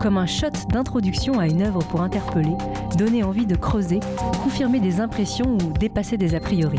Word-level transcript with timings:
comme 0.00 0.18
un 0.18 0.26
shot 0.26 0.50
d'introduction 0.68 1.38
à 1.38 1.46
une 1.46 1.62
œuvre 1.62 1.80
pour 1.84 2.02
interpeller, 2.02 2.56
donner 2.96 3.24
envie 3.24 3.46
de 3.46 3.56
creuser, 3.56 4.00
confirmer 4.42 4.80
des 4.80 5.00
impressions 5.00 5.56
ou 5.56 5.72
dépasser 5.78 6.16
des 6.16 6.34
a 6.34 6.40
priori. 6.40 6.78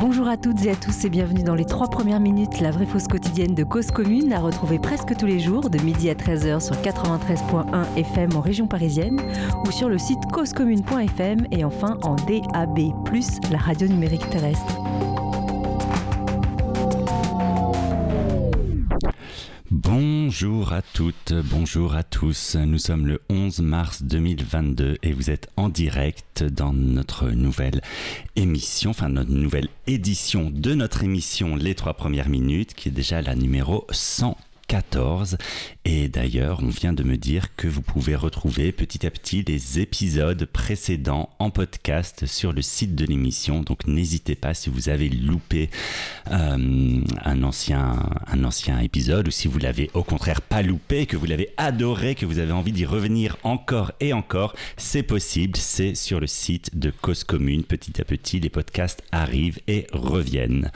Bonjour 0.00 0.28
à 0.28 0.38
toutes 0.38 0.64
et 0.64 0.70
à 0.70 0.74
tous 0.74 1.04
et 1.04 1.10
bienvenue 1.10 1.42
dans 1.42 1.54
les 1.54 1.66
trois 1.66 1.88
premières 1.88 2.20
minutes, 2.20 2.60
la 2.60 2.70
vraie 2.70 2.86
fausse 2.86 3.06
quotidienne 3.06 3.54
de 3.54 3.64
Cause 3.64 3.90
Commune, 3.90 4.32
à 4.32 4.40
retrouver 4.40 4.78
presque 4.78 5.14
tous 5.14 5.26
les 5.26 5.38
jours 5.38 5.68
de 5.68 5.78
midi 5.82 6.08
à 6.08 6.14
13h 6.14 6.60
sur 6.60 6.74
93.1 6.76 7.84
FM 7.96 8.34
en 8.34 8.40
région 8.40 8.66
parisienne 8.66 9.20
ou 9.66 9.70
sur 9.70 9.90
le 9.90 9.98
site 9.98 10.24
causecommune.fm 10.32 11.46
et 11.50 11.64
enfin 11.64 11.98
en 12.02 12.16
DAB+, 12.16 12.78
la 13.50 13.58
radio 13.58 13.88
numérique 13.88 14.28
terrestre. 14.30 14.89
Bonjour 20.30 20.72
à 20.72 20.80
toutes, 20.80 21.32
bonjour 21.32 21.96
à 21.96 22.04
tous. 22.04 22.54
Nous 22.54 22.78
sommes 22.78 23.04
le 23.04 23.20
11 23.30 23.58
mars 23.62 24.04
2022 24.04 24.98
et 25.02 25.12
vous 25.12 25.28
êtes 25.28 25.48
en 25.56 25.68
direct 25.68 26.44
dans 26.44 26.72
notre 26.72 27.30
nouvelle 27.30 27.80
émission, 28.36 28.90
enfin 28.90 29.08
notre 29.08 29.32
nouvelle 29.32 29.66
édition 29.88 30.52
de 30.54 30.74
notre 30.74 31.02
émission 31.02 31.56
Les 31.56 31.74
trois 31.74 31.94
premières 31.94 32.28
minutes 32.28 32.74
qui 32.74 32.90
est 32.90 32.92
déjà 32.92 33.22
la 33.22 33.34
numéro 33.34 33.88
100 33.90 34.36
14. 34.70 35.36
Et 35.84 36.08
d'ailleurs, 36.08 36.60
on 36.62 36.68
vient 36.68 36.92
de 36.92 37.02
me 37.02 37.16
dire 37.16 37.56
que 37.56 37.66
vous 37.66 37.82
pouvez 37.82 38.14
retrouver 38.14 38.70
petit 38.70 39.04
à 39.04 39.10
petit 39.10 39.42
les 39.42 39.80
épisodes 39.80 40.44
précédents 40.44 41.30
en 41.40 41.50
podcast 41.50 42.26
sur 42.26 42.52
le 42.52 42.62
site 42.62 42.94
de 42.94 43.04
l'émission. 43.04 43.62
Donc 43.62 43.88
n'hésitez 43.88 44.36
pas 44.36 44.54
si 44.54 44.70
vous 44.70 44.88
avez 44.88 45.08
loupé 45.08 45.70
euh, 46.30 47.00
un, 47.24 47.42
ancien, 47.42 47.98
un 48.28 48.44
ancien 48.44 48.78
épisode 48.78 49.26
ou 49.26 49.32
si 49.32 49.48
vous 49.48 49.58
l'avez 49.58 49.90
au 49.92 50.04
contraire 50.04 50.40
pas 50.40 50.62
loupé, 50.62 51.06
que 51.06 51.16
vous 51.16 51.26
l'avez 51.26 51.52
adoré, 51.56 52.14
que 52.14 52.26
vous 52.26 52.38
avez 52.38 52.52
envie 52.52 52.70
d'y 52.70 52.86
revenir 52.86 53.38
encore 53.42 53.90
et 53.98 54.12
encore, 54.12 54.54
c'est 54.76 55.02
possible. 55.02 55.56
C'est 55.56 55.96
sur 55.96 56.20
le 56.20 56.28
site 56.28 56.78
de 56.78 56.90
Cause 56.90 57.24
Commune. 57.24 57.64
Petit 57.64 58.00
à 58.00 58.04
petit, 58.04 58.38
les 58.38 58.50
podcasts 58.50 59.02
arrivent 59.10 59.58
et 59.66 59.88
reviennent. 59.92 60.70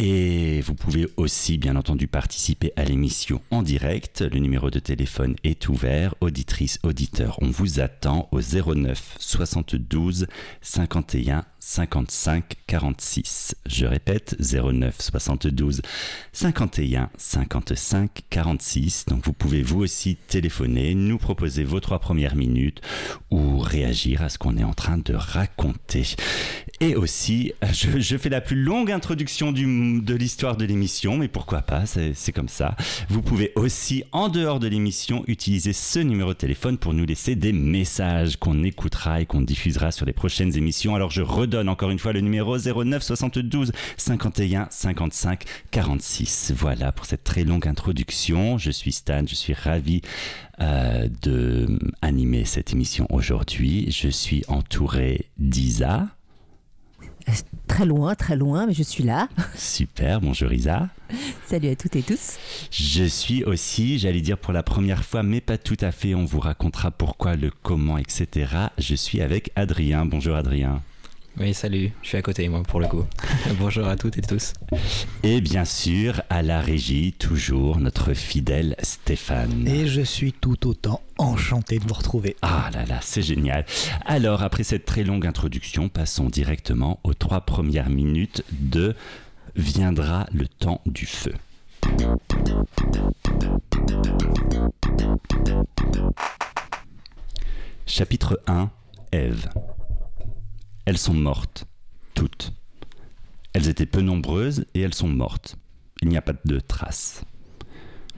Et 0.00 0.62
vous 0.62 0.74
pouvez 0.74 1.06
aussi, 1.16 1.58
bien 1.58 1.76
entendu, 1.76 2.08
participer 2.08 2.72
à 2.74 2.84
l'émission 2.84 3.19
en 3.50 3.62
direct. 3.62 4.22
Le 4.22 4.38
numéro 4.38 4.70
de 4.70 4.78
téléphone 4.78 5.36
est 5.44 5.68
ouvert. 5.68 6.14
Auditrice, 6.20 6.78
auditeur, 6.82 7.38
on 7.42 7.50
vous 7.50 7.80
attend 7.80 8.28
au 8.32 8.40
09 8.40 9.16
72 9.18 10.26
51 10.60 11.44
55 11.70 12.56
46. 12.66 13.54
Je 13.64 13.86
répète, 13.86 14.34
09 14.40 15.00
72 15.00 15.82
51 16.32 17.10
55 17.16 18.10
46. 18.28 19.06
Donc 19.06 19.24
vous 19.24 19.32
pouvez 19.32 19.62
vous 19.62 19.78
aussi 19.78 20.16
téléphoner, 20.16 20.96
nous 20.96 21.16
proposer 21.18 21.62
vos 21.62 21.78
trois 21.78 22.00
premières 22.00 22.34
minutes 22.34 22.80
ou 23.30 23.58
réagir 23.58 24.20
à 24.22 24.28
ce 24.28 24.38
qu'on 24.38 24.56
est 24.56 24.64
en 24.64 24.74
train 24.74 24.98
de 24.98 25.14
raconter. 25.14 26.16
Et 26.80 26.96
aussi, 26.96 27.52
je, 27.62 28.16
fais 28.16 28.30
la 28.30 28.40
plus 28.40 28.56
longue 28.56 28.90
introduction 28.90 29.52
du, 29.52 30.00
de 30.00 30.14
l'histoire 30.14 30.56
de 30.56 30.64
l'émission, 30.64 31.18
mais 31.18 31.28
pourquoi 31.28 31.62
pas, 31.62 31.84
c'est 31.86 32.32
comme 32.32 32.48
ça. 32.48 32.74
Vous 33.08 33.22
pouvez 33.22 33.52
aussi, 33.54 34.02
en 34.10 34.28
dehors 34.28 34.58
de 34.58 34.66
l'émission, 34.66 35.22
utiliser 35.28 35.72
ce 35.72 36.00
numéro 36.00 36.32
de 36.32 36.38
téléphone 36.38 36.78
pour 36.78 36.94
nous 36.94 37.04
laisser 37.04 37.36
des 37.36 37.52
messages 37.52 38.38
qu'on 38.38 38.64
écoutera 38.64 39.20
et 39.20 39.26
qu'on 39.26 39.42
diffusera 39.42 39.92
sur 39.92 40.04
les 40.06 40.12
prochaines 40.12 40.56
émissions. 40.56 40.96
Alors 40.96 41.10
je 41.10 41.22
redonne 41.22 41.59
encore 41.68 41.90
une 41.90 41.98
fois 41.98 42.12
le 42.12 42.20
numéro 42.20 42.56
09 42.58 43.02
72 43.02 43.72
51 43.96 44.68
55 44.70 45.44
46. 45.70 46.52
Voilà 46.56 46.92
pour 46.92 47.06
cette 47.06 47.24
très 47.24 47.44
longue 47.44 47.66
introduction. 47.66 48.58
Je 48.58 48.70
suis 48.70 48.92
Stan, 48.92 49.24
je 49.26 49.34
suis 49.34 49.54
ravi 49.54 50.02
euh, 50.60 51.08
de 51.22 51.78
animer 52.02 52.44
cette 52.44 52.72
émission 52.72 53.06
aujourd'hui. 53.10 53.90
Je 53.90 54.08
suis 54.08 54.44
entouré 54.48 55.26
d'Isa. 55.38 56.08
Très 57.68 57.86
loin, 57.86 58.14
très 58.14 58.36
loin, 58.36 58.66
mais 58.66 58.74
je 58.74 58.82
suis 58.82 59.04
là. 59.04 59.28
Super, 59.54 60.20
bonjour 60.20 60.52
Isa. 60.52 60.88
Salut 61.46 61.68
à 61.68 61.76
toutes 61.76 61.96
et 61.96 62.02
tous. 62.02 62.38
Je 62.70 63.04
suis 63.04 63.44
aussi, 63.44 63.98
j'allais 63.98 64.20
dire 64.20 64.38
pour 64.38 64.52
la 64.52 64.62
première 64.62 65.04
fois, 65.04 65.22
mais 65.22 65.40
pas 65.40 65.58
tout 65.58 65.76
à 65.80 65.92
fait, 65.92 66.14
on 66.14 66.24
vous 66.24 66.40
racontera 66.40 66.90
pourquoi, 66.90 67.36
le 67.36 67.50
comment, 67.62 67.98
etc. 67.98 68.52
Je 68.78 68.94
suis 68.94 69.20
avec 69.20 69.52
Adrien. 69.54 70.04
Bonjour 70.04 70.34
Adrien. 70.34 70.82
Oui, 71.38 71.54
salut, 71.54 71.92
je 72.02 72.08
suis 72.08 72.18
à 72.18 72.22
côté, 72.22 72.48
moi, 72.48 72.62
pour 72.62 72.80
le 72.80 72.88
coup. 72.88 73.04
Bonjour 73.58 73.86
à 73.86 73.96
toutes 73.96 74.18
et 74.18 74.22
tous. 74.22 74.52
Et 75.22 75.40
bien 75.40 75.64
sûr, 75.64 76.22
à 76.28 76.42
la 76.42 76.60
régie, 76.60 77.12
toujours 77.12 77.78
notre 77.78 78.14
fidèle 78.14 78.74
Stéphane. 78.82 79.66
Et 79.66 79.86
je 79.86 80.02
suis 80.02 80.32
tout 80.32 80.68
autant 80.68 81.00
enchanté 81.18 81.78
de 81.78 81.84
vous 81.86 81.94
retrouver. 81.94 82.36
Ah 82.42 82.68
là 82.74 82.84
là, 82.84 82.98
c'est 83.00 83.22
génial. 83.22 83.64
Alors, 84.04 84.42
après 84.42 84.64
cette 84.64 84.84
très 84.84 85.04
longue 85.04 85.26
introduction, 85.26 85.88
passons 85.88 86.28
directement 86.28 87.00
aux 87.04 87.14
trois 87.14 87.42
premières 87.42 87.90
minutes 87.90 88.44
de 88.50 88.94
Viendra 89.56 90.26
le 90.32 90.46
temps 90.46 90.80
du 90.84 91.06
feu. 91.06 91.32
Chapitre 97.86 98.40
1 98.46 98.70
Ève 99.12 99.48
elles 100.90 100.98
sont 100.98 101.14
mortes, 101.14 101.66
toutes. 102.14 102.52
Elles 103.52 103.68
étaient 103.68 103.86
peu 103.86 104.00
nombreuses 104.00 104.66
et 104.74 104.80
elles 104.80 104.92
sont 104.92 105.06
mortes. 105.06 105.54
Il 106.02 106.08
n'y 106.08 106.16
a 106.16 106.20
pas 106.20 106.32
de 106.44 106.58
traces. 106.58 107.22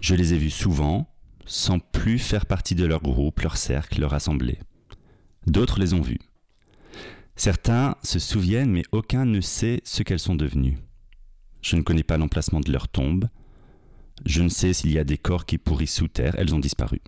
Je 0.00 0.14
les 0.14 0.32
ai 0.32 0.38
vues 0.38 0.48
souvent, 0.48 1.14
sans 1.44 1.80
plus 1.80 2.18
faire 2.18 2.46
partie 2.46 2.74
de 2.74 2.86
leur 2.86 3.02
groupe, 3.02 3.40
leur 3.40 3.58
cercle, 3.58 4.00
leur 4.00 4.14
assemblée. 4.14 4.58
D'autres 5.46 5.80
les 5.80 5.92
ont 5.92 6.00
vues. 6.00 6.22
Certains 7.36 7.96
se 8.02 8.18
souviennent, 8.18 8.72
mais 8.72 8.84
aucun 8.90 9.26
ne 9.26 9.42
sait 9.42 9.82
ce 9.84 10.02
qu'elles 10.02 10.18
sont 10.18 10.34
devenues. 10.34 10.78
Je 11.60 11.76
ne 11.76 11.82
connais 11.82 12.02
pas 12.02 12.16
l'emplacement 12.16 12.60
de 12.60 12.72
leur 12.72 12.88
tombe. 12.88 13.28
Je 14.24 14.40
ne 14.40 14.48
sais 14.48 14.72
s'il 14.72 14.92
y 14.92 14.98
a 14.98 15.04
des 15.04 15.18
corps 15.18 15.44
qui 15.44 15.58
pourrissent 15.58 15.96
sous 15.96 16.08
terre, 16.08 16.36
elles 16.38 16.54
ont 16.54 16.58
disparu. 16.58 17.02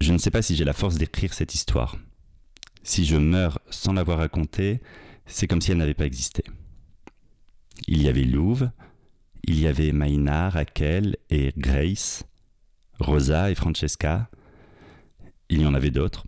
Je 0.00 0.12
ne 0.12 0.18
sais 0.18 0.32
pas 0.32 0.42
si 0.42 0.56
j'ai 0.56 0.64
la 0.64 0.72
force 0.72 0.96
d'écrire 0.96 1.32
cette 1.32 1.54
histoire. 1.54 1.96
Si 2.86 3.04
je 3.04 3.16
meurs 3.16 3.58
sans 3.68 3.94
l'avoir 3.94 4.18
racontée, 4.18 4.80
c'est 5.26 5.48
comme 5.48 5.60
si 5.60 5.72
elle 5.72 5.78
n'avait 5.78 5.92
pas 5.92 6.06
existé. 6.06 6.44
Il 7.88 8.00
y 8.00 8.08
avait 8.08 8.22
Louve, 8.22 8.70
il 9.42 9.58
y 9.58 9.66
avait 9.66 9.90
Maïna, 9.90 10.50
Raquel 10.50 11.16
et 11.28 11.52
Grace, 11.58 12.22
Rosa 13.00 13.50
et 13.50 13.56
Francesca. 13.56 14.30
Il 15.48 15.62
y 15.62 15.66
en 15.66 15.74
avait 15.74 15.90
d'autres. 15.90 16.26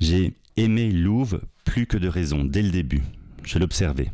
J'ai 0.00 0.34
aimé 0.56 0.90
Louve 0.90 1.40
plus 1.64 1.86
que 1.86 1.98
de 1.98 2.08
raison 2.08 2.44
dès 2.44 2.62
le 2.62 2.70
début. 2.70 3.04
Je 3.44 3.60
l'observais. 3.60 4.10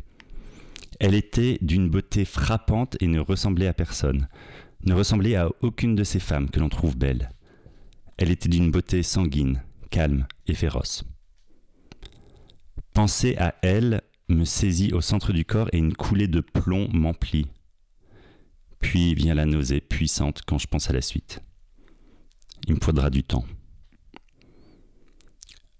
Elle 0.99 1.15
était 1.15 1.57
d'une 1.59 1.89
beauté 1.89 2.23
frappante 2.23 2.97
et 2.99 3.07
ne 3.07 3.19
ressemblait 3.19 3.67
à 3.67 3.73
personne, 3.73 4.27
ne 4.83 4.93
ressemblait 4.93 5.35
à 5.35 5.49
aucune 5.61 5.95
de 5.95 6.03
ces 6.03 6.19
femmes 6.19 6.51
que 6.51 6.59
l'on 6.59 6.69
trouve 6.69 6.95
belles. 6.95 7.31
Elle 8.17 8.29
était 8.29 8.47
d'une 8.47 8.69
beauté 8.69 9.01
sanguine, 9.01 9.63
calme 9.89 10.27
et 10.45 10.53
féroce. 10.53 11.03
Penser 12.95 13.35
à 13.35 13.53
elle 13.61 14.03
me 14.29 14.45
saisit 14.45 14.93
au 14.93 15.01
centre 15.01 15.33
du 15.33 15.43
corps 15.43 15.67
et 15.73 15.77
une 15.77 15.93
coulée 15.93 16.29
de 16.29 16.39
plomb 16.39 16.87
m'emplit. 16.93 17.45
Puis 18.79 19.13
vient 19.15 19.35
la 19.35 19.45
nausée 19.45 19.81
puissante 19.81 20.43
quand 20.47 20.57
je 20.57 20.67
pense 20.67 20.89
à 20.89 20.93
la 20.93 21.01
suite. 21.01 21.43
Il 22.69 22.75
me 22.75 22.79
faudra 22.81 23.09
du 23.09 23.21
temps. 23.21 23.43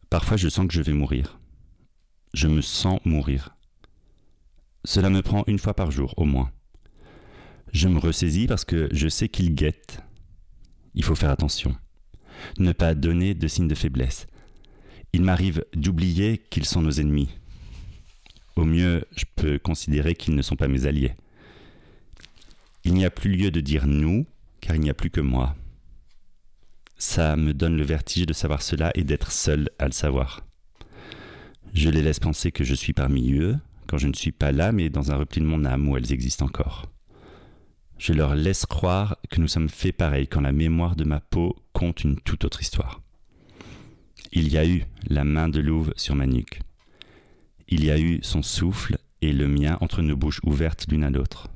Parfois 0.10 0.36
je 0.36 0.50
sens 0.50 0.68
que 0.68 0.74
je 0.74 0.82
vais 0.82 0.92
mourir. 0.92 1.40
Je 2.34 2.50
me 2.50 2.60
sens 2.60 3.00
mourir. 3.06 3.56
Cela 4.84 5.10
me 5.10 5.22
prend 5.22 5.46
une 5.48 5.58
fois 5.58 5.74
par 5.74 5.92
jour 5.92 6.14
au 6.18 6.26
moins. 6.26 6.52
Je 7.72 7.88
me 7.88 7.98
ressaisis 7.98 8.48
parce 8.48 8.66
que 8.66 8.90
je 8.92 9.08
sais 9.08 9.30
qu'il 9.30 9.56
guette. 9.56 10.02
Il 10.96 11.06
faut 11.06 11.16
faire 11.16 11.32
attention. 11.32 11.78
Ne 12.60 12.74
pas 12.74 12.94
donner 12.94 13.36
de 13.36 13.48
signes 13.48 13.70
de 13.70 13.76
faiblesse 13.76 14.28
il 15.16 15.24
m'arrive 15.24 15.64
d'oublier 15.74 16.42
qu'ils 16.50 16.66
sont 16.66 16.82
nos 16.82 16.92
ennemis. 16.92 17.30
Au 18.58 18.66
mieux, 18.66 19.06
je 19.16 19.24
peux 19.38 19.58
considérer 19.58 20.14
qu'ils 20.14 20.36
ne 20.36 20.42
sont 20.42 20.58
pas 20.58 20.68
mes 20.68 20.88
alliés. 20.88 21.14
Il 22.84 22.94
n'y 22.96 23.06
a 23.06 23.10
plus 23.10 23.32
lieu 23.32 23.50
de 23.50 23.62
dire 23.62 23.88
nous, 23.88 24.26
car 24.60 24.76
il 24.76 24.82
n'y 24.82 24.90
a 24.90 24.94
plus 24.94 25.10
que 25.10 25.22
moi. 25.22 25.56
Ça 26.98 27.38
me 27.38 27.54
donne 27.54 27.78
le 27.78 27.86
vertige 27.86 28.26
de 28.26 28.34
savoir 28.34 28.62
cela 28.62 28.92
et 28.94 29.06
d'être 29.06 29.32
seul 29.32 29.70
à 29.80 29.86
le 29.86 29.94
savoir. 29.94 30.42
Je 31.74 31.90
les 31.90 32.02
laisse 32.02 32.20
penser 32.20 32.52
que 32.52 32.66
je 32.66 32.76
suis 32.76 32.92
parmi 32.92 33.36
eux, 33.36 33.58
quand 33.88 33.98
je 33.98 34.08
ne 34.08 34.14
suis 34.14 34.34
pas 34.34 34.52
là, 34.52 34.74
mais 34.74 34.90
dans 34.90 35.14
un 35.14 35.16
repli 35.16 35.40
de 35.40 35.46
mon 35.46 35.64
âme 35.64 35.88
où 35.88 35.96
elles 35.96 36.12
existent 36.12 36.46
encore. 36.46 36.92
Je 37.98 38.12
leur 38.12 38.36
laisse 38.36 38.66
croire 38.66 39.16
que 39.30 39.40
nous 39.40 39.48
sommes 39.48 39.70
faits 39.70 39.96
pareil 39.96 40.28
quand 40.28 40.42
la 40.42 40.52
mémoire 40.52 40.98
de 40.98 41.06
ma 41.06 41.22
peau 41.22 41.56
compte 41.72 42.04
une 42.04 42.20
toute 42.20 42.44
autre 42.44 42.62
histoire. 42.62 43.05
Il 44.38 44.52
y 44.52 44.58
a 44.58 44.68
eu 44.68 44.84
la 45.08 45.24
main 45.24 45.48
de 45.48 45.62
Louve 45.62 45.94
sur 45.96 46.14
ma 46.14 46.28
nuque. 46.28 46.60
Il 47.70 47.86
y 47.86 47.90
a 47.90 47.98
eu 47.98 48.20
son 48.22 48.44
souffle 48.44 48.98
et 49.22 49.32
le 49.32 49.48
mien 49.48 49.78
entre 49.80 50.02
nos 50.02 50.18
bouches 50.18 50.42
ouvertes 50.44 50.88
l'une 50.90 51.06
à 51.06 51.10
l'autre. 51.10 51.48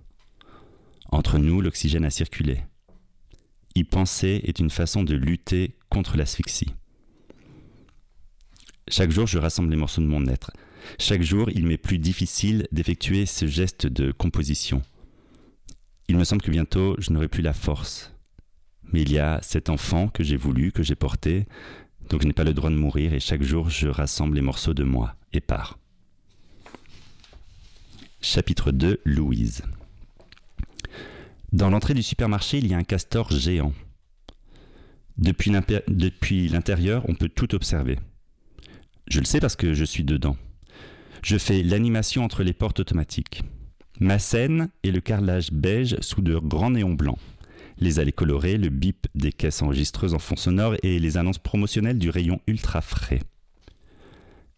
Entre 1.12 1.40
nous, 1.40 1.60
l'oxygène 1.60 2.06
a 2.06 2.10
circulé. 2.10 2.64
Y 3.76 3.84
penser 3.84 4.40
est 4.46 4.60
une 4.60 4.70
façon 4.70 5.04
de 5.04 5.14
lutter 5.14 5.76
contre 5.90 6.16
l'asphyxie. 6.16 6.74
Chaque 8.88 9.12
jour, 9.12 9.28
je 9.28 9.40
rassemble 9.40 9.72
les 9.72 9.76
morceaux 9.76 10.02
de 10.02 10.08
mon 10.08 10.26
être. 10.28 10.52
Chaque 11.00 11.22
jour, 11.22 11.50
il 11.52 11.68
m'est 11.68 11.78
plus 11.78 12.00
difficile 12.00 12.66
d'effectuer 12.72 13.26
ce 13.26 13.46
geste 13.46 13.88
de 13.88 14.14
composition. 14.14 14.82
Il 16.08 16.16
me 16.16 16.24
semble 16.24 16.42
que 16.42 16.50
bientôt, 16.50 16.96
je 16.98 17.12
n'aurai 17.12 17.28
plus 17.28 17.44
la 17.44 17.54
force. 17.54 18.14
Mais 18.94 19.02
il 19.02 19.12
y 19.12 19.20
a 19.20 19.42
cet 19.44 19.70
enfant 19.70 20.08
que 20.08 20.24
j'ai 20.24 20.38
voulu, 20.38 20.72
que 20.72 20.82
j'ai 20.82 20.96
porté, 20.96 21.46
donc 22.10 22.22
je 22.22 22.28
n'ai 22.28 22.34
pas 22.34 22.44
le 22.44 22.54
droit 22.54 22.70
de 22.70 22.76
mourir 22.76 23.14
et 23.14 23.20
chaque 23.20 23.44
jour, 23.44 23.70
je 23.70 23.88
rassemble 23.88 24.36
les 24.36 24.42
morceaux 24.42 24.74
de 24.74 24.84
moi 24.84 25.16
et 25.32 25.42
pars. 25.42 25.78
Chapitre 28.22 28.72
2 28.72 29.00
Louise 29.06 29.62
Dans 31.54 31.70
l'entrée 31.70 31.94
du 31.94 32.04
supermarché, 32.04 32.58
il 32.58 32.68
y 32.68 32.74
a 32.74 32.78
un 32.78 32.84
castor 32.84 33.32
géant. 33.32 33.74
Depuis 35.18 35.52
l'intérieur, 36.50 37.06
on 37.08 37.16
peut 37.16 37.30
tout 37.30 37.54
observer. 37.54 38.00
Je 39.08 39.20
le 39.20 39.26
sais 39.26 39.40
parce 39.40 39.56
que 39.56 39.74
je 39.74 39.86
suis 39.86 40.04
dedans. 40.04 40.38
Je 41.22 41.38
fais 41.38 41.62
l'animation 41.62 42.24
entre 42.24 42.44
les 42.44 42.54
portes 42.54 42.80
automatiques. 42.80 43.44
Ma 44.00 44.18
scène 44.18 44.70
est 44.84 44.92
le 44.92 45.02
carrelage 45.02 45.52
beige 45.52 46.00
sous 46.00 46.22
de 46.22 46.38
grands 46.38 46.72
néons 46.72 46.94
blancs. 46.94 47.20
Les 47.80 48.00
allées 48.00 48.12
colorées, 48.12 48.58
le 48.58 48.70
bip 48.70 49.08
des 49.16 49.32
caisses 49.32 49.62
enregistreuses 49.62 50.14
en 50.14 50.20
fond 50.20 50.36
sonore 50.36 50.76
et 50.84 51.00
les 51.00 51.18
annonces 51.18 51.38
promotionnelles 51.38 51.98
du 51.98 52.10
rayon 52.10 52.42
ultra 52.46 52.82
frais. 52.82 53.22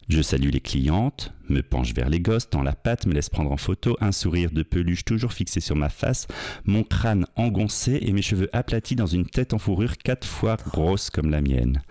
Je 0.09 0.21
salue 0.21 0.50
les 0.50 0.59
clientes, 0.59 1.31
me 1.47 1.62
penche 1.62 1.94
vers 1.94 2.09
les 2.09 2.19
gosses, 2.19 2.50
tends 2.50 2.63
la 2.63 2.73
patte, 2.73 3.06
me 3.06 3.13
laisse 3.13 3.29
prendre 3.29 3.51
en 3.51 3.57
photo, 3.57 3.95
un 4.01 4.12
sourire 4.12 4.51
de 4.51 4.63
peluche 4.63 5.06
toujours 5.06 5.31
fixé 5.31 5.62
sur 5.62 5.75
ma 5.75 5.89
face, 5.89 6.27
mon 6.65 6.83
crâne 6.83 7.27
engoncé 7.35 8.00
et 8.01 8.12
mes 8.12 8.23
cheveux 8.23 8.50
aplatis 8.51 8.95
dans 8.95 9.06
une 9.06 9.25
tête 9.25 9.53
en 9.53 9.59
fourrure 9.59 9.97
quatre 9.97 10.27
fois 10.27 10.57
grosse 10.57 11.09
comme 11.09 11.29
la 11.29 11.41
mienne. 11.41 11.81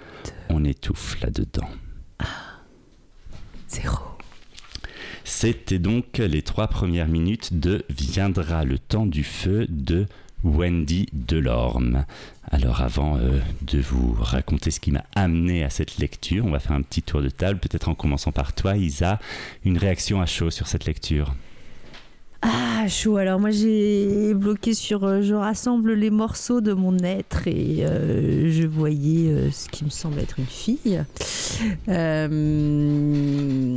On 0.49 0.65
étouffe 0.65 1.19
là-dedans. 1.23 1.71
Zéro. 3.69 4.01
C'était 5.25 5.79
donc 5.79 6.19
les 6.19 6.43
trois 6.43 6.67
premières 6.67 7.09
minutes 7.09 7.59
de 7.59 7.85
Viendra 7.89 8.65
le 8.65 8.79
temps 8.79 9.07
du 9.07 9.23
feu 9.23 9.67
de 9.69 10.07
Wendy 10.45 11.07
Delorme. 11.13 12.05
Alors 12.51 12.81
avant 12.81 13.17
euh, 13.17 13.41
de 13.63 13.81
vous 13.81 14.17
raconter 14.19 14.71
ce 14.71 14.81
qui 14.81 14.91
m'a 14.91 15.05
amené 15.15 15.63
à 15.65 15.71
cette 15.71 15.99
lecture, 15.99 16.45
on 16.45 16.51
va 16.51 16.59
faire 16.59 16.73
un 16.73 16.83
petit 16.83 17.03
tour 17.03 17.23
de 17.23 17.29
table, 17.29 17.61
peut-être 17.61 17.89
en 17.89 17.95
commençant 17.95 18.33
par 18.33 18.53
toi, 18.53 18.77
Isa, 18.77 19.19
une 19.65 19.79
réaction 19.79 20.21
à 20.21 20.27
chaud 20.27 20.51
sur 20.51 20.67
cette 20.67 20.87
lecture. 20.87 21.35
Ah, 22.43 22.89
chaud. 22.89 23.19
Alors 23.19 23.39
moi 23.39 23.51
j'ai 23.51 24.33
bloqué 24.33 24.73
sur 24.73 25.05
euh, 25.05 25.21
je 25.21 25.35
rassemble 25.35 25.93
les 25.93 26.09
morceaux 26.09 26.63
de 26.63 26.73
mon 26.73 26.97
être 26.99 27.47
et 27.47 27.85
euh, 27.85 28.51
je 28.51 28.67
voyais 28.67 29.29
euh, 29.29 29.51
ce 29.51 29.69
qui 29.69 29.85
me 29.85 29.91
semble 29.91 30.19
être 30.19 30.39
une 30.39 30.47
fille. 30.47 31.03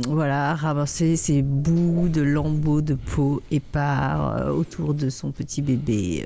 voilà, 0.08 0.54
ramasser 0.54 1.16
ces 1.16 1.42
bouts 1.42 2.08
de 2.08 2.22
lambeaux 2.22 2.80
de 2.80 2.94
peau 2.94 3.42
épars 3.50 4.54
autour 4.56 4.94
de 4.94 5.10
son 5.10 5.30
petit 5.30 5.60
bébé 5.60 6.24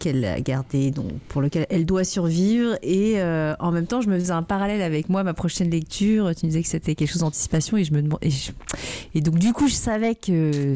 qu'elle 0.00 0.24
a 0.24 0.40
gardé, 0.40 0.90
donc 0.90 1.12
pour 1.28 1.40
lequel 1.40 1.66
elle 1.70 1.86
doit 1.86 2.02
survivre. 2.02 2.76
Et 2.82 3.22
en 3.22 3.70
même 3.70 3.86
temps, 3.86 4.00
je 4.00 4.08
me 4.08 4.18
faisais 4.18 4.32
un 4.32 4.42
parallèle 4.42 4.82
avec 4.82 5.08
moi, 5.08 5.22
ma 5.22 5.34
prochaine 5.34 5.70
lecture. 5.70 6.34
Tu 6.34 6.46
me 6.46 6.50
disais 6.50 6.62
que 6.62 6.68
c'était 6.68 6.96
quelque 6.96 7.10
chose 7.10 7.20
d'anticipation, 7.20 7.76
et 7.76 7.84
je 7.84 7.92
me 7.92 8.02
et, 8.22 8.30
et, 9.14 9.20
donc 9.20 9.38
du 9.38 9.52
coup, 9.52 9.68
je 9.68 9.74
savais 9.74 10.16
que 10.16 10.74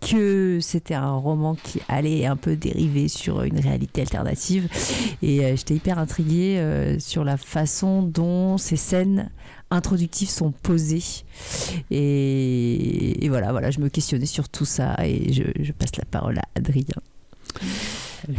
que 0.00 0.58
c'était 0.60 0.94
un 0.94 1.12
roman 1.12 1.54
qui 1.54 1.80
allait 1.88 2.26
un 2.26 2.36
peu 2.36 2.56
dériver 2.56 3.08
sur 3.08 3.42
une 3.42 3.58
réalité 3.58 4.00
alternative. 4.00 4.68
Et 5.22 5.44
euh, 5.44 5.56
j'étais 5.56 5.74
hyper 5.74 5.98
intriguée 5.98 6.58
euh, 6.58 6.98
sur 6.98 7.24
la 7.24 7.36
façon 7.36 8.02
dont 8.02 8.58
ces 8.58 8.76
scènes 8.76 9.30
introductives 9.70 10.30
sont 10.30 10.52
posées. 10.52 11.24
Et, 11.90 13.26
voilà, 13.28 13.52
voilà, 13.52 13.70
je 13.70 13.80
me 13.80 13.88
questionnais 13.88 14.26
sur 14.26 14.48
tout 14.48 14.64
ça 14.64 14.96
et 15.04 15.32
je, 15.32 15.72
passe 15.72 15.96
la 15.96 16.04
parole 16.04 16.38
à 16.38 16.44
Adrien. 16.56 16.84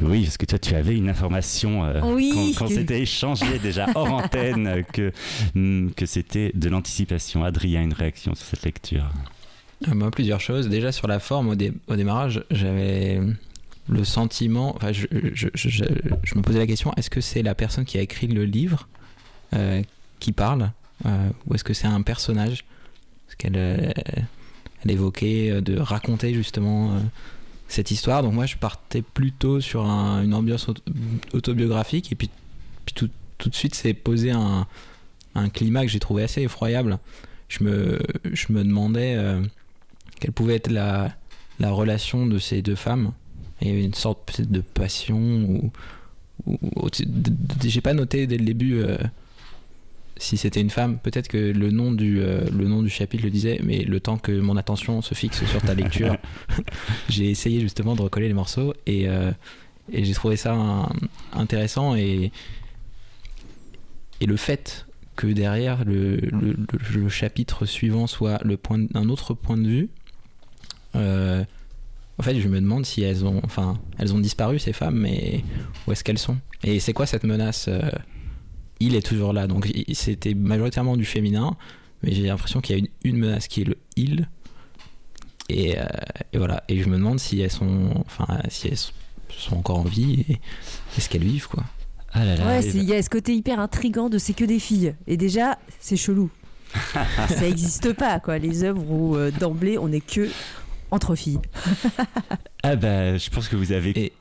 Oui, 0.03 0.23
parce 0.23 0.37
que 0.37 0.45
toi, 0.45 0.59
tu 0.59 0.75
avais 0.75 0.95
une 0.95 1.09
information 1.09 1.83
euh, 1.83 2.01
oui, 2.03 2.55
quand, 2.57 2.67
c'était 2.67 3.01
échangé 3.01 3.59
déjà 3.59 3.87
hors 3.95 4.13
antenne 4.13 4.83
que, 4.93 5.11
hmm, 5.55 5.89
que 5.91 6.05
c'était 6.05 6.51
de 6.53 6.69
l'anticipation. 6.69 7.43
Adrien, 7.43 7.81
une 7.81 7.93
réaction 7.93 8.35
sur 8.35 8.45
cette 8.45 8.63
lecture? 8.63 9.05
Moi, 9.87 10.11
plusieurs 10.11 10.39
choses. 10.39 10.69
Déjà, 10.69 10.91
sur 10.91 11.07
la 11.07 11.19
forme, 11.19 11.49
au, 11.49 11.95
démarrage, 11.95 12.43
j'avais 12.51 13.19
le 13.89 14.03
sentiment. 14.03 14.75
Enfin, 14.75 14.91
je, 14.91 15.07
je, 15.33 15.47
je, 15.53 15.69
je, 16.23 16.35
me 16.35 16.41
posais 16.41 16.59
la 16.59 16.67
question 16.67 16.93
est-ce 16.97 17.09
que 17.09 17.21
c'est 17.21 17.41
la 17.41 17.55
personne 17.55 17.85
qui 17.85 17.97
a 17.97 18.01
écrit 18.01 18.27
le 18.27 18.45
livre 18.45 18.87
euh, 19.53 19.81
qui 20.19 20.31
parle 20.31 20.71
euh, 21.05 21.29
Ou 21.47 21.55
est-ce 21.55 21.63
que 21.63 21.73
c'est 21.73 21.87
un 21.87 22.01
personnage? 22.01 22.65
Parce 23.25 23.35
qu'elle 23.35 23.93
elle 24.83 24.91
évoquait 24.91 25.61
de 25.61 25.77
raconter 25.77 26.33
justement 26.33 26.99
cette 27.67 27.91
histoire. 27.91 28.23
Donc, 28.23 28.33
moi, 28.33 28.45
je 28.45 28.57
partais 28.57 29.01
plutôt 29.01 29.61
sur 29.61 29.85
une 29.85 30.33
ambiance 30.33 30.67
autobiographique. 31.33 32.11
Et 32.11 32.15
puis, 32.15 32.29
puis 32.85 32.95
tout, 32.95 33.09
tout, 33.37 33.49
de 33.49 33.55
suite, 33.55 33.75
c'est 33.75 33.93
posé 33.93 34.31
un, 34.31 34.65
un 35.35 35.49
climat 35.49 35.83
que 35.83 35.87
j'ai 35.87 35.99
trouvé 35.99 36.23
assez 36.23 36.41
effroyable. 36.41 36.97
Je 37.47 37.63
me, 37.63 37.99
je 38.31 38.47
me 38.49 38.63
demandais 38.63 39.15
quelle 40.21 40.31
pouvait 40.31 40.55
être 40.55 40.71
la, 40.71 41.13
la 41.59 41.71
relation 41.71 42.25
de 42.25 42.37
ces 42.37 42.61
deux 42.61 42.75
femmes. 42.75 43.11
il 43.61 43.67
y 43.67 43.71
avait 43.71 43.83
une 43.83 43.93
sorte 43.93 44.19
peut-être 44.25 44.51
de 44.51 44.61
passion 44.61 45.17
ou, 45.19 45.71
ou, 46.45 46.89
j'ai 47.63 47.81
pas 47.81 47.93
noté 47.93 48.27
dès 48.27 48.37
le 48.37 48.45
début 48.45 48.75
euh, 48.81 48.97
si 50.17 50.37
c'était 50.37 50.61
une 50.61 50.69
femme. 50.69 50.99
Peut-être 50.99 51.27
que 51.27 51.37
le 51.37 51.71
nom 51.71 51.91
du 51.91 52.21
euh, 52.21 52.41
le 52.55 52.67
nom 52.67 52.83
du 52.83 52.89
chapitre 52.89 53.23
le 53.23 53.31
disait, 53.31 53.59
mais 53.63 53.79
le 53.79 53.99
temps 53.99 54.17
que 54.17 54.31
mon 54.31 54.55
attention 54.57 55.01
se 55.01 55.15
fixe 55.15 55.43
sur 55.45 55.61
ta 55.61 55.73
lecture, 55.73 56.15
j'ai 57.09 57.29
essayé 57.29 57.59
justement 57.59 57.95
de 57.95 58.03
recoller 58.03 58.27
les 58.27 58.33
morceaux 58.35 58.73
et, 58.85 59.09
euh, 59.09 59.31
et 59.91 60.05
j'ai 60.05 60.13
trouvé 60.13 60.37
ça 60.37 60.55
intéressant 61.33 61.95
et 61.95 62.31
et 64.19 64.27
le 64.27 64.37
fait 64.37 64.85
que 65.15 65.25
derrière 65.25 65.83
le, 65.83 66.17
le, 66.17 66.55
le, 66.93 67.09
chapitre 67.09 67.65
suivant 67.65 68.05
soit 68.05 68.39
le 68.43 68.55
point, 68.55 68.85
un 68.93 69.09
autre 69.09 69.33
point 69.33 69.57
de 69.57 69.67
vue, 69.67 69.89
euh, 70.95 71.43
en 72.17 72.23
fait, 72.23 72.39
je 72.39 72.47
me 72.47 72.59
demande 72.59 72.85
si 72.85 73.01
elles 73.01 73.25
ont, 73.25 73.41
enfin, 73.43 73.79
elles 73.97 74.13
ont 74.13 74.19
disparu 74.19 74.59
ces 74.59 74.73
femmes, 74.73 74.99
mais 74.99 75.43
où 75.87 75.91
est-ce 75.91 76.03
qu'elles 76.03 76.19
sont? 76.19 76.37
Et 76.63 76.79
c'est 76.79 76.93
quoi 76.93 77.05
cette 77.05 77.23
menace 77.23 77.65
euh, 77.67 77.89
Il 78.79 78.95
est 78.95 79.05
toujours 79.05 79.33
là, 79.33 79.47
donc 79.47 79.71
c'était 79.93 80.33
majoritairement 80.33 80.97
du 80.97 81.05
féminin, 81.05 81.55
mais 82.03 82.13
j'ai 82.13 82.27
l'impression 82.27 82.61
qu'il 82.61 82.75
y 82.75 82.79
a 82.79 82.81
une, 82.81 82.89
une, 83.03 83.17
menace 83.17 83.47
qui 83.47 83.61
est 83.61 83.65
le 83.65 83.77
il. 83.95 84.27
Et, 85.49 85.79
euh, 85.79 85.85
et, 86.33 86.37
voilà. 86.37 86.63
Et 86.67 86.81
je 86.81 86.87
me 86.89 86.97
demande 86.97 87.19
si 87.19 87.41
elles 87.41 87.51
sont, 87.51 87.91
enfin, 88.05 88.39
si 88.49 88.67
elles 88.67 88.77
sont 88.77 89.57
encore 89.57 89.79
en 89.79 89.83
vie 89.83 90.25
et 90.29 90.39
est-ce 90.97 91.09
qu'elles 91.09 91.23
vivent 91.23 91.47
quoi. 91.47 91.63
Ah 92.13 92.25
là 92.25 92.35
là, 92.35 92.45
ouais, 92.45 92.65
il 92.65 92.83
y 92.83 92.93
a 92.93 93.01
ce 93.01 93.09
côté 93.09 93.33
hyper 93.33 93.59
intrigant 93.59 94.09
de 94.09 94.17
c'est 94.17 94.33
que 94.33 94.43
des 94.43 94.59
filles. 94.59 94.95
Et 95.07 95.15
déjà, 95.15 95.57
c'est 95.79 95.95
chelou. 95.95 96.29
ça 96.93 97.41
n'existe 97.41 97.93
pas, 97.93 98.19
quoi. 98.19 98.37
Les 98.37 98.63
œuvres 98.63 98.91
où 98.91 99.17
d'emblée 99.39 99.77
on 99.77 99.91
est 99.91 100.05
que 100.05 100.29
entre 100.91 101.15
filles. 101.15 101.39
ah 102.63 102.75
bah, 102.75 103.17
je 103.17 103.29
pense 103.29 103.47
que 103.47 103.55
vous 103.55 103.71
avez. 103.71 104.13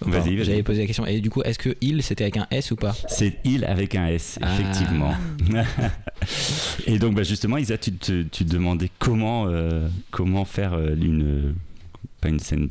Vas-y, 0.00 0.44
J'avais 0.44 0.62
posé 0.62 0.80
la 0.80 0.86
question. 0.86 1.06
Et 1.06 1.20
du 1.20 1.30
coup, 1.30 1.42
est-ce 1.42 1.58
que 1.58 1.76
il 1.80 2.02
c'était 2.02 2.24
avec 2.24 2.36
un 2.36 2.46
S 2.50 2.70
ou 2.70 2.76
pas? 2.76 2.94
C'est 3.08 3.38
il 3.44 3.64
avec 3.64 3.94
un 3.94 4.08
S, 4.08 4.38
ah. 4.42 4.54
effectivement. 4.54 5.12
et 6.86 6.98
donc, 6.98 7.14
bah, 7.14 7.22
justement, 7.22 7.56
Isa, 7.56 7.78
tu 7.78 7.92
te, 7.92 8.22
tu 8.22 8.44
demandais 8.44 8.90
comment, 8.98 9.46
euh, 9.46 9.88
comment 10.10 10.44
faire 10.44 10.74
euh, 10.74 10.94
une. 10.94 11.54
Pas 12.20 12.28
une 12.28 12.38
scène 12.38 12.68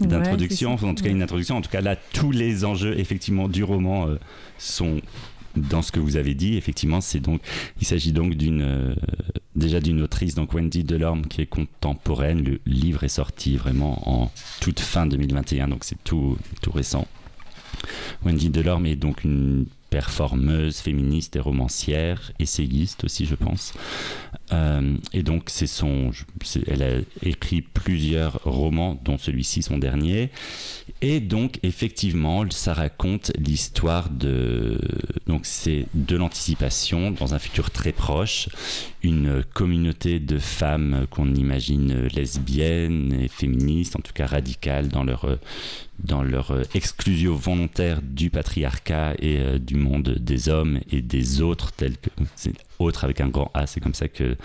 d'introduction, 0.00 0.72
en 0.72 0.94
tout 0.94 1.04
cas 1.04 1.10
une 1.10 1.22
introduction. 1.22 1.58
En 1.58 1.60
tout 1.60 1.68
cas, 1.68 1.82
là, 1.82 1.94
tous 1.94 2.30
les 2.30 2.64
enjeux, 2.64 2.98
effectivement, 2.98 3.48
du 3.48 3.62
roman 3.64 4.08
euh, 4.08 4.18
sont 4.56 5.02
dans 5.56 5.82
ce 5.82 5.92
que 5.92 6.00
vous 6.00 6.16
avez 6.16 6.34
dit, 6.34 6.56
effectivement, 6.56 7.00
c'est 7.00 7.20
donc, 7.20 7.40
il 7.80 7.86
s'agit 7.86 8.12
donc 8.12 8.34
euh, 8.40 8.94
déjà 9.56 9.80
d'une 9.80 10.02
autrice, 10.02 10.34
donc 10.34 10.54
Wendy 10.54 10.84
Delorme, 10.84 11.26
qui 11.26 11.42
est 11.42 11.46
contemporaine. 11.46 12.42
Le 12.42 12.60
livre 12.66 13.04
est 13.04 13.08
sorti 13.08 13.56
vraiment 13.56 14.08
en 14.08 14.30
toute 14.60 14.80
fin 14.80 15.06
2021, 15.06 15.68
donc 15.68 15.84
c'est 15.84 16.02
tout, 16.04 16.36
tout 16.62 16.72
récent. 16.72 17.06
Wendy 18.24 18.50
Delorme 18.50 18.86
est 18.86 18.96
donc 18.96 19.24
une 19.24 19.66
performeuse, 19.90 20.78
féministe 20.78 21.36
et 21.36 21.40
romancière, 21.40 22.32
essayiste 22.38 23.04
aussi, 23.04 23.26
je 23.26 23.34
pense. 23.34 23.72
Euh, 24.52 24.96
et 25.12 25.22
donc, 25.22 25.44
c'est 25.48 25.66
son, 25.66 26.12
elle 26.66 26.82
a 26.82 27.00
écrit 27.22 27.60
plusieurs 27.60 28.40
romans, 28.44 28.98
dont 29.04 29.18
celui-ci, 29.18 29.62
son 29.62 29.78
dernier. 29.78 30.30
Et 31.02 31.20
donc, 31.20 31.58
effectivement, 31.62 32.44
ça 32.50 32.74
raconte 32.74 33.32
l'histoire 33.38 34.10
de, 34.10 34.78
donc 35.26 35.46
c'est 35.46 35.86
de 35.94 36.16
l'anticipation 36.16 37.10
dans 37.10 37.32
un 37.32 37.38
futur 37.38 37.70
très 37.70 37.92
proche, 37.92 38.50
une 39.02 39.42
communauté 39.54 40.20
de 40.20 40.38
femmes 40.38 41.06
qu'on 41.08 41.34
imagine 41.34 42.06
lesbiennes 42.08 43.14
et 43.18 43.28
féministes, 43.28 43.96
en 43.96 44.00
tout 44.00 44.12
cas 44.12 44.26
radicales 44.26 44.88
dans 44.88 45.04
leur 45.04 45.38
dans 45.98 46.22
leur 46.22 46.54
exclusion 46.74 47.34
volontaire 47.34 48.00
du 48.02 48.30
patriarcat 48.30 49.14
et 49.18 49.38
euh, 49.38 49.58
du 49.58 49.74
monde 49.74 50.16
des 50.18 50.48
hommes 50.48 50.80
et 50.90 51.02
des 51.02 51.42
autres 51.42 51.72
tels 51.72 51.98
que 51.98 52.08
c'est 52.36 52.54
autres 52.78 53.04
avec 53.04 53.20
un 53.20 53.28
grand 53.28 53.50
A, 53.52 53.66
c'est 53.66 53.80
comme 53.80 53.94
ça 53.94 54.08
que 54.08 54.36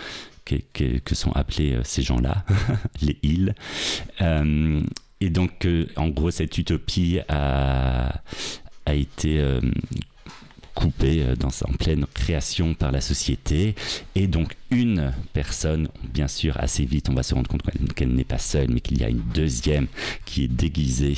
que, 0.46 1.16
sont 1.16 1.32
appelés 1.32 1.74
euh, 1.74 1.82
ces 1.84 2.04
gens-là, 2.04 2.46
les 3.02 3.18
îles. 3.24 3.56
Et 5.22 5.29
donc, 5.29 5.67
en 5.95 6.10
gros, 6.10 6.31
cette 6.31 6.57
utopie 6.57 7.19
a, 7.27 8.22
a 8.86 8.93
été 8.93 9.43
coupée 10.74 11.24
dans, 11.39 11.50
en 11.67 11.74
pleine 11.74 12.05
création 12.13 12.74
par 12.74 12.91
la 12.91 13.01
société. 13.01 13.75
Et 14.15 14.27
donc, 14.27 14.55
une 14.72 15.13
personne, 15.34 15.88
bien 16.03 16.27
sûr, 16.27 16.57
assez 16.60 16.86
vite, 16.86 17.10
on 17.10 17.13
va 17.13 17.24
se 17.24 17.34
rendre 17.34 17.50
compte 17.50 17.63
qu'elle 17.95 18.13
n'est 18.13 18.24
pas 18.25 18.38
seule, 18.38 18.69
mais 18.69 18.81
qu'il 18.81 19.00
y 19.00 19.03
a 19.03 19.10
une 19.10 19.24
deuxième 19.34 19.88
qui 20.25 20.43
est 20.43 20.50
déguisée 20.50 21.15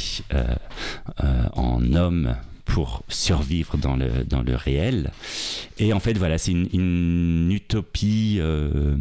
en 1.53 1.93
homme 1.93 2.35
pour 2.67 3.03
survivre 3.07 3.77
dans 3.77 3.95
le, 3.95 4.23
dans 4.25 4.43
le 4.43 4.55
réel. 4.55 5.11
Et 5.79 5.93
en 5.93 5.99
fait, 5.99 6.17
voilà, 6.17 6.37
c'est 6.37 6.51
une, 6.51 7.49
utopie, 7.51 8.37
euh, 8.39 8.97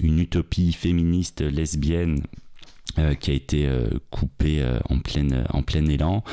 une 0.00 0.18
utopie 0.18 0.72
féministe 0.72 1.42
lesbienne 1.42 2.22
euh, 2.22 2.39
qui 3.14 3.30
a 3.30 3.34
été 3.34 3.66
euh, 3.66 3.88
coupée 4.10 4.64
en, 4.88 4.98
pleine, 4.98 5.44
en 5.50 5.62
plein 5.62 5.86
élan. 5.86 6.24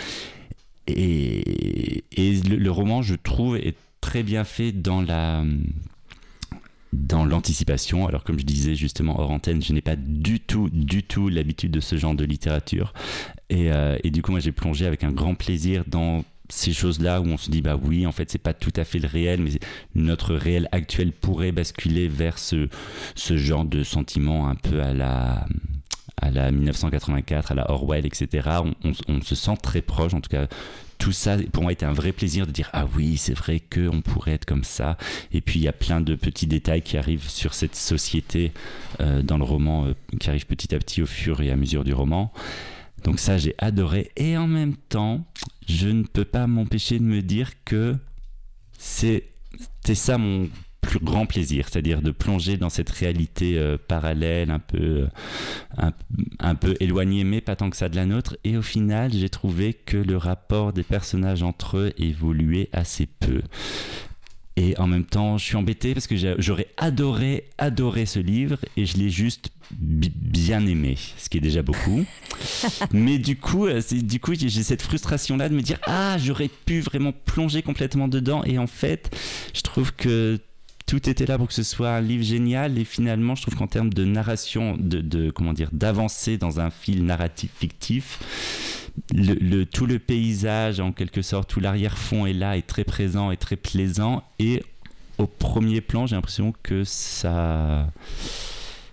Et, 0.88 2.04
et 2.12 2.42
le, 2.42 2.72
roman, 2.72 3.02
je 3.02 3.16
trouve, 3.16 3.58
est 3.58 3.76
très 4.00 4.24
bien 4.24 4.44
fait 4.44 4.72
dans 4.72 5.02
la 5.02 5.44
dans 6.94 7.26
l'anticipation. 7.26 8.08
Alors 8.08 8.24
comme 8.24 8.40
je 8.40 8.46
disais 8.46 8.74
justement 8.74 9.20
hors 9.20 9.30
antenne, 9.30 9.62
je 9.62 9.74
n'ai 9.74 9.82
pas 9.82 9.98
du 9.98 10.40
tout, 10.40 10.70
du 10.72 11.04
tout 11.04 11.28
l'habitude 11.28 11.72
de 11.72 11.82
ce 11.82 11.98
genre 11.98 12.16
de 12.16 12.24
littérature. 12.24 12.94
Et, 13.50 13.68
et 14.04 14.10
du 14.10 14.22
coup, 14.22 14.32
moi, 14.32 14.40
j'ai 14.40 14.54
plongé 14.54 14.86
avec 14.86 15.04
un 15.04 15.12
grand 15.12 15.36
plaisir 15.36 15.84
dans 15.86 16.24
ces 16.50 16.74
choses-là 16.74 17.22
où 17.22 17.26
on 17.26 17.38
se 17.38 17.50
dit 17.52 17.62
bah 17.62 17.78
oui 17.82 18.06
en 18.06 18.12
fait 18.12 18.30
c'est 18.30 18.38
pas 18.38 18.54
tout 18.54 18.74
à 18.76 18.84
fait 18.84 19.00
le 19.00 19.08
réel 19.08 19.42
mais 19.42 19.52
notre 19.96 20.34
réel 20.36 20.70
actuel 20.72 21.12
pourrait 21.12 21.52
basculer 21.52 22.08
vers 22.08 22.40
ce, 22.40 22.70
ce 23.16 23.38
genre 23.38 23.66
de 23.66 23.84
sentiment 23.84 24.48
un 24.48 24.56
peu 24.56 24.82
à 24.82 24.94
la 24.94 25.46
à 26.22 26.32
la 26.32 26.52
1984 26.52 27.52
à 27.52 27.56
la 27.56 27.72
Orwell 27.72 28.06
etc 28.06 28.50
on, 28.84 29.22
se 29.22 29.36
sent 29.36 29.58
très 29.62 29.82
proche 29.82 30.14
en 30.14 30.22
tout 30.22 30.30
cas 30.30 30.48
tout 30.98 31.12
ça 31.12 31.38
pour 31.52 31.64
moi 31.64 31.72
était 31.72 31.86
un 31.86 31.94
vrai 31.94 32.12
plaisir 32.12 32.48
de 32.48 32.52
dire 32.52 32.70
ah 32.74 32.86
oui 32.96 33.18
c'est 33.18 33.34
vrai 33.34 33.60
que 33.60 33.88
on 33.88 34.02
pourrait 34.02 34.32
être 34.32 34.46
comme 34.46 34.64
ça. 34.64 34.98
Et 35.32 35.42
puis 35.42 35.60
il 35.60 35.64
y 35.64 35.68
a 35.68 35.74
plein 35.74 36.02
de 36.02 36.16
petits 36.16 36.48
détails 36.48 36.82
qui 36.82 36.98
arrivent 36.98 37.30
sur 37.30 37.54
cette 37.54 37.76
société 37.76 38.52
euh, 39.00 39.22
dans 39.22 39.38
le 39.38 39.44
roman 39.44 39.86
euh, 39.86 39.94
qui 40.20 40.28
arrivent 40.28 40.48
petit 40.48 40.74
à 40.74 40.80
petit 40.80 41.04
au 41.04 41.06
fur 41.06 41.40
et 41.42 41.52
à 41.52 41.56
mesure 41.56 41.84
du 41.84 41.94
roman. 41.94 42.34
Donc 43.04 43.20
ça, 43.20 43.38
j'ai 43.38 43.56
adoré. 43.58 44.12
Et 44.16 44.38
en 44.38 44.48
même 44.48 44.76
temps, 44.76 45.26
je 45.68 45.88
ne 45.88 46.04
peux 46.04 46.26
pas 46.26 46.48
m'empêcher 46.48 47.00
de 47.00 47.04
me 47.04 47.22
dire 47.22 47.52
que 47.64 47.96
c'était 48.78 49.96
ça 49.96 50.18
mon 50.18 50.50
plus 50.88 51.00
grand 51.00 51.26
plaisir, 51.26 51.68
c'est-à-dire 51.70 52.02
de 52.02 52.12
plonger 52.12 52.56
dans 52.56 52.70
cette 52.70 52.90
réalité 52.90 53.58
euh, 53.58 53.78
parallèle, 53.78 54.50
un 54.50 54.60
peu, 54.60 55.08
euh, 55.80 55.92
un, 56.40 56.56
peu 56.56 56.76
éloignée, 56.80 57.26
mais 57.26 57.42
pas 57.42 57.58
tant 57.58 57.70
que 57.70 57.76
ça 57.76 57.90
de 57.90 57.98
la 57.98 58.06
nôtre. 58.06 58.38
Et 58.46 58.56
au 58.56 58.62
final, 58.62 59.12
j'ai 59.14 59.28
trouvé 59.28 59.74
que 59.74 59.98
le 59.98 60.16
rapport 60.16 60.72
des 60.72 60.84
personnages 60.84 61.44
entre 61.44 61.78
eux 61.78 61.94
évoluait 61.98 62.70
assez 62.72 63.06
peu. 63.06 63.42
Et 64.56 64.78
en 64.80 64.88
même 64.88 65.04
temps, 65.04 65.38
je 65.38 65.44
suis 65.44 65.58
embêté 65.58 65.94
parce 65.94 66.08
que 66.08 66.16
j'aurais 66.40 66.68
adoré, 66.78 67.50
adoré 67.58 68.06
ce 68.06 68.20
livre 68.20 68.58
et 68.78 68.86
je 68.86 68.98
l'ai 68.98 69.10
juste 69.10 69.50
bien 69.70 70.66
aimé, 70.66 70.98
ce 71.18 71.30
qui 71.30 71.38
est 71.38 71.42
déjà 71.42 71.62
beaucoup. 71.64 72.06
Mais 72.94 73.20
du 73.20 73.38
coup, 73.38 73.68
euh, 73.68 73.82
du 73.92 74.22
coup, 74.22 74.34
j'ai 74.36 74.50
cette 74.50 74.82
frustration-là 74.82 75.50
de 75.50 75.54
me 75.54 75.62
dire 75.62 75.80
ah, 75.86 76.18
j'aurais 76.18 76.48
pu 76.48 76.80
vraiment 76.80 77.12
plonger 77.12 77.62
complètement 77.62 78.08
dedans. 78.08 78.44
Et 78.46 78.58
en 78.58 78.68
fait, 78.68 79.16
je 79.54 79.62
trouve 79.62 79.94
que 79.94 80.40
tout 80.88 81.08
était 81.10 81.26
là 81.26 81.38
pour 81.38 81.48
que 81.48 81.54
ce 81.54 81.64
soit 81.64 81.92
un 81.92 82.02
livre 82.02 82.24
génial 82.24 82.80
et 82.80 82.86
finalement 82.86 83.36
je 83.36 83.44
trouve 83.44 83.56
qu'en 83.56 83.68
termes 83.68 83.94
de 83.94 84.06
narration 84.06 84.76
de, 84.80 85.02
de 85.02 85.30
comment 85.30 85.54
dire 85.54 85.70
d'avancer 85.72 86.38
dans 86.38 86.60
un 86.60 86.72
fil 86.72 87.06
narratif 87.06 87.52
fictif 87.60 88.20
le, 89.14 89.64
tout 89.64 89.86
le 89.86 90.00
paysage, 90.00 90.80
en 90.80 90.92
quelque 90.92 91.22
sorte, 91.22 91.50
tout 91.50 91.60
l'arrière-fond 91.60 92.26
est 92.26 92.34
là, 92.34 92.58
est 92.58 92.66
très 92.66 92.84
présent 92.84 93.32
et 93.32 93.38
très 93.38 93.56
plaisant. 93.56 94.24
Et 94.40 94.64
au 95.18 95.28
premier 95.28 95.82
plan, 95.82 96.06
j'ai 96.06 96.16
l'impression 96.16 96.54
que 96.64 96.84
ça, 96.84 97.88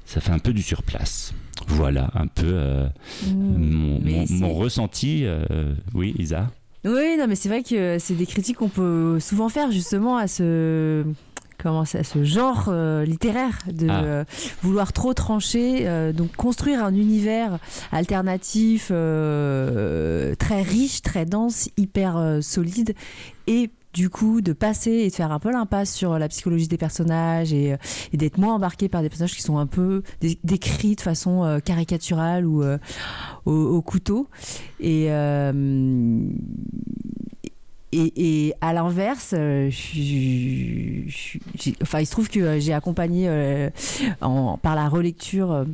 ça 0.06 0.20
fait 0.20 0.32
un 0.32 0.38
peu 0.38 0.52
du 0.52 0.62
surplace. 0.62 1.32
Voilà, 1.68 2.10
un 2.14 2.26
peu 2.26 2.46
euh, 2.46 2.86
mmh. 3.28 4.26
mon, 4.30 4.54
ressenti. 4.54 5.22
Euh, 5.24 5.74
oui, 5.94 6.14
Isa? 6.18 6.50
Oui, 6.84 7.16
non, 7.18 7.26
mais 7.26 7.36
c'est 7.36 7.48
vrai 7.48 7.62
que 7.62 7.98
c'est 7.98 8.14
des 8.14 8.26
critiques 8.26 8.58
qu'on 8.58 8.68
peut 8.68 9.18
souvent 9.20 9.48
faire 9.48 9.70
justement 9.70 10.18
à 10.18 10.28
ce 10.28 11.04
comment 11.64 11.86
ça, 11.86 12.04
ce 12.04 12.22
genre 12.24 12.66
euh, 12.68 13.06
littéraire 13.06 13.58
de 13.72 13.88
ah. 13.88 14.04
euh, 14.04 14.24
vouloir 14.62 14.92
trop 14.92 15.14
trancher, 15.14 15.88
euh, 15.88 16.12
donc 16.12 16.36
construire 16.36 16.84
un 16.84 16.94
univers 16.94 17.58
alternatif 17.90 18.88
très 18.88 20.62
riche, 20.62 21.00
très 21.00 21.24
dense, 21.24 21.70
hyper 21.78 22.38
solide 22.42 22.94
et 23.46 23.70
du 23.94 24.10
coup 24.10 24.42
de 24.42 24.52
passer 24.52 24.90
et 24.90 25.08
de 25.08 25.14
faire 25.14 25.32
un 25.32 25.38
peu 25.38 25.50
l'impasse 25.50 25.94
sur 25.94 26.18
la 26.18 26.28
psychologie 26.28 26.68
des 26.68 26.76
personnages 26.76 27.54
et, 27.54 27.76
d'être 28.12 28.36
moins 28.36 28.54
embarqué 28.54 28.90
par 28.90 29.00
des 29.00 29.08
personnages 29.08 29.34
qui 29.34 29.42
sont 29.42 29.56
un 29.56 29.66
peu 29.66 30.02
décrits 30.42 30.96
de 30.96 31.00
façon 31.00 31.60
caricaturale 31.64 32.44
ou 32.44 32.62
au, 33.46 33.82
couteau 33.82 34.28
et 34.80 35.08
et, 37.94 38.54
à 38.60 38.72
l'inverse, 38.72 39.34
euh, 39.36 39.70
enfin, 41.82 42.00
il 42.00 42.06
se 42.06 42.10
trouve 42.10 42.28
que 42.28 42.40
euh, 42.40 42.60
j'ai 42.60 42.72
accompagné 42.72 43.26
euh, 43.28 43.70
par 44.20 44.74
la 44.74 44.88
relecture 44.88 45.66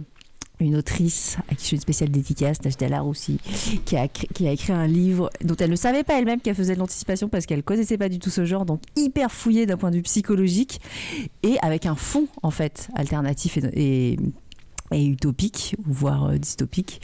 une 0.60 0.76
autrice 0.76 1.38
à 1.50 1.54
qui 1.54 1.64
je 1.64 1.70
fais 1.70 1.76
une 1.76 1.82
spéciale 1.82 2.10
dédicace, 2.10 2.62
Najda 2.62 3.02
aussi, 3.02 3.38
qui 3.86 3.96
a, 3.96 4.08
qui 4.08 4.46
a 4.46 4.52
écrit 4.52 4.72
un 4.72 4.86
livre 4.86 5.30
dont 5.42 5.56
elle 5.56 5.70
ne 5.70 5.76
savait 5.76 6.04
pas 6.04 6.18
elle-même 6.18 6.40
qu'elle 6.40 6.54
faisait 6.54 6.74
de 6.74 6.78
l'anticipation 6.78 7.28
parce 7.28 7.46
qu'elle 7.46 7.62
connaissait 7.62 7.96
pas 7.96 8.10
du 8.10 8.18
tout 8.18 8.30
ce 8.30 8.44
genre, 8.44 8.66
donc 8.66 8.82
hyper 8.96 9.32
fouillé 9.32 9.64
d'un 9.64 9.78
point 9.78 9.90
de 9.90 9.96
vue 9.96 10.02
psychologique 10.02 10.80
et 11.42 11.56
avec 11.62 11.86
un 11.86 11.94
fond 11.94 12.28
en 12.42 12.50
fait 12.50 12.88
alternatif 12.94 13.58
et 13.72 14.18
utopique, 14.98 15.76
voire 15.84 16.30
euh, 16.30 16.38
dystopique. 16.38 17.00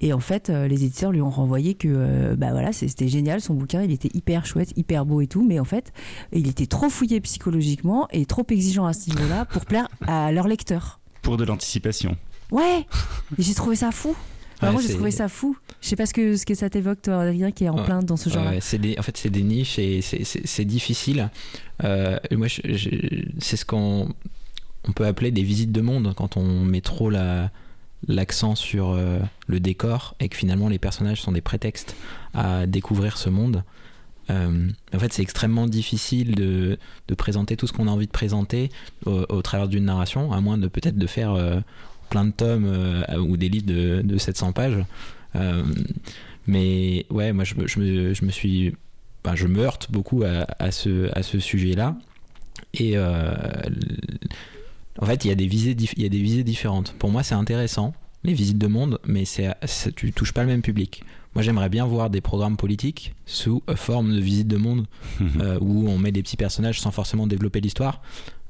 Et 0.00 0.12
en 0.12 0.20
fait, 0.20 0.50
euh, 0.50 0.66
les 0.66 0.84
éditeurs 0.84 1.12
lui 1.12 1.22
ont 1.22 1.30
renvoyé 1.30 1.74
que 1.74 1.88
euh, 1.88 2.36
bah 2.36 2.50
voilà, 2.50 2.72
c'était 2.72 3.08
génial, 3.08 3.40
son 3.40 3.54
bouquin, 3.54 3.82
il 3.82 3.92
était 3.92 4.10
hyper 4.14 4.44
chouette, 4.46 4.72
hyper 4.76 5.06
beau 5.06 5.20
et 5.20 5.26
tout, 5.26 5.44
mais 5.44 5.60
en 5.60 5.64
fait, 5.64 5.92
il 6.32 6.48
était 6.48 6.66
trop 6.66 6.88
fouillé 6.88 7.20
psychologiquement 7.20 8.08
et 8.10 8.26
trop 8.26 8.44
exigeant 8.50 8.86
à 8.86 8.92
ce 8.92 9.10
niveau-là 9.10 9.44
pour 9.44 9.64
plaire 9.64 9.88
à 10.06 10.32
leurs 10.32 10.48
lecteurs. 10.48 11.00
Pour 11.22 11.36
de 11.36 11.44
l'anticipation. 11.44 12.16
Ouais, 12.50 12.86
j'ai 13.38 13.54
trouvé 13.54 13.76
ça 13.76 13.92
fou. 13.92 14.14
moi, 14.60 14.80
j'ai 14.86 14.94
trouvé 14.94 15.10
ça 15.10 15.28
fou. 15.28 15.56
Je 15.80 15.88
sais 15.88 15.96
pas 15.96 16.06
ce 16.06 16.12
que, 16.12 16.36
ce 16.36 16.44
que 16.44 16.54
ça 16.54 16.68
t'évoque, 16.68 17.02
toi, 17.02 17.22
Adrien, 17.22 17.50
qui 17.50 17.64
est 17.64 17.68
en 17.68 17.82
plein 17.82 18.00
dans 18.00 18.16
ce 18.16 18.30
genre-là. 18.30 18.50
Ouais, 18.50 18.98
en 18.98 19.02
fait, 19.02 19.16
c'est 19.16 19.30
des 19.30 19.42
niches 19.42 19.78
et 19.78 20.00
c'est 20.02 20.64
difficile. 20.64 21.30
moi, 21.80 22.48
c'est 22.48 23.56
ce 23.56 23.64
qu'on 23.64 24.08
on 24.88 24.92
peut 24.92 25.06
appeler 25.06 25.30
des 25.30 25.42
visites 25.42 25.72
de 25.72 25.80
monde 25.80 26.12
quand 26.16 26.36
on 26.36 26.64
met 26.64 26.80
trop 26.80 27.10
l'accent 28.08 28.54
sur 28.54 28.90
euh, 28.90 29.20
le 29.46 29.60
décor 29.60 30.14
et 30.20 30.28
que 30.28 30.36
finalement 30.36 30.68
les 30.68 30.78
personnages 30.78 31.20
sont 31.20 31.32
des 31.32 31.40
prétextes 31.40 31.96
à 32.34 32.66
découvrir 32.66 33.16
ce 33.16 33.28
monde. 33.28 33.62
Euh, 34.30 34.68
en 34.94 34.98
fait, 34.98 35.12
c'est 35.12 35.22
extrêmement 35.22 35.66
difficile 35.66 36.34
de, 36.34 36.78
présenter 37.16 37.56
tout 37.56 37.66
ce 37.66 37.72
qu'on 37.72 37.88
a 37.88 37.90
envie 37.90 38.06
de 38.06 38.12
présenter 38.12 38.70
au, 39.04 39.42
travers 39.42 39.68
d'une 39.68 39.84
narration, 39.84 40.32
à 40.32 40.40
moins 40.40 40.58
de 40.58 40.66
peut-être 40.66 40.96
de 40.96 41.06
faire 41.06 41.32
euh, 41.32 41.60
plein 42.08 42.24
de 42.24 42.30
tomes 42.30 43.04
ou 43.18 43.36
des 43.36 43.48
livres 43.48 43.66
de, 43.66 44.18
700 44.18 44.52
pages. 44.52 44.84
mais 46.46 47.06
ouais, 47.10 47.32
moi 47.32 47.44
je, 47.44 47.54
me, 47.56 47.66
suis, 48.30 48.74
je 49.34 49.46
me 49.46 49.60
heurte 49.60 49.90
beaucoup 49.90 50.22
à, 50.24 50.70
ce, 50.70 51.10
à 51.16 51.22
ce 51.22 51.38
sujet-là. 51.38 51.96
Et 52.74 52.96
en 54.98 55.06
fait, 55.06 55.24
il 55.24 55.28
y, 55.28 55.30
a 55.30 55.34
des 55.34 55.46
visées 55.46 55.76
il 55.96 56.02
y 56.02 56.06
a 56.06 56.08
des 56.08 56.20
visées 56.20 56.44
différentes. 56.44 56.94
Pour 56.98 57.10
moi, 57.10 57.22
c'est 57.22 57.34
intéressant 57.34 57.94
les 58.24 58.34
visites 58.34 58.58
de 58.58 58.66
monde, 58.68 58.98
mais 59.04 59.24
c'est, 59.24 59.52
tu 59.96 60.12
touches 60.12 60.32
pas 60.32 60.42
le 60.42 60.48
même 60.48 60.62
public. 60.62 61.02
Moi, 61.34 61.42
j'aimerais 61.42 61.68
bien 61.70 61.86
voir 61.86 62.10
des 62.10 62.20
programmes 62.20 62.56
politiques 62.58 63.14
sous 63.26 63.62
euh, 63.68 63.74
forme 63.74 64.14
de 64.14 64.20
visite 64.20 64.46
de 64.48 64.58
monde, 64.58 64.86
euh, 65.40 65.58
où 65.60 65.88
on 65.88 65.96
met 65.98 66.12
des 66.12 66.22
petits 66.22 66.36
personnages 66.36 66.78
sans 66.80 66.90
forcément 66.90 67.26
développer 67.26 67.60
l'histoire, 67.60 68.00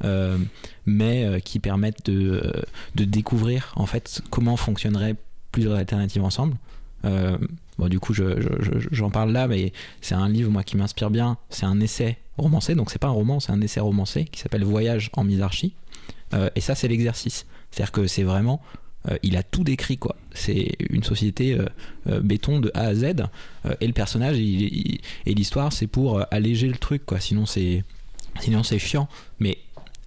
euh, 0.04 0.36
mais 0.84 1.24
euh, 1.24 1.38
qui 1.38 1.58
permettent 1.60 2.04
de, 2.06 2.52
de 2.96 3.04
découvrir 3.04 3.72
en 3.76 3.86
fait 3.86 4.20
comment 4.30 4.56
fonctionneraient 4.56 5.14
plusieurs 5.52 5.76
alternatives 5.76 6.24
ensemble. 6.24 6.56
Bon, 7.78 7.88
du 7.88 7.98
coup, 8.00 8.12
je- 8.12 8.40
je- 8.40 8.80
je- 8.80 8.88
j'en 8.90 9.10
parle 9.10 9.32
là, 9.32 9.48
mais 9.48 9.72
c'est 10.02 10.14
un 10.14 10.28
livre 10.28 10.50
moi 10.50 10.62
qui 10.62 10.76
m'inspire 10.76 11.10
bien. 11.10 11.38
C'est 11.48 11.64
un 11.64 11.80
essai 11.80 12.18
romancé, 12.36 12.74
donc 12.74 12.90
c'est 12.90 12.98
pas 12.98 13.08
un 13.08 13.12
roman, 13.12 13.40
c'est 13.40 13.52
un 13.52 13.60
essai 13.62 13.80
romancé 13.80 14.24
qui 14.26 14.40
s'appelle 14.40 14.64
Voyage 14.64 15.10
en 15.14 15.24
misarchie. 15.24 15.72
Euh, 16.34 16.50
et 16.54 16.60
ça, 16.60 16.74
c'est 16.74 16.88
l'exercice. 16.88 17.46
C'est-à-dire 17.70 17.92
que 17.92 18.06
c'est 18.06 18.22
vraiment, 18.22 18.60
euh, 19.10 19.16
il 19.22 19.36
a 19.36 19.42
tout 19.42 19.64
décrit 19.64 19.98
quoi. 19.98 20.16
C'est 20.34 20.76
une 20.90 21.02
société 21.02 21.58
euh, 22.08 22.20
béton 22.20 22.60
de 22.60 22.70
A 22.74 22.82
à 22.82 22.94
Z, 22.94 23.04
et 23.80 23.86
le 23.86 23.92
personnage 23.92 24.38
et 24.38 25.00
l'histoire, 25.26 25.72
c'est 25.72 25.86
pour 25.86 26.22
alléger 26.30 26.68
le 26.68 26.76
truc 26.76 27.04
quoi. 27.06 27.20
Sinon 27.20 27.46
c'est, 27.46 27.84
sinon 28.40 28.62
c'est 28.62 28.78
chiant. 28.78 29.08
Mais 29.38 29.58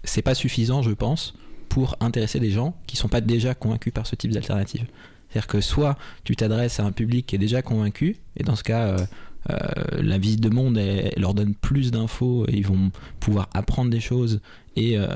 c'est 0.03 0.21
pas 0.21 0.35
suffisant, 0.35 0.81
je 0.81 0.91
pense, 0.91 1.33
pour 1.69 1.95
intéresser 1.99 2.39
des 2.39 2.51
gens 2.51 2.75
qui 2.87 2.97
sont 2.97 3.09
pas 3.09 3.21
déjà 3.21 3.55
convaincus 3.55 3.93
par 3.93 4.07
ce 4.07 4.15
type 4.15 4.31
d'alternative. 4.31 4.85
C'est-à-dire 5.29 5.47
que 5.47 5.61
soit 5.61 5.97
tu 6.23 6.35
t'adresses 6.35 6.79
à 6.79 6.85
un 6.85 6.91
public 6.91 7.25
qui 7.25 7.35
est 7.35 7.39
déjà 7.39 7.61
convaincu, 7.61 8.17
et 8.37 8.43
dans 8.43 8.55
ce 8.55 8.63
cas, 8.63 8.95
la 9.49 10.17
visite 10.17 10.41
de 10.41 10.49
monde 10.49 10.77
elle 10.77 11.13
leur 11.17 11.33
donne 11.33 11.55
plus 11.55 11.91
d'infos, 11.91 12.45
et 12.47 12.53
ils 12.53 12.65
vont 12.65 12.91
pouvoir 13.19 13.49
apprendre 13.53 13.89
des 13.89 13.99
choses, 13.99 14.39
et, 14.75 14.97
euh, 14.97 15.07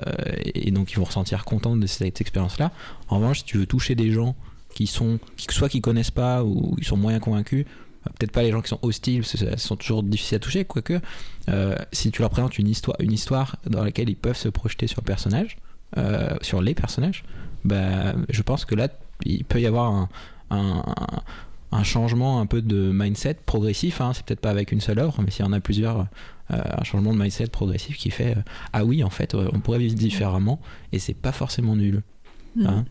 et 0.45 0.71
donc 0.71 0.91
ils 0.91 0.97
vont 0.97 1.03
ressentir 1.03 1.45
contents 1.45 1.75
de 1.75 1.87
cette 1.87 2.21
expérience-là. 2.21 2.71
En 3.07 3.17
revanche, 3.17 3.39
si 3.39 3.45
tu 3.45 3.57
veux 3.57 3.65
toucher 3.65 3.95
des 3.95 4.11
gens 4.11 4.35
qui 4.73 4.87
sont, 4.87 5.19
qui, 5.35 5.47
soit 5.53 5.69
qui 5.69 5.81
connaissent 5.81 6.11
pas 6.11 6.43
ou 6.43 6.75
qui 6.75 6.85
sont 6.85 6.97
moyens 6.97 7.23
convaincus, 7.23 7.65
euh, 8.07 8.11
peut-être 8.17 8.31
pas 8.31 8.43
les 8.43 8.51
gens 8.51 8.61
qui 8.61 8.69
sont 8.69 8.79
hostiles, 8.81 9.21
parce 9.21 9.33
que 9.33 9.59
sont 9.59 9.75
toujours 9.75 10.03
difficiles 10.03 10.37
à 10.37 10.39
toucher, 10.39 10.65
quoique, 10.65 10.99
euh, 11.49 11.75
si 11.91 12.11
tu 12.11 12.21
leur 12.21 12.29
présentes 12.29 12.57
une 12.57 12.67
histoire, 12.67 12.97
une 12.99 13.11
histoire 13.11 13.57
dans 13.65 13.83
laquelle 13.83 14.09
ils 14.09 14.15
peuvent 14.15 14.37
se 14.37 14.49
projeter 14.49 14.87
sur 14.87 15.01
le 15.01 15.05
personnage, 15.05 15.57
euh, 15.97 16.35
sur 16.41 16.61
les 16.61 16.75
personnages, 16.75 17.23
bah, 17.65 18.13
je 18.29 18.41
pense 18.41 18.65
que 18.65 18.75
là, 18.75 18.87
il 19.25 19.43
peut 19.43 19.59
y 19.59 19.65
avoir 19.65 20.07
un, 20.49 21.83
changement 21.83 22.39
un 22.39 22.45
peu 22.45 22.61
de 22.61 22.91
mindset 22.93 23.37
progressif. 23.45 24.01
Hein. 24.01 24.11
C'est 24.13 24.25
peut-être 24.25 24.39
pas 24.39 24.49
avec 24.49 24.71
une 24.71 24.81
seule 24.81 24.99
œuvre, 24.99 25.21
mais 25.21 25.31
s'il 25.31 25.45
y 25.45 25.47
en 25.47 25.53
a 25.53 25.59
plusieurs, 25.59 26.07
un 26.49 26.83
changement 26.83 27.13
de 27.13 27.19
mindset 27.19 27.47
progressif 27.47 27.97
qui 27.97 28.09
fait 28.09 28.37
euh, 28.37 28.41
ah 28.73 28.85
oui, 28.85 29.03
en 29.03 29.09
fait, 29.09 29.35
euh, 29.35 29.49
on 29.53 29.59
pourrait 29.59 29.79
vivre 29.79 29.95
différemment 29.95 30.59
et 30.91 30.99
c'est 30.99 31.13
pas 31.13 31.31
forcément 31.31 31.75
nul. 31.75 32.03
Mm. 32.55 32.67
Hein. 32.67 32.85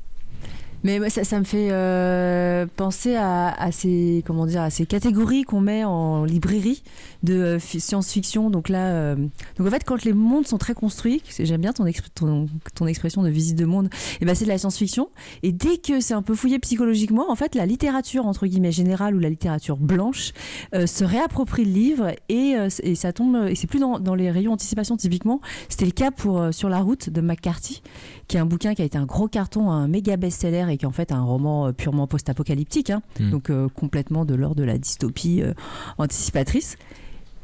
Mais 0.85 1.11
ça, 1.11 1.25
ça 1.25 1.38
me 1.40 1.44
fait 1.44 1.68
euh, 1.70 2.66
penser 2.76 3.16
à, 3.16 3.54
ces 3.73 4.23
comment 4.26 4.47
dire 4.47 4.62
à 4.62 4.70
ces 4.70 4.87
catégories 4.87 5.42
qu'on 5.42 5.61
met 5.61 5.85
en 5.85 6.25
librairie 6.25 6.82
de 7.25 7.35
euh, 7.35 7.58
fi- 7.58 7.80
science-fiction. 7.80 8.49
Donc 8.49 8.68
là, 8.68 8.87
euh, 8.87 9.16
donc 9.56 9.66
en 9.66 9.70
fait, 9.70 9.82
quand 9.85 10.04
les 10.04 10.12
mondes 10.12 10.47
sont 10.47 10.58
très 10.58 10.75
construits, 10.75 11.23
j'aime 11.38 11.61
bien 11.61 11.73
ton, 11.73 11.85
ton, 12.75 12.87
expression 12.87 13.23
de 13.23 13.28
visite 13.28 13.56
de 13.56 13.64
monde. 13.64 13.90
Et 14.20 14.25
ben 14.25 14.35
c'est 14.35 14.44
de 14.44 14.50
la 14.50 14.58
science-fiction. 14.58 15.08
Et 15.42 15.52
dès 15.52 15.78
que 15.78 16.00
c'est 16.00 16.14
un 16.14 16.23
peu 16.23 16.35
fouillé 16.35 16.58
psychologiquement, 16.61 17.30
en 17.30 17.35
fait, 17.35 17.54
la 17.54 17.66
littérature 17.66 18.26
entre 18.26 18.47
guillemets 18.47 18.73
générale 18.73 19.16
ou 19.16 19.18
la 19.18 19.30
littérature 19.30 19.76
blanche 19.76 20.32
se 20.73 21.04
réapproprie 21.04 21.64
le 21.64 21.73
livre 21.73 22.12
et, 22.28 22.54
et 22.82 22.94
ça 22.94 23.12
tombe. 23.12 23.47
Et 23.49 23.54
c'est 23.54 23.66
plus 23.66 23.80
dans, 23.80 23.99
dans 23.99 24.14
les 24.14 24.30
rayons 24.30 24.52
anticipation 24.52 24.97
typiquement. 24.97 25.40
C'était 25.68 25.87
le 25.87 25.90
cas 25.90 26.11
pour 26.11 26.49
Sur 26.52 26.68
la 26.68 26.80
route 26.80 27.11
de 27.11 27.20
McCarthy 27.20 27.82
qui 28.28 28.37
est 28.37 28.40
un 28.40 28.47
bouquin 28.47 28.75
qui 28.75 28.82
a 28.82 28.85
été 28.85 28.99
un 28.99 29.06
gros 29.06 29.26
carton, 29.26 29.70
un 29.70 29.88
méga 29.88 30.16
best-seller 30.16 30.66
et 30.70 30.76
qui 30.76 30.85
est 30.85 30.88
en 30.88 30.92
fait 30.92 31.12
un 31.12 31.23
roman 31.23 31.68
euh, 31.68 31.73
purement 31.73 32.06
post-apocalyptique, 32.06 32.90
hein, 32.90 33.02
Mm. 33.18 33.30
donc 33.30 33.50
euh, 33.50 33.68
complètement 33.68 34.25
de 34.25 34.35
l'ordre 34.35 34.56
de 34.56 34.64
la 34.64 34.78
dystopie 34.78 35.42
euh, 35.42 35.54
anticipatrice. 35.97 36.76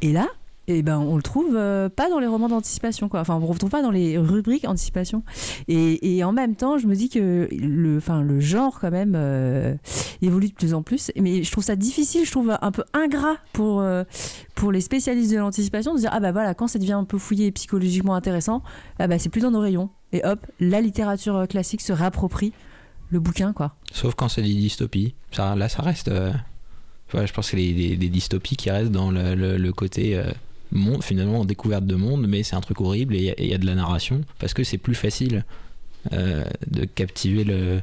Et 0.02 0.12
là, 0.12 0.28
eh 0.66 0.83
ben, 0.83 0.99
on 0.99 1.16
le 1.16 1.23
trouve 1.23 1.54
euh, 1.56 1.88
pas 1.88 2.09
dans 2.09 2.18
les 2.18 2.26
romans 2.26 2.49
d'anticipation, 2.49 3.09
quoi. 3.09 3.21
Enfin, 3.21 3.37
on 3.37 3.40
ne 3.40 3.47
retrouve 3.47 3.71
pas 3.71 3.83
dans 3.83 3.90
les 3.90 4.16
rubriques 4.18 4.66
anticipation. 4.66 5.23
Et, 5.68 6.16
et 6.16 6.25
en 6.25 6.33
même 6.33 6.56
temps, 6.56 6.78
je 6.78 6.87
me 6.87 6.94
dis 6.94 7.09
que 7.09 7.49
le, 7.52 7.99
enfin, 7.99 8.23
le 8.23 8.40
genre, 8.40 8.80
quand 8.80 8.90
même, 8.90 9.14
euh, 9.14 9.75
évolue 10.22 10.48
de 10.48 10.55
plus 10.55 10.72
en 10.74 10.83
plus. 10.83 11.11
Mais 11.20 11.42
je 11.42 11.50
trouve 11.53 11.64
ça 11.64 11.77
difficile, 11.77 12.24
je 12.24 12.31
trouve 12.31 12.57
un 12.61 12.72
peu 12.72 12.85
ingrat 12.94 13.37
pour, 13.53 13.81
euh, 13.81 14.05
pour 14.55 14.72
les 14.72 14.81
spécialistes 14.81 15.33
de 15.33 15.37
l'anticipation 15.38 15.94
de 15.94 15.98
dire 15.98 16.11
Ah 16.12 16.20
bah 16.20 16.33
voilà, 16.33 16.55
quand 16.55 16.66
ça 16.68 16.79
devient 16.79 16.92
un 16.92 17.05
peu 17.05 17.18
fouillé 17.18 17.46
et 17.46 17.53
psychologiquement 17.53 18.14
intéressant, 18.14 18.62
ah 18.98 19.07
bah 19.07 19.18
c'est 19.18 19.29
plus 19.29 19.40
dans 19.42 19.50
nos 19.50 19.61
rayons. 19.61 19.90
Et 20.12 20.24
hop, 20.24 20.46
la 20.61 20.81
littérature 20.81 21.46
classique 21.48 21.81
se 21.83 21.92
réapproprie 21.92 22.53
le 23.11 23.20
bouquin, 23.20 23.53
quoi. 23.53 23.74
Sauf 23.92 24.14
quand 24.14 24.29
c'est 24.29 24.42
des 24.42 24.48
dystopies. 24.55 25.14
Là, 25.37 25.68
ça 25.68 25.83
reste. 25.83 26.11
je 27.12 27.33
pense 27.33 27.50
que 27.50 27.57
c'est 27.57 27.57
des, 27.57 27.96
dystopies 28.09 28.57
qui 28.57 28.70
restent 28.70 28.90
dans 28.92 29.11
le, 29.11 29.35
le- 29.35 29.57
le 29.59 29.72
côté 29.72 30.20
monde, 30.78 31.02
finalement, 31.02 31.44
découverte 31.44 31.87
de 31.87 31.94
monde, 31.94 32.26
mais 32.28 32.42
c'est 32.42 32.56
un 32.56 32.60
truc 32.60 32.80
horrible 32.80 33.14
et 33.14 33.34
il 33.38 33.46
y 33.46 33.54
a- 33.54 33.58
de 33.58 33.66
la 33.66 33.74
narration 33.74 34.20
parce 34.38 34.54
que 34.54 34.64
c'est 34.64 34.78
plus 34.78 34.94
facile 34.94 35.44
euh, 36.12 36.44
de 36.70 36.84
captiver 36.84 37.44
le 37.44 37.80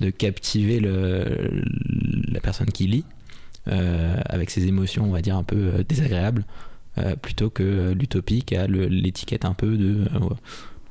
de 0.00 0.10
captiver 0.10 0.78
le, 0.78 1.64
la 2.30 2.40
personne 2.40 2.68
qui 2.68 2.86
lit 2.86 3.04
euh, 3.66 4.16
avec 4.26 4.48
ses 4.50 4.66
émotions, 4.68 5.04
on 5.04 5.10
va 5.10 5.20
dire 5.22 5.36
un 5.36 5.42
peu 5.42 5.56
euh, 5.56 5.82
désagréables, 5.88 6.44
plutôt 7.22 7.48
que 7.50 7.92
l'utopie 7.92 8.42
qui 8.42 8.56
a 8.56 8.66
l'étiquette 8.66 9.44
un 9.44 9.54
peu 9.54 9.76
de 9.76 10.04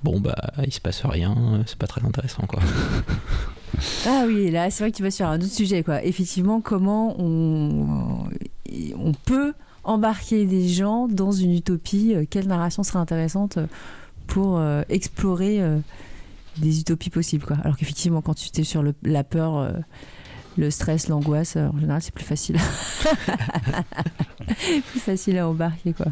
bon 0.03 0.19
bah 0.21 0.35
il 0.65 0.71
se 0.73 0.79
passe 0.79 1.03
rien, 1.05 1.63
c'est 1.65 1.77
pas 1.77 1.87
très 1.87 2.03
intéressant 2.05 2.43
quoi. 2.47 2.61
Ah 4.07 4.23
oui, 4.25 4.49
là, 4.49 4.71
c'est 4.71 4.83
vrai 4.83 4.91
que 4.91 4.97
tu 4.97 5.03
vas 5.03 5.11
sur 5.11 5.27
un 5.27 5.35
autre 5.37 5.51
sujet, 5.51 5.83
quoi. 5.83 6.03
Effectivement, 6.03 6.61
comment 6.61 7.15
on, 7.21 8.29
on 8.97 9.11
peut 9.25 9.53
embarquer 9.87 10.45
des 10.45 10.67
gens 10.67 11.07
dans 11.07 11.31
une 11.31 11.53
utopie 11.53 12.13
euh, 12.15 12.25
Quelle 12.29 12.47
narration 12.47 12.83
serait 12.83 12.99
intéressante 12.99 13.57
pour 14.27 14.57
euh, 14.59 14.81
explorer 14.89 15.61
euh, 15.61 15.79
des 16.57 16.79
utopies 16.81 17.09
possibles, 17.09 17.45
quoi. 17.45 17.57
Alors 17.63 17.77
qu'effectivement, 17.77 18.21
quand 18.21 18.33
tu 18.35 18.49
es 18.59 18.63
sur 18.63 18.83
le- 18.83 18.93
la 19.03 19.23
peur, 19.23 19.57
euh, 19.57 19.71
le 20.57 20.69
stress, 20.71 21.07
l'angoisse, 21.07 21.55
euh, 21.55 21.67
en 21.73 21.79
général, 21.79 22.01
c'est 22.01 22.13
plus 22.13 22.25
facile. 22.25 22.57
plus 24.91 24.99
facile 24.99 25.37
à 25.37 25.47
embarquer, 25.47 25.93
quoi. 25.93 26.07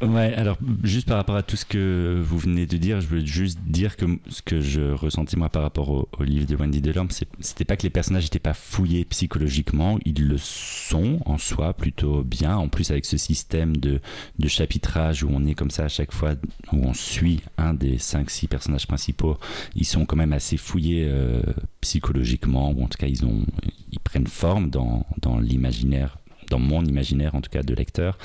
Ouais, 0.00 0.32
alors 0.34 0.58
juste 0.84 1.08
par 1.08 1.16
rapport 1.16 1.34
à 1.34 1.42
tout 1.42 1.56
ce 1.56 1.64
que 1.64 2.22
vous 2.24 2.38
venez 2.38 2.66
de 2.66 2.76
dire, 2.76 3.00
je 3.00 3.08
veux 3.08 3.26
juste 3.26 3.58
dire 3.66 3.96
que 3.96 4.06
ce 4.28 4.42
que 4.42 4.60
je 4.60 4.92
ressentais 4.92 5.36
moi 5.36 5.48
par 5.48 5.62
rapport 5.62 5.90
au, 5.90 6.22
livre 6.22 6.46
de 6.46 6.54
Wendy 6.54 6.80
Delorme, 6.80 7.08
c'était 7.40 7.64
pas 7.64 7.76
que 7.76 7.82
les 7.82 7.90
personnages 7.90 8.22
n'étaient 8.22 8.38
pas 8.38 8.54
fouillés 8.54 9.04
psychologiquement, 9.06 9.98
ils 10.04 10.28
le 10.28 10.38
sont 10.38 11.18
en 11.26 11.36
soi 11.36 11.72
plutôt 11.74 12.22
bien, 12.22 12.56
en 12.56 12.68
plus 12.68 12.92
avec 12.92 13.06
ce 13.06 13.16
système 13.16 13.76
de, 13.76 14.00
de 14.38 14.48
chapitrage 14.48 15.24
où 15.24 15.30
on 15.32 15.44
est 15.46 15.54
comme 15.54 15.72
ça 15.72 15.86
à 15.86 15.88
chaque 15.88 16.12
fois, 16.12 16.34
où 16.72 16.76
on 16.76 16.94
suit 16.94 17.40
un 17.56 17.74
des 17.74 17.96
5-6 17.96 18.46
personnages 18.46 18.86
principaux, 18.86 19.36
ils 19.74 19.86
sont 19.86 20.06
quand 20.06 20.16
même 20.16 20.32
assez 20.32 20.58
fouillés 20.58 21.06
euh, 21.08 21.42
psychologiquement, 21.80 22.70
ou 22.70 22.84
en 22.84 22.86
tout 22.86 22.98
cas 22.98 23.08
ils, 23.08 23.24
ont, 23.24 23.44
ils 23.90 23.98
prennent 23.98 24.28
forme 24.28 24.70
dans, 24.70 25.06
dans 25.20 25.40
l'imaginaire, 25.40 26.18
dans 26.50 26.60
mon 26.60 26.84
imaginaire 26.84 27.34
en 27.34 27.40
tout 27.40 27.50
cas 27.50 27.64
de 27.64 27.74
lecteur 27.74 28.16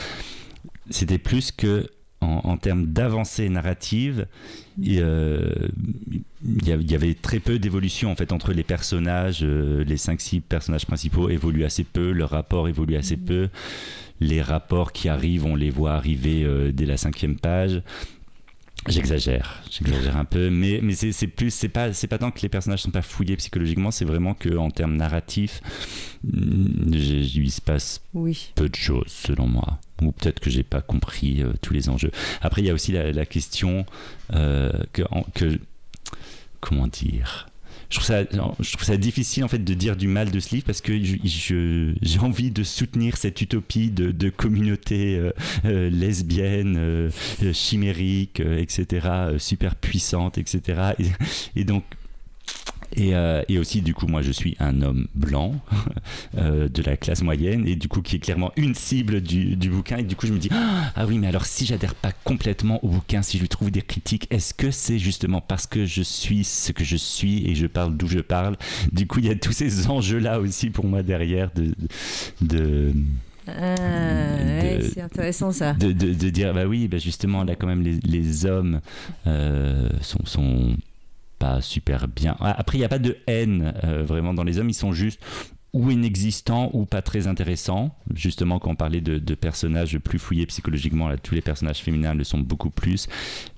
c'était 0.89 1.17
plus 1.17 1.51
que 1.51 1.87
en, 2.23 2.41
en 2.43 2.57
termes 2.57 2.87
d'avancée 2.87 3.49
narrative, 3.49 4.27
il 4.81 4.99
euh, 5.01 5.49
il 6.43 6.91
y 6.91 6.95
avait 6.95 7.13
très 7.13 7.39
peu 7.39 7.59
d'évolution 7.59 8.11
en 8.11 8.15
fait 8.15 8.31
entre 8.31 8.53
les 8.53 8.63
personnages, 8.63 9.41
euh, 9.43 9.83
les 9.83 9.97
5-6 9.97 10.41
personnages 10.41 10.85
principaux 10.85 11.29
évoluent 11.29 11.65
assez 11.65 11.83
peu, 11.83 12.11
leur 12.11 12.31
rapport 12.31 12.67
évolue 12.67 12.95
assez 12.95 13.17
peu, 13.17 13.49
les 14.19 14.41
rapports 14.41 14.91
qui 14.91 15.09
arrivent, 15.09 15.45
on 15.45 15.55
les 15.55 15.69
voit 15.69 15.93
arriver 15.93 16.43
euh, 16.43 16.71
dès 16.71 16.85
la 16.85 16.97
cinquième 16.97 17.37
page. 17.37 17.81
J'exagère, 18.87 19.63
j'exagère 19.71 20.17
un 20.17 20.25
peu, 20.25 20.49
mais, 20.49 20.79
mais 20.83 20.93
c'est 20.93 21.27
plus, 21.27 21.51
c'est 21.51 21.69
pas, 21.69 21.93
c'est 21.93 22.07
pas 22.07 22.17
tant 22.17 22.31
que 22.31 22.41
les 22.41 22.49
personnages 22.49 22.81
sont 22.81 22.91
pas 22.91 23.01
fouillés 23.01 23.37
psychologiquement, 23.37 23.91
c'est 23.91 24.03
vraiment 24.05 24.33
que 24.33 24.57
en 24.57 24.69
termes 24.71 24.95
narratifs, 24.97 25.61
mm, 26.23 26.93
il 26.93 27.51
se 27.51 27.61
passe 27.61 28.01
Oui. 28.13 28.51
peu 28.55 28.67
de 28.69 28.75
choses 28.75 29.07
selon 29.07 29.47
moi 29.47 29.79
ou 30.01 30.11
peut-être 30.11 30.39
que 30.41 30.49
j'ai 30.49 30.63
pas 30.63 30.81
compris 30.81 31.41
euh, 31.43 31.53
tous 31.61 31.73
les 31.73 31.87
enjeux 31.87 32.11
après 32.41 32.61
il 32.61 32.67
y 32.67 32.69
a 32.69 32.73
aussi 32.73 32.91
la, 32.91 33.11
la 33.11 33.25
question 33.25 33.85
euh, 34.33 34.71
que, 34.91 35.03
en- 35.11 35.23
que 35.33 35.59
comment 36.59 36.87
dire 36.87 37.47
je 37.93 37.99
trouve, 37.99 38.07
ça, 38.07 38.23
je 38.23 38.71
trouve 38.71 38.85
ça 38.85 38.97
difficile 38.97 39.43
en 39.43 39.47
fait 39.47 39.63
de 39.63 39.73
dire 39.75 39.95
du 39.95 40.07
mal 40.07 40.31
de 40.31 40.39
ce 40.39 40.55
livre 40.55 40.65
parce 40.65 40.81
que 40.81 40.93
j'ai 40.99 42.19
envie 42.19 42.49
de 42.49 42.63
soutenir 42.63 43.17
cette 43.17 43.39
utopie 43.41 43.91
de, 43.91 44.09
de 44.09 44.29
communauté 44.29 45.15
euh, 45.15 45.31
euh, 45.65 45.91
lesbienne, 45.91 46.75
euh, 46.77 47.11
euh, 47.43 47.53
chimérique, 47.53 48.39
euh, 48.39 48.57
etc., 48.57 49.07
super 49.37 49.75
puissante, 49.75 50.39
etc. 50.39 50.93
Et, 50.97 51.05
et 51.61 51.63
donc 51.65 51.83
Et, 52.95 53.15
euh, 53.15 53.41
et, 53.49 53.57
aussi, 53.59 53.81
du 53.81 53.93
coup, 53.93 54.07
moi, 54.07 54.21
je 54.21 54.31
suis 54.31 54.55
un 54.59 54.81
homme 54.81 55.07
blanc 55.15 55.55
euh, 56.37 56.69
de 56.69 56.81
la 56.83 56.97
classe 56.97 57.21
moyenne 57.23 57.67
et 57.67 57.75
du 57.75 57.87
coup, 57.87 58.01
qui 58.01 58.17
est 58.17 58.19
clairement 58.19 58.51
une 58.55 58.75
cible 58.75 59.21
du, 59.21 59.55
du 59.55 59.69
bouquin. 59.69 59.97
Et 59.97 60.03
du 60.03 60.15
coup, 60.15 60.27
je 60.27 60.33
me 60.33 60.39
dis, 60.39 60.49
ah 60.51 61.05
oui, 61.07 61.17
mais 61.17 61.27
alors 61.27 61.45
si 61.45 61.65
j'adhère 61.65 61.95
pas 61.95 62.11
complètement 62.23 62.83
au 62.83 62.89
bouquin, 62.89 63.21
si 63.21 63.37
je 63.37 63.41
lui 63.41 63.49
trouve 63.49 63.71
des 63.71 63.81
critiques, 63.81 64.27
est-ce 64.29 64.53
que 64.53 64.71
c'est 64.71 64.99
justement 64.99 65.41
parce 65.41 65.67
que 65.67 65.85
je 65.85 66.01
suis 66.01 66.43
ce 66.43 66.71
que 66.71 66.83
je 66.83 66.97
suis 66.97 67.47
et 67.49 67.55
je 67.55 67.67
parle 67.67 67.95
d'où 67.97 68.07
je 68.07 68.19
parle? 68.19 68.57
Du 68.91 69.07
coup, 69.07 69.19
il 69.19 69.25
y 69.25 69.31
a 69.31 69.35
tous 69.35 69.53
ces 69.53 69.87
enjeux-là 69.87 70.39
aussi 70.39 70.69
pour 70.69 70.85
moi 70.85 71.03
derrière 71.03 71.51
de... 71.53 71.73
de 72.41 72.93
ah, 73.47 73.51
ouais, 73.51 74.79
c'est 74.93 75.01
intéressant 75.01 75.51
ça. 75.51 75.73
De, 75.73 75.91
de, 75.91 76.13
de, 76.13 76.29
dire, 76.29 76.53
bah 76.53 76.65
oui, 76.65 76.87
bah 76.87 76.97
justement, 76.97 77.43
là 77.43 77.55
quand 77.55 77.67
même, 77.67 77.81
les, 77.81 77.99
les 78.05 78.45
hommes 78.45 78.79
euh, 79.27 79.89
sont, 80.01 80.25
sont 80.25 80.77
super 81.61 82.07
bien. 82.07 82.35
Après, 82.39 82.77
il 82.77 82.81
n'y 82.81 82.85
a 82.85 82.89
pas 82.89 82.99
de 82.99 83.17
haine 83.27 83.73
euh, 83.83 84.03
vraiment 84.03 84.33
dans 84.33 84.43
les 84.43 84.59
hommes, 84.59 84.69
ils 84.69 84.75
sont 84.75 84.93
juste 84.93 85.19
ou 85.73 85.89
inexistants 85.89 86.69
ou 86.73 86.85
pas 86.85 87.01
très 87.01 87.25
intéressants. 87.25 87.95
Justement, 88.13 88.59
quand 88.59 88.69
on 88.69 88.75
parlait 88.75 89.01
de, 89.01 89.33
personnages 89.33 89.97
plus 89.97 90.19
fouillés 90.19 90.45
psychologiquement, 90.45 91.09
tous 91.23 91.33
les 91.33 91.41
personnages 91.41 91.79
féminins 91.79 92.13
le 92.13 92.23
sont 92.23 92.37
beaucoup 92.37 92.69
plus. 92.69 93.07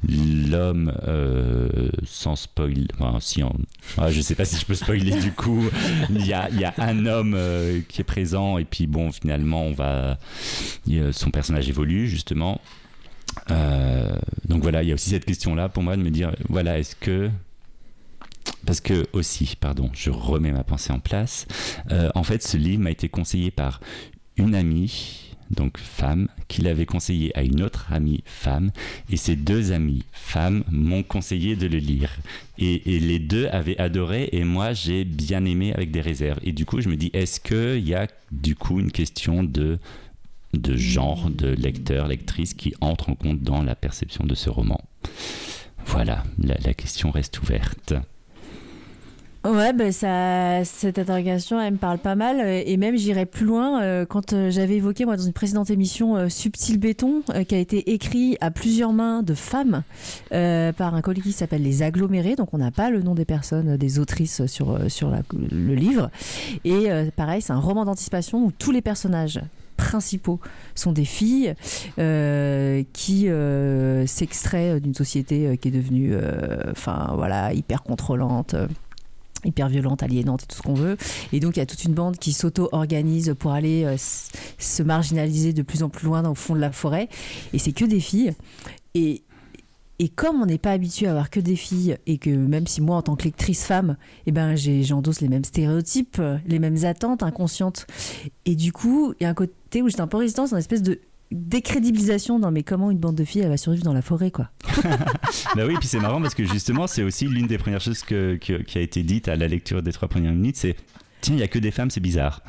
L'homme, 0.08 0.94
euh, 1.08 1.90
sans 2.06 2.38
spoil, 2.38 2.88
enfin, 2.98 3.20
si 3.20 3.44
on, 3.44 3.54
ah, 3.98 4.12
je 4.12 4.22
sais 4.22 4.34
pas 4.34 4.46
si 4.46 4.58
je 4.58 4.66
peux 4.66 4.76
spoiler 4.76 5.20
du 5.20 5.34
coup, 5.34 5.66
il 6.10 6.26
y 6.26 6.32
a, 6.32 6.50
y 6.52 6.64
a, 6.64 6.74
un 6.78 7.06
homme 7.06 7.34
euh, 7.36 7.82
qui 7.90 8.00
est 8.00 8.06
présent 8.06 8.58
et 8.58 8.64
puis 8.64 8.88
bon, 8.88 9.12
finalement, 9.12 9.64
on 9.64 9.74
va, 9.74 10.18
son 11.12 11.32
personnage 11.32 11.68
évolue 11.68 12.08
justement. 12.08 12.62
Donc 13.50 14.62
voilà, 14.62 14.84
il 14.84 14.88
y 14.88 14.92
a 14.92 14.96
aussi 14.96 15.10
cette 15.10 15.26
question-là 15.26 15.68
pour 15.68 15.84
moi 15.84 15.98
de 15.98 16.02
me 16.02 16.12
dire, 16.12 16.34
voilà, 16.48 16.80
est-ce 16.80 16.96
que 16.96 17.30
parce 18.66 18.82
que 18.82 19.06
aussi, 19.14 19.56
pardon, 19.60 19.90
je 19.94 20.10
remets 20.10 20.52
ma 20.52 20.64
pensée 20.64 20.92
en 20.92 21.00
place. 21.00 21.46
Euh, 21.92 22.10
en 22.16 22.24
fait, 22.24 22.44
ce 22.44 22.58
livre 22.58 22.82
m'a 22.82 22.92
été 22.92 23.10
conseillé 23.10 23.52
par 23.52 23.80
une 24.38 24.56
amie, 24.56 25.34
donc 25.52 25.78
femme, 25.78 26.28
qui 26.48 26.62
l'avait 26.62 26.86
conseillé 26.86 27.36
à 27.38 27.44
une 27.44 27.62
autre 27.62 27.88
amie 27.92 28.24
femme, 28.26 28.72
et 29.10 29.18
ces 29.18 29.36
deux 29.36 29.72
amies 29.72 30.04
femmes 30.12 30.64
m'ont 30.70 31.04
conseillé 31.04 31.56
de 31.56 31.68
le 31.68 31.78
lire. 31.78 32.18
Et, 32.58 32.82
les 32.86 33.20
deux 33.20 33.48
avaient 33.48 33.78
adoré, 33.78 34.30
et 34.32 34.44
moi 34.44 34.74
j'ai 34.74 35.06
bien 35.06 35.46
aimé 35.46 35.74
avec 35.74 35.92
des 35.92 36.02
réserves. 36.02 36.40
Et 36.44 36.52
du 36.52 36.66
coup, 36.66 36.82
je 36.82 36.90
me 36.90 36.96
dis, 36.96 37.12
est-ce 37.14 37.40
qu'il 37.40 37.88
y 37.88 37.94
a 37.94 38.08
du 38.32 38.56
coup 38.56 38.80
une 38.80 38.92
question 38.92 39.44
de 39.44 39.78
de 40.54 40.78
genre 40.78 41.30
de 41.30 41.50
lecteur, 41.50 42.08
lectrice 42.08 42.54
qui 42.54 42.74
entre 42.80 43.10
en 43.10 43.16
compte 43.16 43.42
dans 43.42 43.62
la 43.62 43.76
perception 43.76 44.24
de 44.26 44.36
ce 44.36 44.50
roman? 44.50 44.80
Voilà, 45.86 46.24
la 46.42 46.74
question 46.74 47.12
reste 47.12 47.42
ouverte. 47.42 47.94
Ouais, 49.46 49.74
ben 49.74 49.92
ça, 49.92 50.66
cette 50.66 50.98
interrogation, 50.98 51.62
elle 51.62 51.74
me 51.74 51.78
parle 51.78 52.00
pas 52.00 52.16
mal. 52.16 52.42
Et 52.42 52.78
même, 52.78 52.98
j'irai 52.98 53.28
plus 53.28 53.46
loin. 53.46 53.80
Euh, 53.84 54.04
quand 54.04 54.34
euh, 54.34 54.50
j'avais 54.50 54.78
évoqué, 54.78 55.06
moi, 55.06 55.18
dans 55.18 55.24
une 55.24 55.34
précédente 55.34 55.70
émission, 55.70 56.16
euh, 56.16 56.30
Subtil 56.30 56.80
Béton, 56.80 57.22
qui 57.48 57.54
a 57.54 57.60
été 57.60 57.92
écrit 57.92 58.38
à 58.42 58.50
plusieurs 58.50 58.92
mains 58.92 59.22
de 59.22 59.36
femmes 59.36 59.84
par 60.32 60.96
un 60.96 61.02
collègue 61.02 61.24
qui 61.24 61.32
s'appelle 61.32 61.62
Les 61.62 61.84
Agglomérés. 61.84 62.36
Donc, 62.36 62.56
on 62.56 62.58
n'a 62.58 62.72
pas 62.72 62.90
le 62.90 63.04
nom 63.04 63.14
des 63.14 63.26
personnes, 63.26 63.78
des 63.78 64.00
autrices 64.00 64.48
sur, 64.48 64.80
sur 64.90 65.12
le 65.12 65.76
livre. 65.76 66.10
Et 66.64 66.90
pareil, 67.16 67.44
c'est 67.44 67.54
un 67.54 67.60
roman 67.60 67.86
d'anticipation 67.86 68.46
où 68.46 68.52
tous 68.52 68.72
les 68.72 68.82
personnages 68.82 69.40
principaux 69.78 70.40
sont 70.74 70.92
des 70.92 71.06
filles 71.06 71.54
euh, 72.00 72.84
qui 72.94 73.30
euh, 73.30 74.08
s'extraient 74.08 74.80
d'une 74.80 74.94
société 74.94 75.58
qui 75.58 75.68
est 75.68 75.72
devenue 75.72 76.16
enfin 76.72 77.12
voilà 77.16 77.54
hyper 77.54 77.84
contrôlante 77.84 78.56
hyper 79.46 79.70
violente, 79.70 80.04
aliénante 80.04 80.44
et 80.44 80.46
tout 80.48 80.58
ce 80.58 80.62
qu'on 80.62 80.74
veut. 80.74 80.98
Et 81.34 81.40
donc 81.40 81.58
il 81.58 81.60
y 81.60 81.64
a 81.64 81.66
toute 81.66 81.84
une 81.84 81.94
bande 81.94 82.18
qui 82.18 82.34
s'auto-organise 82.34 83.36
pour 83.38 83.52
aller 83.52 83.84
euh, 83.86 83.96
se 83.98 84.84
marginaliser 84.84 85.54
de 85.54 85.62
plus 85.62 85.84
en 85.84 85.90
plus 85.90 86.06
loin 86.06 86.22
dans 86.22 86.30
le 86.30 86.36
fond 86.36 86.56
de 86.56 86.60
la 86.60 86.72
forêt. 86.72 87.10
Et 87.54 87.60
c'est 87.60 87.72
que 87.72 87.86
des 87.86 88.00
filles. 88.00 88.34
Et, 88.94 89.24
et 90.00 90.10
comme 90.10 90.42
on 90.42 90.46
n'est 90.46 90.58
pas 90.58 90.72
habitué 90.72 91.08
à 91.08 91.12
avoir 91.12 91.30
que 91.30 91.40
des 91.40 91.56
filles, 91.56 91.98
et 92.06 92.18
que 92.18 92.30
même 92.30 92.68
si 92.68 92.82
moi, 92.82 92.98
en 92.98 93.02
tant 93.02 93.16
que 93.16 93.24
lectrice 93.24 93.64
femme, 93.64 93.98
eh 94.26 94.32
ben, 94.32 94.56
j'endosse 94.56 95.22
les 95.22 95.30
mêmes 95.30 95.46
stéréotypes, 95.46 96.22
les 96.46 96.60
mêmes 96.60 96.84
attentes 96.84 97.24
inconscientes. 97.24 97.88
Et 98.46 98.56
du 98.56 98.74
coup, 98.74 99.14
il 99.20 99.24
y 99.24 99.26
a 99.26 99.30
un 99.30 99.34
côté 99.34 99.82
où 99.82 99.90
j'étais 99.90 100.02
un 100.02 100.08
peu 100.08 100.18
résistante, 100.18 100.52
une 100.52 100.58
espèce 100.58 100.82
de 100.82 101.00
décrédibilisation 101.32 102.40
dans 102.40 102.52
mais 102.52 102.64
comment 102.64 102.92
une 102.92 102.98
bande 102.98 103.16
de 103.16 103.26
filles 103.26 103.42
elle 103.42 103.50
va 103.50 103.58
survivre 103.58 103.84
dans 103.84 103.94
la 103.94 104.02
forêt 104.02 104.32
quoi. 104.32 104.50
bah 105.56 105.66
oui 105.66 105.76
puis 105.80 105.88
c'est 105.88 106.00
marrant 106.00 106.22
parce 106.22 106.36
que 106.36 106.46
justement 106.46 106.88
c'est 106.88 107.04
aussi 107.04 107.28
l'une 107.28 107.48
des 107.48 107.58
premières 107.58 107.82
choses 107.82 108.04
que, 108.04 108.36
que, 108.36 108.62
qui 108.62 108.78
a 108.78 108.82
été 108.82 109.04
dite 109.04 109.28
à 109.28 109.36
la 109.36 109.48
lecture 109.48 109.82
des 109.82 109.92
trois 109.92 110.08
premières 110.08 110.34
minutes 110.34 110.58
c'est 110.58 110.76
tiens 111.22 111.36
il 111.36 111.40
y 111.40 111.44
a 111.44 111.48
que 111.48 111.60
des 111.60 111.72
femmes 111.72 111.90
c'est 111.90 112.00
bizarre. 112.00 112.42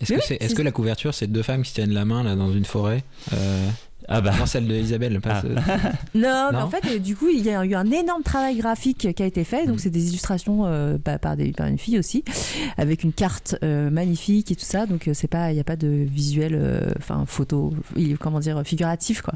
Est-ce 0.00 0.12
que, 0.12 0.18
oui, 0.18 0.36
est, 0.40 0.42
est 0.42 0.54
que, 0.54 0.62
la 0.62 0.72
couverture 0.72 1.14
c'est 1.14 1.26
deux 1.26 1.42
femmes 1.42 1.62
qui 1.62 1.70
se 1.70 1.74
tiennent 1.74 1.92
la 1.92 2.04
main 2.04 2.22
là 2.22 2.34
dans 2.34 2.52
une 2.52 2.64
forêt 2.64 3.04
euh... 3.32 3.68
Ah 4.08 4.20
bah. 4.20 4.32
Non, 4.38 4.46
celle 4.46 4.66
de 4.66 4.74
Isabelle. 4.74 5.20
Pas 5.20 5.42
ah. 5.56 5.92
non, 6.14 6.48
mais 6.52 6.58
en 6.58 6.68
fait, 6.68 6.98
du 6.98 7.16
coup, 7.16 7.28
il 7.28 7.42
y 7.42 7.50
a 7.50 7.64
eu 7.64 7.74
un 7.74 7.90
énorme 7.90 8.22
travail 8.22 8.56
graphique 8.56 9.12
qui 9.14 9.22
a 9.22 9.26
été 9.26 9.44
fait. 9.44 9.66
Donc, 9.66 9.76
mm. 9.76 9.78
c'est 9.78 9.90
des 9.90 10.08
illustrations 10.08 10.66
euh, 10.66 10.98
bah, 11.02 11.18
par, 11.18 11.36
des, 11.36 11.52
par 11.52 11.66
une 11.66 11.78
fille 11.78 11.98
aussi, 11.98 12.24
avec 12.76 13.02
une 13.02 13.12
carte 13.12 13.56
euh, 13.62 13.90
magnifique 13.90 14.50
et 14.50 14.56
tout 14.56 14.64
ça. 14.64 14.86
Donc, 14.86 15.08
c'est 15.12 15.28
pas, 15.28 15.52
il 15.52 15.54
n'y 15.54 15.60
a 15.60 15.64
pas 15.64 15.76
de 15.76 15.88
visuel, 15.88 16.54
enfin, 16.98 17.22
euh, 17.22 17.26
photo, 17.26 17.72
comment 18.20 18.40
dire, 18.40 18.62
figuratif, 18.64 19.22
quoi. 19.22 19.34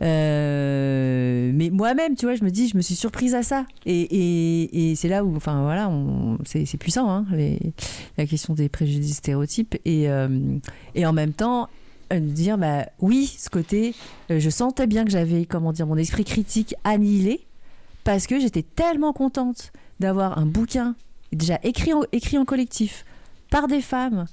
mais 0.00 1.70
moi-même, 1.70 2.16
tu 2.16 2.26
vois, 2.26 2.34
je 2.34 2.44
me 2.44 2.50
dis, 2.50 2.68
je 2.68 2.76
me 2.76 2.82
suis 2.82 2.96
surprise 2.96 3.34
à 3.34 3.42
ça. 3.42 3.66
Et, 3.86 4.00
et, 4.00 4.90
et 4.90 4.96
c'est 4.96 5.08
là 5.08 5.24
où, 5.24 5.36
enfin, 5.36 5.62
voilà, 5.62 5.90
c'est 6.44 6.76
puissant, 6.76 7.10
hein, 7.10 7.26
les, 7.32 7.58
la 8.18 8.26
question 8.26 8.54
des 8.54 8.68
préjudices 8.68 9.18
stéréotypes. 9.18 9.76
Et, 9.84 10.08
et 10.94 11.06
en 11.06 11.12
même 11.12 11.32
temps, 11.32 11.68
de 12.18 12.26
dire 12.26 12.58
bah 12.58 12.86
oui 12.98 13.26
ce 13.38 13.48
côté 13.48 13.94
euh, 14.30 14.40
je 14.40 14.50
sentais 14.50 14.86
bien 14.86 15.04
que 15.04 15.10
j'avais 15.10 15.44
comment 15.44 15.72
dire 15.72 15.86
mon 15.86 15.96
esprit 15.96 16.24
critique 16.24 16.74
annihilé 16.82 17.40
parce 18.02 18.26
que 18.26 18.40
j'étais 18.40 18.62
tellement 18.62 19.12
contente 19.12 19.72
d'avoir 20.00 20.38
un 20.38 20.46
bouquin 20.46 20.96
déjà 21.32 21.58
écrit 21.62 21.92
en, 21.92 22.02
écrit 22.12 22.38
en 22.38 22.44
collectif 22.44 23.04
par 23.50 23.68
des 23.68 23.80
femmes 23.80 24.26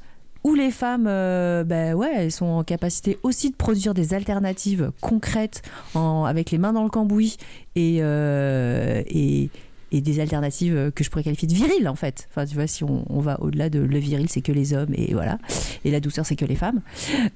où 0.43 0.55
les 0.55 0.71
femmes 0.71 1.05
euh, 1.07 1.63
bah 1.63 1.93
ouais 1.93 2.11
elles 2.15 2.31
sont 2.31 2.45
en 2.45 2.63
capacité 2.63 3.19
aussi 3.21 3.51
de 3.51 3.55
produire 3.55 3.93
des 3.93 4.13
alternatives 4.13 4.91
concrètes 5.01 5.61
en, 5.93 6.23
avec 6.23 6.51
les 6.51 6.57
mains 6.57 6.73
dans 6.73 6.83
le 6.83 6.89
cambouis 6.89 7.37
et, 7.75 7.99
euh, 8.01 9.03
et 9.07 9.49
et 9.91 10.01
des 10.01 10.19
alternatives 10.19 10.75
euh, 10.75 10.91
que 10.91 11.03
je 11.03 11.09
pourrais 11.09 11.23
qualifier 11.23 11.47
de 11.47 11.53
viriles 11.53 11.87
en 11.87 11.95
fait. 11.95 12.27
Enfin, 12.29 12.45
tu 12.45 12.55
vois, 12.55 12.67
si 12.67 12.83
on, 12.83 13.19
va 13.19 13.39
au-delà 13.41 13.69
de 13.69 13.79
le 13.79 13.97
viril, 13.97 14.27
c'est 14.29 14.41
que 14.41 14.51
les 14.51 14.73
hommes 14.73 14.93
et 14.93 15.13
voilà, 15.13 15.39
et 15.85 15.91
la 15.91 15.99
douceur, 15.99 16.25
c'est 16.25 16.35
que 16.35 16.45
les 16.45 16.55
femmes. 16.55 16.81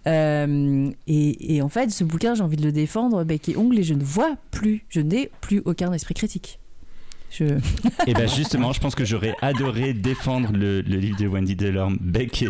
Euh, 0.07 0.89
et, 1.07 1.55
et, 1.55 1.61
en 1.61 1.69
fait, 1.69 1.91
ce 1.91 2.03
bouquin, 2.03 2.35
j'ai 2.35 2.43
envie 2.43 2.57
de 2.57 2.63
le 2.63 2.71
défendre 2.71 3.23
bec 3.23 3.49
et 3.49 3.57
ongle, 3.57 3.79
et 3.79 3.83
je 3.83 3.93
ne 3.93 4.03
vois 4.03 4.35
plus, 4.51 4.85
je 4.89 5.01
n'ai 5.01 5.31
plus 5.41 5.61
aucun 5.65 5.91
esprit 5.93 6.13
critique. 6.13 6.60
Je... 7.31 7.45
et 7.45 7.57
eh 8.07 8.13
bien 8.13 8.27
justement, 8.27 8.73
je 8.73 8.79
pense 8.79 8.93
que 8.93 9.05
j'aurais 9.05 9.35
adoré 9.41 9.93
défendre 9.93 10.51
le, 10.51 10.81
le, 10.81 10.97
livre 10.97 11.17
de 11.17 11.27
Wendy 11.27 11.55
Delorme, 11.55 11.97
bec 12.01 12.43
et, 12.43 12.49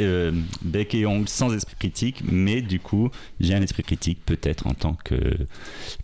euh, 0.00 0.32
et 0.74 1.06
ongle, 1.06 1.28
sans 1.28 1.52
esprit 1.54 1.76
critique, 1.78 2.22
mais 2.24 2.62
du 2.62 2.80
coup, 2.80 3.10
j'ai 3.40 3.54
un 3.54 3.62
esprit 3.62 3.82
critique 3.82 4.20
peut-être 4.24 4.66
en 4.66 4.74
tant 4.74 4.96
que 5.04 5.36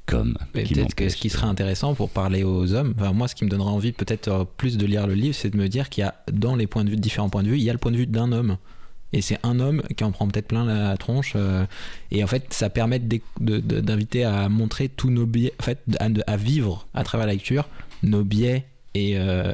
comme. 0.06 0.37
Peut-être 0.52 0.94
que 0.94 1.09
ce 1.09 1.16
qui 1.16 1.30
serait 1.30 1.46
intéressant 1.46 1.94
pour 1.94 2.11
parler 2.11 2.44
aux 2.44 2.74
hommes, 2.74 2.94
enfin, 2.98 3.12
moi, 3.12 3.26
ce 3.26 3.35
qui 3.35 3.44
me 3.44 3.50
donnerait 3.50 3.70
envie 3.70 3.92
peut-être 3.92 4.28
euh, 4.28 4.44
plus 4.56 4.76
de 4.76 4.87
lire 4.87 5.06
le 5.06 5.14
livre, 5.14 5.35
c'est 5.35 5.50
de 5.50 5.56
me 5.56 5.68
dire 5.68 5.88
qu'il 5.88 6.02
y 6.02 6.06
a 6.06 6.14
dans 6.33 6.56
les 6.56 6.66
points 6.66 6.85
de 6.85 6.90
vue, 6.90 6.96
différents 6.96 7.30
points 7.30 7.42
de 7.42 7.48
vue, 7.48 7.56
il 7.56 7.64
y 7.64 7.70
a 7.70 7.72
le 7.72 7.78
point 7.78 7.92
de 7.92 7.96
vue 7.96 8.06
d'un 8.06 8.33
homme 8.33 8.59
et 9.12 9.22
c'est 9.22 9.38
un 9.42 9.59
homme 9.59 9.83
qui 9.96 10.04
en 10.04 10.12
prend 10.12 10.28
peut-être 10.28 10.46
plein 10.48 10.64
la 10.64 10.96
tronche 10.96 11.33
euh, 11.35 11.66
et 12.11 12.22
en 12.22 12.26
fait 12.26 12.52
ça 12.52 12.70
permet 12.70 13.00
d'inviter 13.40 14.24
à 14.24 14.48
montrer 14.48 14.88
tous 14.88 15.11
nos 15.11 15.26
biais 15.26 15.52
en 15.61 15.64
fait 15.64 15.80
à, 15.98 16.09
à, 16.26 16.37
vivre 16.37 16.87
à 16.94 17.02
travers 17.02 17.26
la 17.26 17.33
lecture 17.33 17.68
nos 18.02 18.24
biais 18.24 18.64
et, 18.94 19.14
euh, 19.16 19.52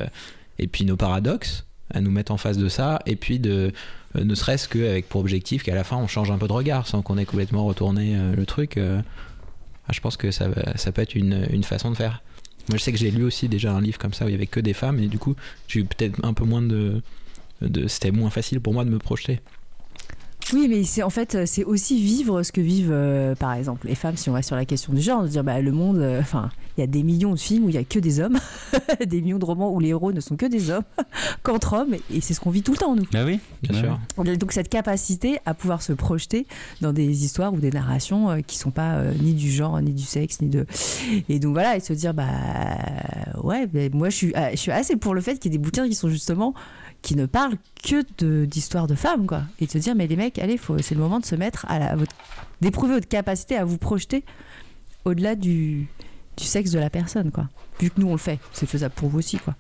et 0.59 0.66
puis 0.66 0.85
nos 0.85 0.96
paradoxes, 0.96 1.66
à 1.92 2.00
nous 2.00 2.11
mettre 2.11 2.32
en 2.32 2.37
face 2.37 2.59
de 2.59 2.68
ça, 2.68 3.00
et 3.06 3.16
puis 3.16 3.38
de 3.38 3.72
euh, 4.16 4.24
ne 4.24 4.35
serait-ce 4.35 4.68
qu'avec 4.68 5.09
pour 5.09 5.20
objectif 5.20 5.62
qu'à 5.62 5.74
la 5.74 5.85
fin 5.85 5.96
on 5.96 6.06
change 6.06 6.30
un 6.30 6.38
peu 6.38 6.48
de 6.48 6.52
regard 6.52 6.87
sans 6.87 7.02
qu'on 7.02 7.18
ait 7.18 7.24
complètement 7.24 7.64
retourné 7.64 8.16
euh, 8.16 8.35
le 8.35 8.46
truc. 8.46 8.78
Ah, 8.78 9.92
je 9.92 10.00
pense 10.00 10.16
que 10.16 10.32
ça, 10.32 10.48
ça 10.74 10.90
peut 10.90 11.02
être 11.02 11.14
une, 11.14 11.46
une 11.50 11.62
façon 11.62 11.90
de 11.90 11.96
faire. 11.96 12.22
Moi 12.68 12.78
je 12.78 12.82
sais 12.82 12.90
que 12.90 12.98
j'ai 12.98 13.12
lu 13.12 13.22
aussi 13.22 13.48
déjà 13.48 13.72
un 13.72 13.80
livre 13.80 13.98
comme 13.98 14.12
ça 14.12 14.24
où 14.24 14.28
il 14.28 14.32
y 14.32 14.35
avait 14.35 14.48
que 14.48 14.61
des 14.61 14.72
femmes, 14.72 14.98
et 14.98 15.06
du 15.06 15.18
coup 15.18 15.37
j'ai 15.68 15.80
eu 15.80 15.85
peut-être 15.85 16.24
un 16.24 16.32
peu 16.32 16.44
moins 16.44 16.62
de. 16.62 17.02
C'était 17.87 18.11
moins 18.11 18.30
facile 18.30 18.61
pour 18.61 18.74
moi 18.74 18.85
de 18.85 18.90
me 18.90 18.98
projeter. 18.98 19.40
Oui, 20.52 20.66
mais 20.68 20.85
c'est 20.85 21.02
en 21.02 21.11
fait 21.11 21.46
c'est 21.46 21.64
aussi 21.64 22.00
vivre 22.02 22.42
ce 22.42 22.52
que 22.52 22.61
vivent 22.61 22.94
par 23.38 23.54
exemple 23.54 23.87
les 23.87 23.94
femmes 23.94 24.16
si 24.16 24.28
on 24.28 24.35
reste 24.35 24.48
sur 24.48 24.56
la 24.56 24.64
question 24.64 24.92
du 24.92 25.00
genre, 25.00 25.22
de 25.22 25.28
dire 25.28 25.42
bah 25.42 25.61
le 25.61 25.72
monde, 25.72 26.02
enfin 26.20 26.50
Il 26.76 26.80
y 26.80 26.84
a 26.84 26.86
des 26.86 27.02
millions 27.02 27.32
de 27.32 27.38
films 27.38 27.64
où 27.64 27.68
il 27.68 27.74
y 27.74 27.78
a 27.78 27.84
que 27.84 27.98
des 27.98 28.20
hommes, 28.20 28.38
des 29.06 29.20
millions 29.22 29.38
de 29.38 29.44
romans 29.44 29.72
où 29.72 29.80
les 29.80 29.88
héros 29.88 30.12
ne 30.12 30.20
sont 30.20 30.36
que 30.36 30.46
des 30.46 30.70
hommes, 30.70 30.84
qu'entre 31.42 31.72
hommes, 31.74 31.94
et 32.12 32.20
c'est 32.20 32.34
ce 32.34 32.40
qu'on 32.40 32.50
vit 32.50 32.62
tout 32.62 32.72
le 32.72 32.78
temps, 32.78 32.94
nous. 32.94 33.04
Bah 33.12 33.24
oui, 33.24 33.40
Bien 33.62 33.78
sûr. 33.80 33.98
On 34.16 34.26
a 34.26 34.36
donc 34.36 34.52
cette 34.52 34.68
capacité 34.68 35.38
à 35.46 35.54
pouvoir 35.54 35.82
se 35.82 35.92
projeter 35.92 36.46
dans 36.80 36.92
des 36.92 37.24
histoires 37.24 37.52
ou 37.54 37.58
des 37.58 37.70
narrations 37.70 38.30
euh, 38.30 38.40
qui 38.40 38.58
sont 38.58 38.70
pas 38.70 38.96
euh, 38.96 39.14
ni 39.20 39.32
du 39.34 39.50
genre, 39.50 39.80
ni 39.80 39.92
du 39.92 40.02
sexe, 40.04 40.40
ni 40.40 40.48
de. 40.48 40.66
Et 41.28 41.38
donc 41.38 41.52
voilà, 41.52 41.76
et 41.76 41.80
se 41.80 41.92
dire, 41.92 42.12
bah 42.14 42.26
ouais, 43.42 43.68
moi 43.92 44.10
je 44.10 44.16
suis, 44.16 44.32
ah, 44.34 44.50
je 44.50 44.56
suis 44.56 44.70
assez 44.72 44.96
pour 44.96 45.14
le 45.14 45.20
fait 45.20 45.38
qu'il 45.38 45.52
y 45.52 45.54
ait 45.54 45.58
des 45.58 45.62
bouquins 45.64 45.88
qui 45.88 45.94
sont 45.94 46.08
justement. 46.08 46.54
qui 47.02 47.14
ne 47.14 47.26
parlent 47.26 47.56
que 47.84 48.02
de- 48.18 48.46
d'histoires 48.46 48.86
de, 48.88 48.94
femmes, 48.96 49.26
quoi. 49.26 49.42
Et 49.60 49.66
de 49.66 49.70
se 49.70 49.78
dire, 49.78 49.94
mais 49.94 50.06
les 50.08 50.16
mecs, 50.16 50.38
allez, 50.40 50.58
c'est 50.82 50.94
le 50.94 51.00
moment 51.00 51.20
de 51.20 51.26
se 51.26 51.36
mettre 51.36 51.64
à 51.68 51.78
la. 51.78 51.92
à 51.92 51.96
votre- 51.96 52.14
d'éprouver 52.60 52.94
votre 52.94 53.06
capacité 53.08 53.56
à 53.56 53.64
vous 53.64 53.78
projeter 53.78 54.24
au-delà 55.04 55.34
du, 55.36 55.86
du 56.37 56.44
sexe 56.44 56.70
de 56.70 56.79
la 56.79 56.90
personne, 56.90 57.31
quoi. 57.31 57.49
Vu 57.81 57.90
que 57.90 58.01
nous 58.01 58.09
on 58.09 58.12
le 58.12 58.18
fait, 58.18 58.38
c'est 58.53 58.66
faisable 58.66 58.94
pour 58.94 59.09
vous 59.09 59.18
aussi, 59.18 59.38
quoi. 59.38 59.55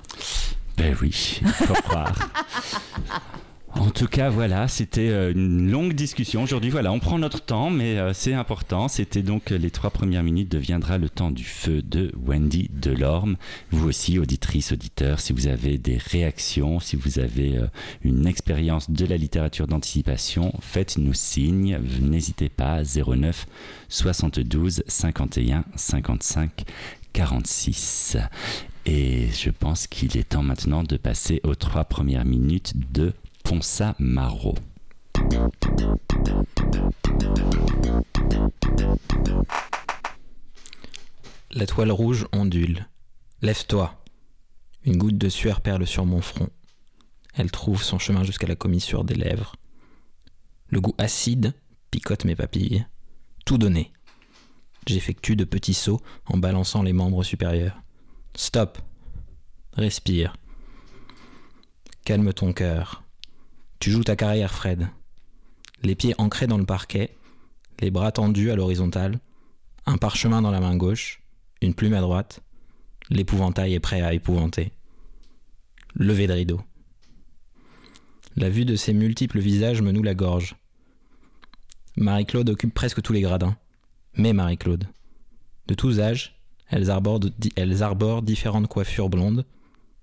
Ben 0.76 0.94
oui, 1.00 1.40
faut 1.44 1.74
croire. 1.74 2.14
En 3.78 3.90
tout 3.90 4.06
cas, 4.06 4.30
voilà, 4.30 4.68
c'était 4.68 5.10
euh, 5.10 5.32
une 5.32 5.70
longue 5.70 5.92
discussion. 5.92 6.42
Aujourd'hui, 6.42 6.70
voilà, 6.70 6.92
on 6.92 6.98
prend 6.98 7.18
notre 7.18 7.42
temps, 7.42 7.68
mais 7.68 7.98
euh, 7.98 8.14
c'est 8.14 8.32
important. 8.32 8.88
C'était 8.88 9.22
donc 9.22 9.52
euh, 9.52 9.58
les 9.58 9.70
trois 9.70 9.90
premières 9.90 10.22
minutes 10.22 10.50
deviendra 10.50 10.96
le 10.96 11.10
temps 11.10 11.30
du 11.30 11.44
feu 11.44 11.82
de 11.82 12.10
Wendy 12.24 12.70
Delorme. 12.72 13.36
Vous 13.70 13.86
aussi, 13.86 14.18
auditrices, 14.18 14.72
auditeurs, 14.72 15.20
si 15.20 15.34
vous 15.34 15.46
avez 15.46 15.76
des 15.76 15.98
réactions, 15.98 16.80
si 16.80 16.96
vous 16.96 17.18
avez 17.18 17.58
une 18.02 18.26
expérience 18.26 18.90
de 18.90 19.04
la 19.04 19.18
littérature 19.18 19.66
d'anticipation, 19.66 20.54
faites-nous 20.60 21.14
signe. 21.14 21.78
N'hésitez 22.00 22.48
pas, 22.48 22.82
09 22.82 23.46
72 23.88 24.84
51 24.86 25.64
55 25.74 26.64
46. 27.12 28.16
Et 28.86 29.28
je 29.32 29.50
pense 29.50 29.86
qu'il 29.86 30.16
est 30.16 30.28
temps 30.30 30.42
maintenant 30.42 30.82
de 30.82 30.96
passer 30.96 31.40
aux 31.44 31.56
trois 31.56 31.84
premières 31.84 32.24
minutes 32.24 32.72
de 32.92 33.12
Ponsa 33.48 33.94
Marot. 34.00 34.56
La 41.52 41.64
toile 41.64 41.92
rouge 41.92 42.26
ondule. 42.32 42.88
Lève-toi. 43.42 44.02
Une 44.84 44.96
goutte 44.96 45.16
de 45.16 45.28
sueur 45.28 45.60
perle 45.60 45.86
sur 45.86 46.04
mon 46.04 46.20
front. 46.20 46.48
Elle 47.34 47.52
trouve 47.52 47.84
son 47.84 48.00
chemin 48.00 48.24
jusqu'à 48.24 48.48
la 48.48 48.56
commissure 48.56 49.04
des 49.04 49.14
lèvres. 49.14 49.54
Le 50.68 50.80
goût 50.80 50.96
acide 50.98 51.54
picote 51.92 52.24
mes 52.24 52.34
papilles. 52.34 52.84
Tout 53.44 53.58
donné. 53.58 53.92
J'effectue 54.88 55.36
de 55.36 55.44
petits 55.44 55.74
sauts 55.74 56.00
en 56.24 56.36
balançant 56.36 56.82
les 56.82 56.92
membres 56.92 57.22
supérieurs. 57.22 57.80
Stop. 58.34 58.78
Respire. 59.74 60.36
Calme 62.04 62.32
ton 62.32 62.52
cœur. 62.52 63.05
Tu 63.78 63.90
joues 63.90 64.04
ta 64.04 64.16
carrière, 64.16 64.54
Fred. 64.54 64.88
Les 65.82 65.94
pieds 65.94 66.14
ancrés 66.18 66.46
dans 66.46 66.58
le 66.58 66.64
parquet, 66.64 67.14
les 67.80 67.90
bras 67.90 68.12
tendus 68.12 68.50
à 68.50 68.56
l'horizontale, 68.56 69.20
un 69.84 69.98
parchemin 69.98 70.42
dans 70.42 70.50
la 70.50 70.60
main 70.60 70.76
gauche, 70.76 71.22
une 71.60 71.74
plume 71.74 71.94
à 71.94 72.00
droite, 72.00 72.40
l'épouvantail 73.10 73.74
est 73.74 73.80
prêt 73.80 74.00
à 74.00 74.14
épouvanter. 74.14 74.72
Levé 75.94 76.26
de 76.26 76.32
rideau. 76.32 76.60
La 78.36 78.50
vue 78.50 78.64
de 78.64 78.76
ces 78.76 78.92
multiples 78.92 79.38
visages 79.38 79.82
me 79.82 79.92
noue 79.92 80.02
la 80.02 80.14
gorge. 80.14 80.56
Marie-Claude 81.96 82.50
occupe 82.50 82.74
presque 82.74 83.00
tous 83.00 83.12
les 83.12 83.22
gradins. 83.22 83.56
Mais 84.14 84.32
Marie-Claude. 84.32 84.88
De 85.68 85.74
tous 85.74 86.00
âges, 86.00 86.38
elles 86.68 86.90
arborent, 86.90 87.20
elles 87.56 87.82
arborent 87.82 88.22
différentes 88.22 88.68
coiffures 88.68 89.08
blondes. 89.08 89.46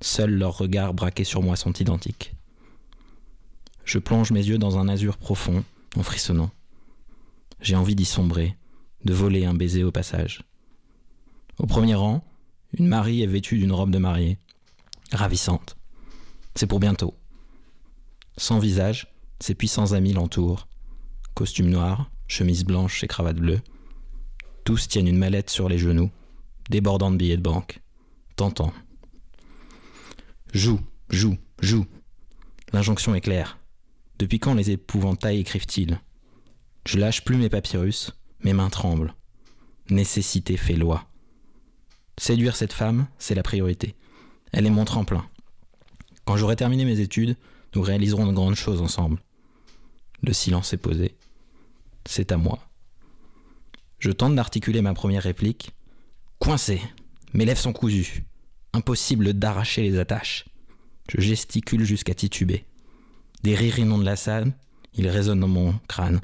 Seuls 0.02 0.34
leurs 0.34 0.58
regards 0.58 0.94
braqués 0.94 1.24
sur 1.24 1.42
moi 1.44 1.56
sont 1.56 1.74
identiques. 1.74 2.34
Je 3.86 4.00
plonge 4.00 4.32
mes 4.32 4.46
yeux 4.46 4.58
dans 4.58 4.78
un 4.78 4.88
azur 4.88 5.17
profond, 5.17 5.63
en 5.96 6.04
frissonnant. 6.04 6.52
J'ai 7.60 7.76
envie 7.76 7.96
d'y 7.96 8.06
sombrer, 8.06 8.58
de 9.06 9.13
voler 9.13 9.46
un 9.46 9.54
baiser 9.54 9.84
au 9.84 9.91
passage. 9.91 10.43
Au 11.60 11.67
premier 11.67 11.96
rang, 11.96 12.24
une 12.78 12.88
Marie 12.88 13.22
est 13.22 13.28
vêtue 13.28 13.58
d'une 13.58 13.72
robe 13.72 13.91
de 13.91 14.00
mariée. 14.00 14.38
Ravissante. 15.12 15.78
C'est 16.56 16.67
pour 16.67 16.80
bientôt. 16.80 17.13
Sans 18.38 18.60
visage, 18.60 19.13
ses 19.39 19.54
puissants 19.54 19.91
amis 19.91 20.13
l'entourent. 20.13 20.67
Costume 21.36 21.69
noir, 21.69 22.10
chemise 22.28 22.63
blanche 22.63 23.04
et 23.04 23.08
cravate 23.08 23.38
bleue. 23.38 23.62
Tous 24.63 24.88
tiennent 24.88 25.08
une 25.08 25.17
mallette 25.17 25.50
sur 25.50 25.69
les 25.69 25.78
genoux, 25.78 26.10
débordant 26.69 27.12
de 27.12 27.17
billets 27.17 27.38
de 27.38 27.41
banque. 27.41 27.82
Tentant. 28.36 28.74
Joue, 30.54 30.80
joue, 31.10 31.38
joue. 31.62 31.86
L'injonction 32.72 33.13
est 33.13 33.22
claire. 33.22 33.60
Depuis 34.24 34.40
quand 34.40 34.54
les 34.54 34.72
épouvantails 34.72 35.42
écrivent-ils? 35.42 36.00
Je 36.86 36.98
lâche 36.98 37.26
plus 37.26 37.36
mes 37.36 37.50
papyrus, 37.50 38.14
mes 38.40 38.54
mains 38.54 38.70
tremblent. 38.70 39.14
Nécessité 39.90 40.56
fait 40.56 40.78
loi. 40.78 41.10
Séduire 42.18 42.56
cette 42.56 42.72
femme, 42.72 43.08
c'est 43.20 43.36
la 43.36 43.44
priorité. 43.44 43.96
Elle 44.54 44.66
est 44.66 44.70
mon 44.70 44.86
tremplin. 44.86 45.28
Quand 46.24 46.38
j'aurai 46.38 46.56
terminé 46.56 46.86
mes 46.86 47.02
études, 47.02 47.36
nous 47.76 47.82
réaliserons 47.82 48.26
de 48.26 48.32
grandes 48.32 48.56
choses 48.56 48.82
ensemble. 48.82 49.22
Le 50.22 50.32
silence 50.32 50.72
est 50.72 50.78
posé. 50.78 51.18
C'est 52.06 52.32
à 52.32 52.38
moi. 52.38 52.60
Je 54.00 54.12
tente 54.12 54.38
d'articuler 54.38 54.82
ma 54.82 54.94
première 54.94 55.24
réplique. 55.24 55.72
Coincé. 56.40 56.82
Mes 57.34 57.44
lèvres 57.44 57.60
sont 57.60 57.74
cousues. 57.74 58.24
Impossible 58.72 59.34
d'arracher 59.34 59.82
les 59.82 60.00
attaches. 60.00 60.46
Je 61.10 61.20
gesticule 61.20 61.84
jusqu'à 61.84 62.14
tituber. 62.14 62.66
Des 63.43 63.56
rires 63.56 63.79
inondent 63.79 64.03
la 64.03 64.15
salle. 64.15 64.53
Ils 64.93 65.08
résonnent 65.08 65.41
dans 65.41 65.47
mon 65.47 65.73
crâne. 65.88 66.21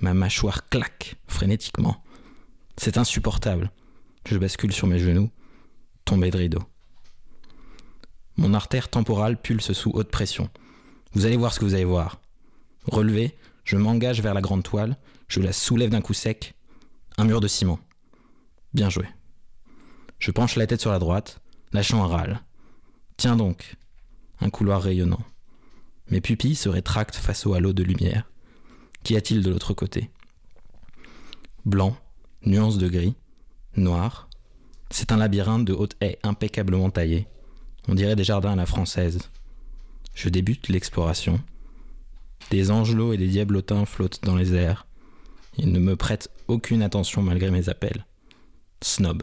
Ma 0.00 0.14
mâchoire 0.14 0.68
claque 0.68 1.16
frénétiquement. 1.28 2.02
C'est 2.76 2.98
insupportable. 2.98 3.70
Je 4.26 4.38
bascule 4.38 4.72
sur 4.72 4.86
mes 4.86 4.98
genoux, 4.98 5.30
tombé 6.04 6.30
de 6.30 6.38
rideau. 6.38 6.62
Mon 8.36 8.54
artère 8.54 8.88
temporale 8.88 9.40
pulse 9.40 9.72
sous 9.72 9.90
haute 9.90 10.10
pression. 10.10 10.48
Vous 11.12 11.26
allez 11.26 11.36
voir 11.36 11.52
ce 11.52 11.60
que 11.60 11.64
vous 11.64 11.74
allez 11.74 11.84
voir. 11.84 12.20
Relevé, 12.86 13.36
je 13.64 13.76
m'engage 13.76 14.22
vers 14.22 14.34
la 14.34 14.40
grande 14.40 14.62
toile, 14.62 14.96
je 15.28 15.40
la 15.40 15.52
soulève 15.52 15.90
d'un 15.90 16.00
coup 16.00 16.14
sec. 16.14 16.54
Un 17.16 17.24
mur 17.24 17.40
de 17.40 17.48
ciment. 17.48 17.78
Bien 18.72 18.90
joué. 18.90 19.06
Je 20.18 20.30
penche 20.30 20.56
la 20.56 20.66
tête 20.66 20.80
sur 20.80 20.90
la 20.90 20.98
droite, 20.98 21.40
lâchant 21.72 22.02
un 22.02 22.08
râle. 22.08 22.40
Tiens 23.16 23.36
donc. 23.36 23.76
Un 24.40 24.50
couloir 24.50 24.82
rayonnant. 24.82 25.20
Mes 26.10 26.20
pupilles 26.20 26.54
se 26.54 26.68
rétractent 26.68 27.16
face 27.16 27.46
au 27.46 27.54
halo 27.54 27.72
de 27.72 27.82
lumière. 27.82 28.30
Qu'y 29.02 29.16
a-t-il 29.16 29.42
de 29.42 29.50
l'autre 29.50 29.74
côté? 29.74 30.10
Blanc, 31.64 31.96
nuance 32.44 32.78
de 32.78 32.88
gris, 32.88 33.14
noir. 33.76 34.28
C'est 34.90 35.12
un 35.12 35.16
labyrinthe 35.16 35.64
de 35.64 35.72
hautes 35.72 35.96
haies 36.00 36.18
impeccablement 36.22 36.90
taillées. 36.90 37.26
On 37.88 37.94
dirait 37.94 38.16
des 38.16 38.24
jardins 38.24 38.52
à 38.52 38.56
la 38.56 38.66
française. 38.66 39.30
Je 40.14 40.28
débute 40.28 40.68
l'exploration. 40.68 41.40
Des 42.50 42.70
angelots 42.70 43.12
et 43.12 43.16
des 43.16 43.28
diablotins 43.28 43.86
flottent 43.86 44.22
dans 44.22 44.36
les 44.36 44.54
airs. 44.54 44.86
Ils 45.56 45.72
ne 45.72 45.78
me 45.78 45.96
prêtent 45.96 46.30
aucune 46.48 46.82
attention 46.82 47.22
malgré 47.22 47.50
mes 47.50 47.68
appels. 47.68 48.06
Snob. 48.82 49.22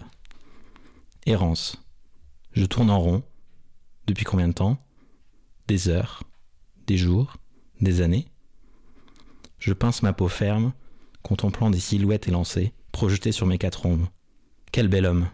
Errance. 1.25 1.77
Je 2.53 2.65
tourne 2.65 2.89
en 2.89 2.99
rond. 2.99 3.23
Depuis 4.07 4.25
combien 4.25 4.47
de 4.47 4.53
temps? 4.53 4.77
Des 5.67 5.87
heures 5.87 6.23
Des 6.91 6.97
jours 6.97 7.37
Des 7.79 8.01
années 8.01 8.27
Je 9.59 9.71
pince 9.71 10.03
ma 10.03 10.11
peau 10.11 10.27
ferme, 10.27 10.73
contemplant 11.21 11.69
des 11.69 11.79
silhouettes 11.79 12.27
élancées, 12.27 12.73
projetées 12.91 13.31
sur 13.31 13.47
mes 13.47 13.57
quatre 13.57 13.85
ombres. 13.85 14.11
Quel 14.73 14.89
bel 14.89 15.05
homme 15.05 15.29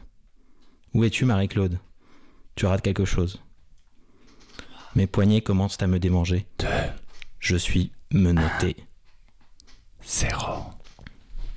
Où 0.94 1.04
es-tu, 1.04 1.26
Marie-Claude? 1.26 1.80
Tu 2.54 2.68
rates 2.68 2.84
quelque 2.84 3.06
chose. 3.06 3.42
Mes 4.94 5.08
poignets 5.08 5.42
commencent 5.42 5.82
à 5.82 5.88
me 5.88 5.98
démanger. 5.98 6.46
Je 7.40 7.56
suis 7.56 7.92
menotté. 8.14 8.76
Zéro. 10.06 10.60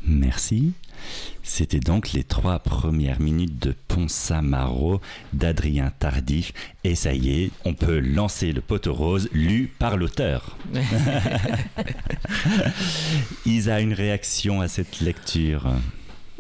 Merci. 0.03 0.73
C'était 1.43 1.81
donc 1.81 2.13
les 2.13 2.23
trois 2.25 2.59
premières 2.59 3.21
minutes 3.21 3.59
de 3.61 3.75
Ponsa 3.89 4.41
Marot 4.43 5.01
d'Adrien 5.33 5.93
Tardif. 5.99 6.53
Et 6.85 6.95
ça 6.95 7.13
y 7.13 7.43
est, 7.43 7.51
on 7.65 7.75
peut 7.75 7.99
lancer 7.99 8.53
le 8.53 8.61
poteau 8.61 8.95
rose 8.95 9.29
lu 9.33 9.73
par 9.79 9.97
l'auteur. 9.97 10.57
Isa, 13.47 13.81
une 13.81 13.95
réaction 13.95 14.61
à 14.61 14.69
cette 14.69 15.01
lecture? 15.01 15.67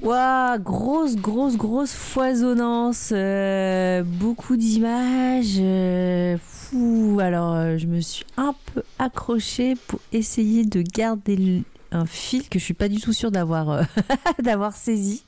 Waouh, 0.03 0.59
grosse, 0.63 1.17
grosse, 1.17 1.57
grosse 1.57 1.93
foisonnance, 1.93 3.11
euh, 3.13 4.03
beaucoup 4.03 4.57
d'images. 4.57 5.59
euh, 5.59 6.39
fou, 6.43 7.19
alors 7.21 7.55
euh, 7.55 7.77
je 7.77 7.87
me 7.87 8.01
suis 8.01 8.25
un 8.39 8.55
peu 8.73 8.83
accrochée 8.99 9.75
pour 9.89 10.01
essayer 10.13 10.65
de 10.65 10.81
garder 10.81 11.65
un 11.93 12.07
fil 12.07 12.49
que 12.49 12.59
je 12.59 12.65
suis 12.65 12.75
pas 12.75 12.89
du 12.89 13.01
tout 13.01 13.13
sûre 13.13 13.31
d'avoir 13.31 13.71
euh, 13.71 13.83
d'avoir 14.43 14.75
saisi. 14.75 15.23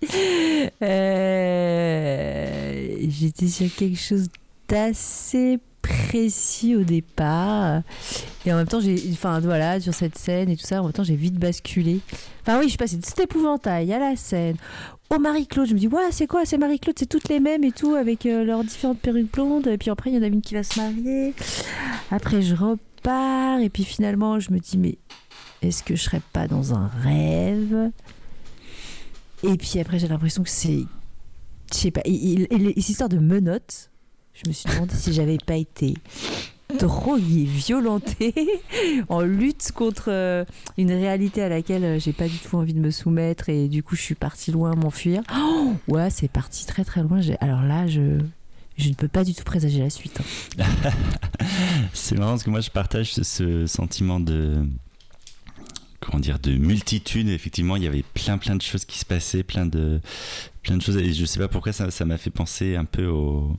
Euh, 0.83 2.97
J'étais 3.09 3.49
sur 3.49 3.73
quelque 3.75 3.99
chose 3.99 4.29
d'assez 4.69 5.59
précis 5.83 6.77
au 6.77 6.85
départ. 6.85 7.83
Et 8.47 8.53
en 8.53 8.57
même 8.57 8.69
temps, 8.69 8.81
j'ai, 8.81 9.03
enfin 9.13 9.41
voilà, 9.41 9.81
sur 9.81 9.95
cette 9.95 10.17
scène 10.17 10.49
et 10.49 10.57
tout 10.57 10.65
ça, 10.65 10.81
en 10.81 10.85
même 10.85 10.93
temps, 10.93 11.05
j'ai 11.05 11.17
vite 11.17 11.39
basculé. 11.39 12.01
Enfin 12.43 12.59
oui, 12.59 12.65
je 12.65 12.71
suis 12.71 12.79
passée 12.79 12.97
de 12.97 13.05
cet 13.05 13.21
épouvantail 13.21 13.93
à 13.93 13.99
la 13.99 14.17
scène, 14.17 14.57
au 15.11 15.19
Marie-Claude. 15.19 15.69
Je 15.69 15.75
me 15.75 15.79
dis, 15.79 15.89
ouais, 15.89 16.11
c'est 16.11 16.27
quoi, 16.27 16.45
c'est 16.45 16.59
Marie-Claude, 16.59 16.97
c'est 16.99 17.09
toutes 17.09 17.29
les 17.29 17.41
mêmes 17.41 17.65
et 17.65 17.73
tout, 17.73 17.95
avec 17.95 18.27
euh, 18.27 18.45
leurs 18.45 18.65
différentes 18.65 18.99
perruques 18.99 19.33
blondes. 19.33 19.67
Et 19.67 19.79
puis 19.79 19.91
après, 19.91 20.11
il 20.11 20.17
y 20.17 20.19
en 20.19 20.23
a 20.23 20.27
une 20.27 20.43
qui 20.43 20.55
va 20.55 20.63
se 20.63 20.81
marier. 20.81 21.35
Après, 22.11 22.43
je 22.43 22.55
repars. 22.55 23.61
Et 23.61 23.69
puis 23.69 23.85
finalement, 23.85 24.39
je 24.39 24.53
me 24.53 24.59
dis, 24.59 24.79
mais 24.79 24.97
est-ce 25.63 25.83
que 25.83 25.97
je 25.97 26.03
serais 26.03 26.23
pas 26.33 26.47
dans 26.49 26.75
un 26.75 26.89
rêve? 27.03 27.91
Et 29.45 29.57
puis 29.57 29.79
après, 29.81 29.99
j'ai 29.99 30.09
l'impression 30.09 30.43
que 30.43 30.49
c'est. 30.51 30.85
Je 31.73 31.77
sais 31.79 31.91
pas, 31.91 32.03
il- 32.05 32.43
il- 32.43 32.49
il- 32.51 32.69
cette 32.83 32.89
histoire 32.91 33.09
de 33.09 33.19
menottes, 33.19 33.91
je 34.35 34.49
me 34.49 34.53
suis 34.53 34.69
demandé 34.71 34.95
si 34.95 35.13
j'avais 35.13 35.39
pas 35.39 35.57
été 35.57 35.95
droguée, 36.79 37.45
violentée, 37.45 38.35
en 39.09 39.21
lutte 39.23 39.73
contre 39.73 40.05
euh, 40.09 40.45
une 40.79 40.91
réalité 40.93 41.43
à 41.43 41.49
laquelle 41.49 41.85
euh, 41.85 41.99
j'ai 41.99 42.13
pas 42.13 42.29
du 42.29 42.39
tout 42.39 42.57
envie 42.57 42.73
de 42.75 42.79
me 42.81 42.91
soumettre 42.91 43.49
et 43.51 43.69
du 43.69 43.83
coup 43.83 43.95
je 43.97 44.01
suis 44.03 44.15
partie 44.15 44.53
loin 44.53 44.75
m'enfuir. 44.75 45.23
Oh, 45.37 45.75
ouais, 45.89 46.09
c'est 46.11 46.29
parti 46.31 46.65
très 46.67 46.85
très 46.85 47.03
loin. 47.03 47.21
Alors 47.41 47.63
là, 47.63 47.87
je, 47.87 48.19
je 48.79 48.89
ne 48.89 48.95
peux 48.95 49.09
pas 49.09 49.25
du 49.25 49.35
tout 49.35 49.45
présager 49.45 49.81
la 49.81 49.91
suite. 49.91 50.21
hein. 50.59 50.65
C'est 51.93 52.17
marrant 52.19 52.33
parce 52.33 52.45
que 52.45 52.51
moi 52.51 52.61
je 52.61 52.71
partage 52.71 53.13
ce 53.15 53.67
sentiment 53.67 54.21
de 54.21 54.67
comment 56.03 56.21
dire 56.21 56.39
de 56.39 56.53
multitude 56.53 57.29
effectivement 57.29 57.77
il 57.77 57.85
y 57.85 57.87
avait 57.87 58.05
plein 58.15 58.37
plein 58.39 58.57
de 58.57 58.63
choses 58.63 58.85
qui 58.85 58.99
se 58.99 59.05
passaient 59.05 59.43
plein 59.43 59.67
de 59.67 60.01
plein 60.63 60.77
de 60.77 60.83
choses 60.83 60.97
et 60.97 61.13
je 61.13 61.25
sais 61.25 61.39
pas 61.39 61.49
pourquoi 61.49 61.73
ça 61.73 61.91
ça 61.91 62.05
m'a 62.05 62.19
fait 62.19 62.31
penser 62.31 62.77
un 62.77 62.85
peu 62.85 63.07
au 63.07 63.57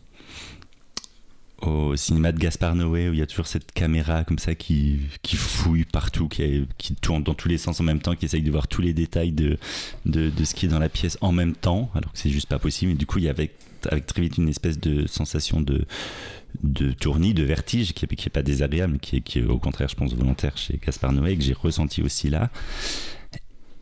au 1.62 1.95
cinéma 1.95 2.32
de 2.32 2.39
Gaspard 2.39 2.75
Noé 2.75 3.10
où 3.10 3.13
il 3.13 3.19
y 3.19 3.21
a 3.21 3.27
toujours 3.27 3.47
cette 3.47 3.71
caméra 3.71 4.23
comme 4.23 4.39
ça 4.39 4.56
qui, 4.56 4.99
qui 5.21 5.36
fouille 5.36 5.86
partout, 5.86 6.27
qui, 6.27 6.67
qui 6.77 6.95
tourne 6.95 7.23
dans 7.23 7.34
tous 7.34 7.47
les 7.47 7.58
sens 7.58 7.79
en 7.79 7.84
même 7.84 7.99
temps, 7.99 8.15
qui 8.15 8.25
essaye 8.25 8.41
de 8.41 8.51
voir 8.51 8.67
tous 8.67 8.82
les 8.82 8.93
détails 8.93 9.32
de, 9.32 9.58
de, 10.06 10.29
de 10.29 10.43
ce 10.43 10.53
qui 10.56 10.65
est 10.65 10.69
dans 10.69 10.79
la 10.79 10.89
pièce 10.89 11.17
en 11.21 11.32
même 11.32 11.56
temps, 11.56 11.89
alors 11.95 12.12
que 12.12 12.17
c'est 12.17 12.29
juste 12.29 12.49
pas 12.49 12.60
possible. 12.60 12.91
Et 12.91 12.95
du 12.95 13.06
coup, 13.06 13.19
il 13.19 13.25
y 13.25 13.29
avait 13.29 13.51
avec 13.89 14.06
très 14.06 14.21
vite 14.21 14.38
une 14.38 14.49
espèce 14.49 14.79
de 14.79 15.08
sensation 15.08 15.62
de, 15.62 15.86
de 16.62 16.92
tournis, 16.92 17.34
de 17.34 17.44
vertige, 17.44 17.94
qui 17.94 18.06
n'est 18.06 18.13
est 18.13 18.30
pas 18.30 18.44
désagréable, 18.44 19.00
qui 19.00 19.18
est, 19.18 19.22
qui 19.22 19.39
est 19.39 19.44
au 19.44 19.60
contraire, 19.60 19.89
je 19.89 19.96
pense, 19.96 20.13
volontaire 20.13 20.58
chez 20.58 20.80
Gaspard 20.84 21.13
Noé, 21.13 21.36
que 21.36 21.44
j'ai 21.44 21.54
ressenti 21.54 22.02
aussi 22.02 22.30
là. 22.30 22.50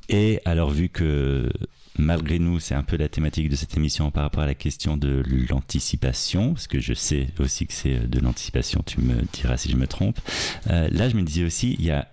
Et 0.09 0.41
alors, 0.45 0.71
vu 0.71 0.89
que 0.89 1.49
malgré 1.97 2.39
nous, 2.39 2.59
c'est 2.59 2.75
un 2.75 2.83
peu 2.83 2.97
la 2.97 3.09
thématique 3.09 3.49
de 3.49 3.55
cette 3.55 3.75
émission 3.77 4.11
par 4.11 4.23
rapport 4.23 4.43
à 4.43 4.45
la 4.45 4.55
question 4.55 4.97
de 4.97 5.23
l'anticipation, 5.49 6.53
parce 6.53 6.67
que 6.67 6.79
je 6.79 6.93
sais 6.93 7.27
aussi 7.39 7.67
que 7.67 7.73
c'est 7.73 8.09
de 8.09 8.19
l'anticipation, 8.19 8.83
tu 8.85 9.01
me 9.01 9.21
diras 9.33 9.57
si 9.57 9.69
je 9.69 9.77
me 9.77 9.87
trompe. 9.87 10.19
Euh, 10.69 10.87
là, 10.91 11.09
je 11.09 11.15
me 11.15 11.21
disais 11.21 11.43
aussi, 11.43 11.75
il 11.79 11.85
y 11.85 11.91
a 11.91 12.07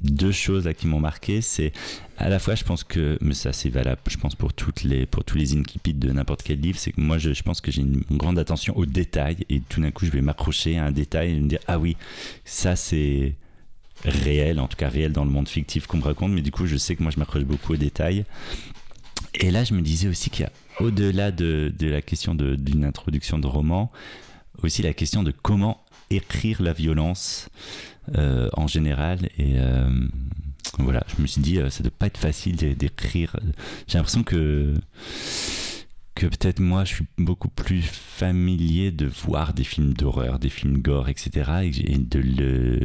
deux 0.00 0.32
choses 0.32 0.66
là 0.66 0.74
qui 0.74 0.86
m'ont 0.86 1.00
marqué, 1.00 1.40
c'est 1.40 1.72
à 2.18 2.28
la 2.28 2.38
fois, 2.38 2.54
je 2.54 2.64
pense 2.64 2.84
que, 2.84 3.18
mais 3.20 3.34
ça 3.34 3.52
c'est 3.52 3.68
valable, 3.68 4.00
je 4.08 4.16
pense 4.16 4.34
pour 4.34 4.52
toutes 4.52 4.82
les, 4.82 5.06
pour 5.06 5.24
tous 5.24 5.36
les 5.36 5.56
incipits 5.56 5.94
de 5.94 6.10
n'importe 6.10 6.42
quel 6.42 6.60
livre, 6.60 6.78
c'est 6.78 6.92
que 6.92 7.00
moi, 7.00 7.18
je, 7.18 7.32
je 7.32 7.42
pense 7.42 7.60
que 7.60 7.70
j'ai 7.70 7.82
une, 7.82 8.02
grande 8.10 8.38
attention 8.38 8.76
aux 8.76 8.86
détails 8.86 9.38
et 9.50 9.60
tout 9.60 9.80
d'un 9.80 9.90
coup, 9.90 10.06
je 10.06 10.10
vais 10.10 10.22
m'accrocher 10.22 10.78
à 10.78 10.84
un 10.84 10.92
détail 10.92 11.32
et 11.32 11.40
me 11.40 11.48
dire 11.48 11.60
ah 11.66 11.78
oui, 11.78 11.96
ça 12.44 12.76
c'est 12.76 13.34
réel, 14.04 14.60
en 14.60 14.68
tout 14.68 14.76
cas 14.76 14.88
réel 14.88 15.12
dans 15.12 15.24
le 15.24 15.30
monde 15.30 15.48
fictif 15.48 15.86
qu'on 15.86 15.98
me 15.98 16.04
raconte, 16.04 16.32
mais 16.32 16.42
du 16.42 16.50
coup, 16.50 16.66
je 16.66 16.76
sais 16.76 16.96
que 16.96 17.02
moi, 17.02 17.12
je 17.12 17.18
m'accroche 17.18 17.44
beaucoup 17.44 17.74
aux 17.74 17.78
détails. 17.78 18.24
Et 19.34 19.50
là, 19.50 19.64
je 19.64 19.74
me 19.74 19.82
disais 19.82 20.08
aussi 20.08 20.30
qu'il 20.30 20.44
y 20.44 20.46
a, 20.46 20.52
au-delà 20.80 21.30
de, 21.30 21.72
de 21.78 21.86
la 21.88 22.02
question 22.02 22.34
d'une 22.34 22.84
introduction 22.84 23.38
de 23.38 23.46
roman, 23.46 23.90
aussi 24.62 24.82
la 24.82 24.94
question 24.94 25.22
de 25.22 25.32
comment 25.32 25.82
écrire 26.10 26.62
la 26.62 26.72
violence 26.72 27.48
euh, 28.14 28.48
en 28.54 28.66
général. 28.66 29.28
Et 29.38 29.58
euh, 29.58 29.88
voilà, 30.78 31.04
je 31.16 31.22
me 31.22 31.26
suis 31.26 31.40
dit, 31.40 31.58
euh, 31.58 31.70
ça 31.70 31.80
ne 31.82 31.88
doit 31.88 31.96
pas 31.98 32.06
être 32.06 32.18
facile 32.18 32.56
d'é- 32.56 32.74
d'écrire. 32.74 33.36
J'ai 33.88 33.98
l'impression 33.98 34.22
que 34.22 34.74
que 36.14 36.26
peut-être 36.26 36.60
moi 36.60 36.84
je 36.86 36.94
suis 36.94 37.04
beaucoup 37.18 37.48
plus 37.50 37.82
familier 37.82 38.90
de 38.90 39.04
voir 39.06 39.52
des 39.52 39.64
films 39.64 39.92
d'horreur, 39.92 40.38
des 40.38 40.48
films 40.48 40.78
gore, 40.78 41.08
etc. 41.10 41.50
et 41.64 41.98
de 41.98 42.18
le 42.18 42.80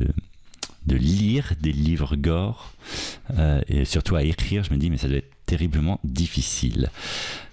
de 0.88 0.96
lire 0.96 1.54
des 1.62 1.72
livres 1.72 2.16
gore 2.16 2.74
euh, 3.38 3.62
et 3.68 3.86
surtout 3.86 4.16
à 4.16 4.24
écrire, 4.24 4.64
je 4.64 4.72
me 4.74 4.78
dis 4.78 4.90
mais 4.90 4.98
ça 4.98 5.08
doit 5.08 5.18
être 5.18 5.31
terriblement 5.46 6.00
difficile. 6.04 6.90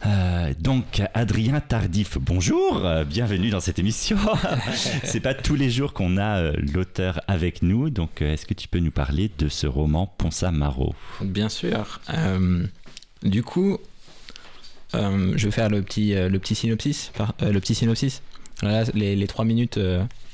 Euh, 0.07 0.53
donc 0.61 1.03
Adrien 1.15 1.61
Tardif, 1.61 2.19
bonjour, 2.21 2.85
euh, 2.85 3.05
bienvenue 3.05 3.51
dans 3.51 3.61
cette 3.61 3.79
émission. 3.79 4.17
C'est 5.05 5.21
pas 5.21 5.35
tous 5.35 5.57
les 5.57 5.71
jours 5.71 5.93
qu'on 5.93 6.17
a 6.17 6.39
euh, 6.39 6.53
l'auteur 6.73 7.21
avec 7.27 7.63
nous, 7.63 7.91
donc 7.91 8.23
euh, 8.23 8.33
est-ce 8.35 8.47
que 8.47 8.55
tu 8.55 8.69
peux 8.69 8.79
nous 8.79 8.91
parler 8.93 9.31
de 9.39 9.49
ce 9.49 9.67
roman 9.67 10.07
Ponsa 10.19 10.51
Maro 10.53 10.95
Bien 11.21 11.49
sûr. 11.49 12.01
Du 13.25 13.43
coup, 13.43 13.79
je 14.93 15.45
vais 15.45 15.51
faire 15.51 15.69
le 15.69 15.83
petit, 15.83 16.15
le 16.15 16.39
petit 16.39 16.55
synopsis. 16.55 17.11
par- 17.17 17.35
le 17.41 17.59
petit 17.61 17.75
synopsis. 17.75 18.23
Là, 18.63 18.85
les, 18.95 19.17
les 19.17 19.27
trois 19.27 19.45
minutes 19.45 19.79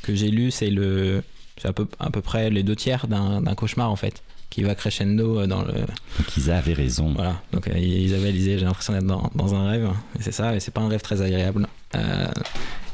que 0.03 0.15
j'ai 0.15 0.31
lues, 0.31 0.51
c'est 0.51 0.71
le, 0.71 1.23
c'est 1.57 1.69
à 1.69 1.73
peu, 1.73 1.87
à 1.99 2.11
peu 2.11 2.21
près 2.21 2.51
les 2.51 2.63
deux 2.63 2.77
tiers 2.77 3.07
d'un 3.07 3.41
d'un 3.41 3.55
cauchemar 3.55 3.91
en 3.91 3.97
fait, 3.97 4.23
qui 4.51 4.63
va 4.63 4.75
crescendo 4.75 5.41
euh, 5.41 5.47
dans 5.47 5.63
le. 5.63 5.73
Donc 5.73 6.37
Isa 6.37 6.59
avait 6.59 6.75
raison. 6.75 7.13
Voilà. 7.15 7.43
Donc 7.53 7.69
euh, 7.69 7.79
Isabelle 7.79 8.33
disait, 8.33 8.59
j'ai 8.59 8.65
l'impression 8.65 8.93
d'être 8.93 9.07
dans, 9.07 9.31
dans 9.35 9.55
un 9.55 9.69
rêve. 9.69 9.91
Et 10.19 10.23
c'est 10.23 10.33
ça, 10.33 10.55
et 10.55 10.61
c'est 10.61 10.71
pas 10.71 10.81
un 10.81 10.89
rêve 10.89 11.03
très 11.03 11.23
agréable. 11.23 11.67
Euh, 11.95 12.29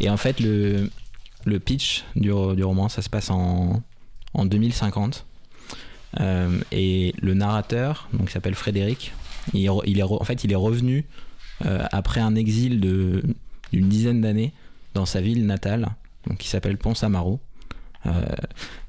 et 0.00 0.08
en 0.08 0.16
fait, 0.16 0.40
le, 0.40 0.90
le 1.44 1.60
pitch 1.60 2.04
du, 2.16 2.28
du 2.28 2.64
roman, 2.64 2.88
ça 2.88 3.02
se 3.02 3.10
passe 3.10 3.30
en, 3.30 3.82
en 4.34 4.44
2050. 4.44 5.26
Euh, 6.20 6.58
et 6.72 7.14
le 7.20 7.34
narrateur, 7.34 8.08
donc 8.12 8.30
il 8.30 8.32
s'appelle 8.32 8.54
Frédéric, 8.54 9.12
il, 9.54 9.64
est 9.66 9.70
il 9.86 10.02
en 10.02 10.24
fait 10.24 10.44
il 10.44 10.52
est 10.52 10.56
revenu 10.56 11.06
après 11.62 12.20
un 12.20 12.34
exil 12.36 12.80
d'une 12.80 13.88
dizaine 13.88 14.22
d'années 14.22 14.52
dans 14.94 15.04
sa 15.04 15.20
ville 15.20 15.46
natale, 15.46 15.90
donc 16.26 16.38
qui 16.38 16.48
s'appelle 16.48 16.78
Pont-Samaro. 16.78 17.38
Euh, 18.06 18.24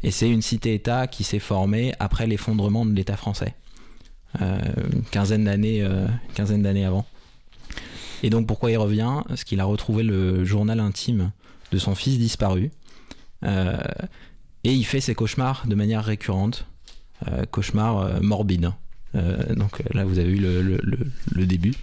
et 0.04 0.12
c'est 0.12 0.30
une 0.30 0.42
cité-État 0.42 1.08
qui 1.08 1.24
s'est 1.24 1.40
formée 1.40 1.94
après 2.00 2.28
l'effondrement 2.28 2.86
de 2.86 2.94
l'État 2.94 3.18
français, 3.18 3.56
euh, 4.42 4.60
une 4.94 5.04
quinzaine 5.04 5.46
d'années, 5.46 5.82
euh, 5.82 6.08
quinzaine 6.34 6.64
d'années 6.64 6.86
avant. 6.86 7.06
Et 8.24 8.30
donc 8.30 8.48
pourquoi 8.48 8.72
il 8.72 8.78
revient? 8.78 9.22
Parce 9.28 9.44
qu'il 9.44 9.60
a 9.60 9.66
retrouvé 9.66 10.04
le 10.04 10.46
journal 10.46 10.80
intime 10.80 11.32
de 11.72 11.78
son 11.78 11.96
fils 11.96 12.18
disparu. 12.18 12.72
Et 14.64 14.74
il 14.74 14.84
fait 14.84 15.02
ses 15.02 15.16
cauchemars 15.16 15.66
de 15.66 15.74
manière 15.74 16.04
récurrente, 16.04 16.68
cauchemars 17.50 18.22
morbides. 18.22 18.74
Donc 19.16 19.82
là, 19.92 20.06
vous 20.06 20.20
avez 20.20 20.30
eu 20.30 20.38
le, 20.38 21.46
début. 21.48 21.74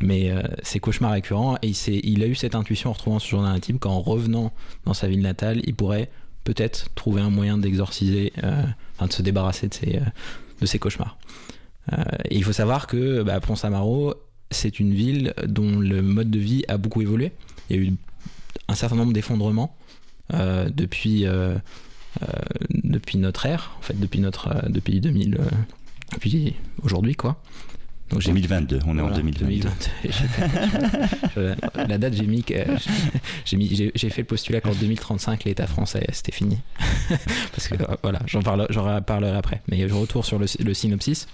Mais 0.00 0.32
ces 0.62 0.78
cauchemars 0.78 1.10
récurrents, 1.10 1.56
et 1.62 1.72
il 1.88 2.22
a 2.22 2.28
eu 2.28 2.36
cette 2.36 2.54
intuition 2.54 2.90
en 2.90 2.92
retrouvant 2.92 3.18
ce 3.18 3.28
journal 3.28 3.52
intime 3.52 3.80
qu'en 3.80 3.98
revenant 3.98 4.52
dans 4.84 4.94
sa 4.94 5.08
ville 5.08 5.22
natale, 5.22 5.60
il 5.64 5.74
pourrait 5.74 6.08
peut-être 6.44 6.88
trouver 6.94 7.20
un 7.20 7.30
moyen 7.30 7.58
d'exorciser, 7.58 8.32
euh, 8.42 8.62
enfin 8.96 9.06
de 9.06 9.12
se 9.12 9.22
débarrasser 9.22 9.68
de 9.68 9.74
ses, 9.74 9.96
euh, 9.96 10.04
de 10.60 10.66
ses 10.66 10.78
cauchemars. 10.78 11.18
Euh, 11.92 12.02
il 12.30 12.44
faut 12.44 12.52
savoir 12.52 12.86
que 12.86 13.22
bah, 13.22 13.40
Pont-Samaro, 13.40 14.14
c'est 14.50 14.80
une 14.80 14.94
ville 14.94 15.34
dont 15.46 15.78
le 15.78 16.02
mode 16.02 16.30
de 16.30 16.38
vie 16.38 16.64
a 16.68 16.76
beaucoup 16.76 17.02
évolué. 17.02 17.32
Il 17.68 17.76
y 17.76 17.78
a 17.78 17.82
eu 17.82 17.92
un 18.68 18.74
certain 18.74 18.96
nombre 18.96 19.12
d'effondrements 19.12 19.76
depuis, 20.32 21.26
depuis 22.70 23.18
notre 23.18 23.46
ère, 23.46 23.72
en 23.78 23.82
fait, 23.82 23.98
depuis, 23.98 24.20
notre, 24.20 24.68
depuis 24.68 25.00
2000, 25.00 25.36
euh, 25.36 25.44
depuis 26.12 26.54
aujourd'hui, 26.82 27.14
quoi. 27.14 27.42
Donc 28.10 28.20
j'ai 28.20 28.28
2022, 28.32 28.80
on 28.86 28.98
est 28.98 29.00
en 29.00 29.04
voilà, 29.08 29.16
2022. 29.16 29.68
2022. 30.04 30.10
Je- 31.36 31.88
la 31.88 31.98
date, 31.98 32.14
j'ai 32.14 32.26
mis 32.26 32.42
que 32.42 32.54
j'ai 33.44 34.10
fait 34.10 34.22
le 34.22 34.26
postulat 34.26 34.60
qu'en 34.60 34.72
2035, 34.74 35.44
l'État 35.44 35.66
français, 35.66 36.04
c'était 36.12 36.32
fini. 36.32 36.58
Parce 37.52 37.68
que 37.68 37.74
euh, 37.74 37.96
voilà, 38.02 38.20
j'en 38.26 38.42
parle, 38.42 38.66
j'en 38.70 38.82
reparlerai 38.94 39.36
après. 39.36 39.62
Mais 39.68 39.88
je 39.88 39.94
retourne 39.94 40.24
sur 40.24 40.38
le, 40.38 40.46
le 40.64 40.74
synopsis. 40.74 41.28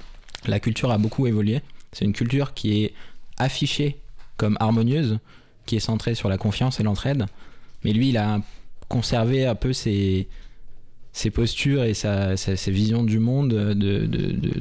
La 0.47 0.61
culture 0.61 0.91
a 0.91 0.99
beaucoup 0.99 1.27
évolué. 1.27 1.61
C'est 1.93 2.05
une 2.05 2.13
culture 2.13 2.53
qui 2.55 2.85
est 2.85 2.93
affichée 3.39 3.97
comme 4.37 4.57
harmonieuse, 4.61 5.19
qui 5.65 5.77
est 5.77 5.81
centrée 5.81 6.15
sur 6.15 6.29
la 6.29 6.37
confiance 6.37 6.79
et 6.79 6.83
l'entraide. 6.83 7.25
Mais 7.85 7.93
lui, 7.93 8.11
il 8.11 8.19
a 8.19 8.41
conservé 8.89 9.47
un 9.47 9.55
peu 9.55 9.73
ses, 9.73 10.29
ses 11.13 11.31
postures 11.31 11.85
et 11.85 11.95
sa, 11.95 12.37
sa- 12.37 12.57
ses 12.57 12.71
visions 12.71 13.03
du 13.03 13.19
monde 13.19 13.49
de, 13.51 13.73
de, 13.73 14.05
de, 14.07 14.53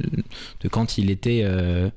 de 0.60 0.68
quand 0.68 0.96
il 0.98 1.10
était. 1.10 1.42
euh, 1.44 1.90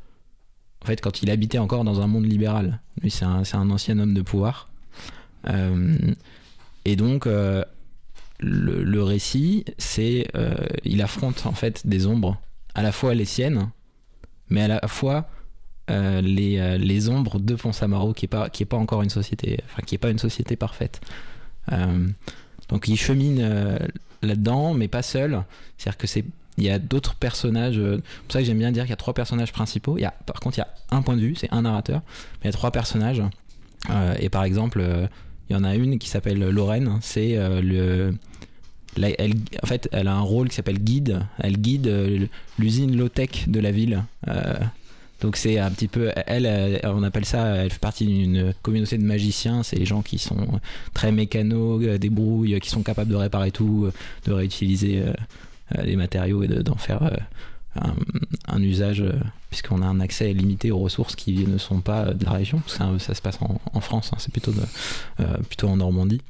en 0.81 0.85
fait, 0.85 1.01
quand 1.01 1.21
il 1.21 1.29
habitait 1.29 1.57
encore 1.57 1.83
dans 1.83 2.01
un 2.01 2.07
monde 2.07 2.25
libéral. 2.25 2.79
Lui, 3.01 3.11
c'est 3.11 3.25
un, 3.25 3.69
ancien 3.69 3.99
homme 3.99 4.13
de 4.13 4.21
pouvoir. 4.21 4.69
Euh, 5.47 5.97
et 6.85 6.95
donc, 6.95 7.27
euh, 7.27 7.63
le, 8.39 9.03
récit, 9.03 9.65
c'est. 9.77 10.27
euh, 10.35 10.55
il 10.83 11.01
affronte 11.01 11.45
en 11.45 11.53
fait 11.53 11.85
des 11.85 12.07
ombres 12.07 12.41
à 12.75 12.81
la 12.81 12.91
fois 12.91 13.13
les 13.13 13.25
siennes, 13.25 13.69
mais 14.49 14.61
à 14.61 14.67
la 14.67 14.87
fois 14.87 15.29
euh, 15.89 16.21
les, 16.21 17.09
ombres 17.09 17.39
de 17.39 17.55
Pont-Samaro, 17.55 18.13
qui 18.13 18.25
n'est 18.25 18.29
pas, 18.29 18.49
qui 18.49 18.63
est 18.63 18.65
pas 18.65 18.77
encore 18.77 19.01
une 19.01 19.09
société, 19.09 19.59
enfin 19.65 19.81
qui 19.85 19.95
est 19.95 19.99
pas 19.99 20.09
une 20.09 20.19
société 20.19 20.55
parfaite. 20.55 21.01
Donc 22.69 22.87
il 22.87 22.97
chemine 22.97 23.79
là-dedans, 24.23 24.73
mais 24.73 24.87
pas 24.87 25.03
seul. 25.03 25.43
C'est-à-dire 25.77 25.97
que 25.97 26.07
c'est 26.07 26.25
il 26.59 26.65
y 26.65 26.69
a 26.69 26.79
d'autres 26.79 27.15
personnages. 27.15 27.77
euh, 27.77 27.97
C'est 27.97 28.23
pour 28.23 28.33
ça 28.33 28.39
que 28.39 28.45
j'aime 28.45 28.59
bien 28.59 28.71
dire 28.71 28.83
qu'il 28.83 28.91
y 28.91 28.93
a 28.93 28.97
trois 28.97 29.13
personnages 29.13 29.51
principaux. 29.51 29.97
Il 29.97 30.01
y 30.01 30.05
a, 30.05 30.11
par 30.25 30.39
contre, 30.39 30.57
il 30.57 30.61
y 30.61 30.63
a 30.63 30.67
un 30.91 31.01
point 31.01 31.15
de 31.15 31.21
vue, 31.21 31.35
c'est 31.35 31.51
un 31.51 31.63
narrateur, 31.63 32.01
mais 32.05 32.43
il 32.43 32.47
y 32.47 32.49
a 32.49 32.53
trois 32.53 32.71
personnages. 32.71 33.23
Euh, 33.89 34.15
et 34.19 34.29
par 34.29 34.43
exemple, 34.43 34.79
euh, 34.81 35.07
il 35.49 35.53
y 35.53 35.55
en 35.55 35.63
a 35.63 35.75
une 35.75 35.97
qui 35.97 36.09
s'appelle 36.09 36.39
Lorraine. 36.39 36.99
C'est 37.01 37.37
euh, 37.37 37.61
le 37.61 38.13
elle, 39.01 39.35
en 39.63 39.67
fait, 39.67 39.87
elle 39.91 40.07
a 40.07 40.13
un 40.13 40.21
rôle 40.21 40.49
qui 40.49 40.55
s'appelle 40.55 40.79
guide. 40.79 41.25
Elle 41.39 41.57
guide 41.57 42.29
l'usine 42.57 42.97
low-tech 42.97 43.47
de 43.47 43.59
la 43.59 43.71
ville. 43.71 44.03
Donc 45.21 45.35
c'est 45.35 45.59
un 45.59 45.69
petit 45.69 45.87
peu, 45.89 46.11
elle, 46.27 46.79
on 46.85 47.03
appelle 47.03 47.25
ça, 47.25 47.55
elle 47.57 47.71
fait 47.71 47.79
partie 47.79 48.05
d'une 48.05 48.53
communauté 48.61 48.97
de 48.97 49.03
magiciens. 49.03 49.63
C'est 49.63 49.75
les 49.75 49.85
gens 49.85 50.01
qui 50.01 50.17
sont 50.17 50.59
très 50.93 51.11
mécano, 51.11 51.81
euh, 51.81 51.97
débrouillent, 51.97 52.59
qui 52.61 52.69
sont 52.69 52.83
capables 52.83 53.11
de 53.11 53.15
réparer 53.15 53.51
tout, 53.51 53.89
de 54.25 54.31
réutiliser 54.31 55.03
les 55.83 55.95
matériaux 55.95 56.43
et 56.43 56.47
de- 56.47 56.61
d'en 56.61 56.75
faire 56.75 57.03
euh, 57.03 57.15
un, 58.47 58.61
usage, 58.61 59.01
euh, 59.01 59.13
puisqu'on 59.49 59.81
a 59.81 59.85
un 59.85 59.99
accès 59.99 60.33
limité 60.33 60.71
aux 60.71 60.79
ressources 60.79 61.15
qui 61.15 61.45
ne 61.45 61.57
sont 61.57 61.81
pas 61.81 62.07
euh, 62.07 62.13
de 62.13 62.25
la 62.25 62.31
région. 62.31 62.59
Parce 62.59 62.77
ça, 62.77 62.89
ça 62.99 63.13
se 63.13 63.21
passe 63.21 63.39
en, 63.73 63.79
France, 63.81 64.11
hein, 64.13 64.17
c'est 64.19 64.31
plutôt, 64.31 64.53
euh, 65.19 65.37
plutôt 65.47 65.67
en 65.67 65.77
Normandie. 65.77 66.21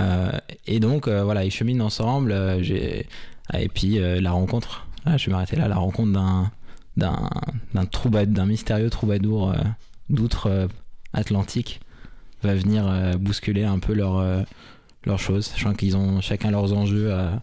Euh, 0.00 0.32
et 0.66 0.80
donc 0.80 1.08
euh, 1.08 1.22
voilà, 1.24 1.44
ils 1.44 1.50
cheminent 1.50 1.84
ensemble. 1.84 2.32
euh, 2.32 3.02
ah, 3.48 3.60
et 3.62 3.68
puis 3.68 3.98
euh, 3.98 4.20
la 4.20 4.32
rencontre, 4.32 4.86
ah, 5.04 5.16
je 5.16 5.26
vais 5.26 5.32
m'arrêter 5.32 5.56
là, 5.56 5.68
la 5.68 5.76
rencontre 5.76 6.12
d'un 6.12 6.50
d'un 6.96 8.46
mystérieux 8.46 8.90
troubadour 8.90 9.50
euh, 9.50 9.54
d'outre-Atlantique 10.08 11.80
va 12.42 12.54
venir 12.54 12.86
euh, 12.88 13.14
bousculer 13.16 13.64
un 13.64 13.78
peu 13.78 13.92
leur 13.92 14.16
euh, 14.18 14.42
leurs 15.04 15.18
choses, 15.18 15.46
sachant 15.46 15.74
qu'ils 15.74 15.96
ont 15.96 16.20
chacun 16.20 16.50
leurs 16.50 16.72
enjeux 16.72 17.12
à, 17.12 17.40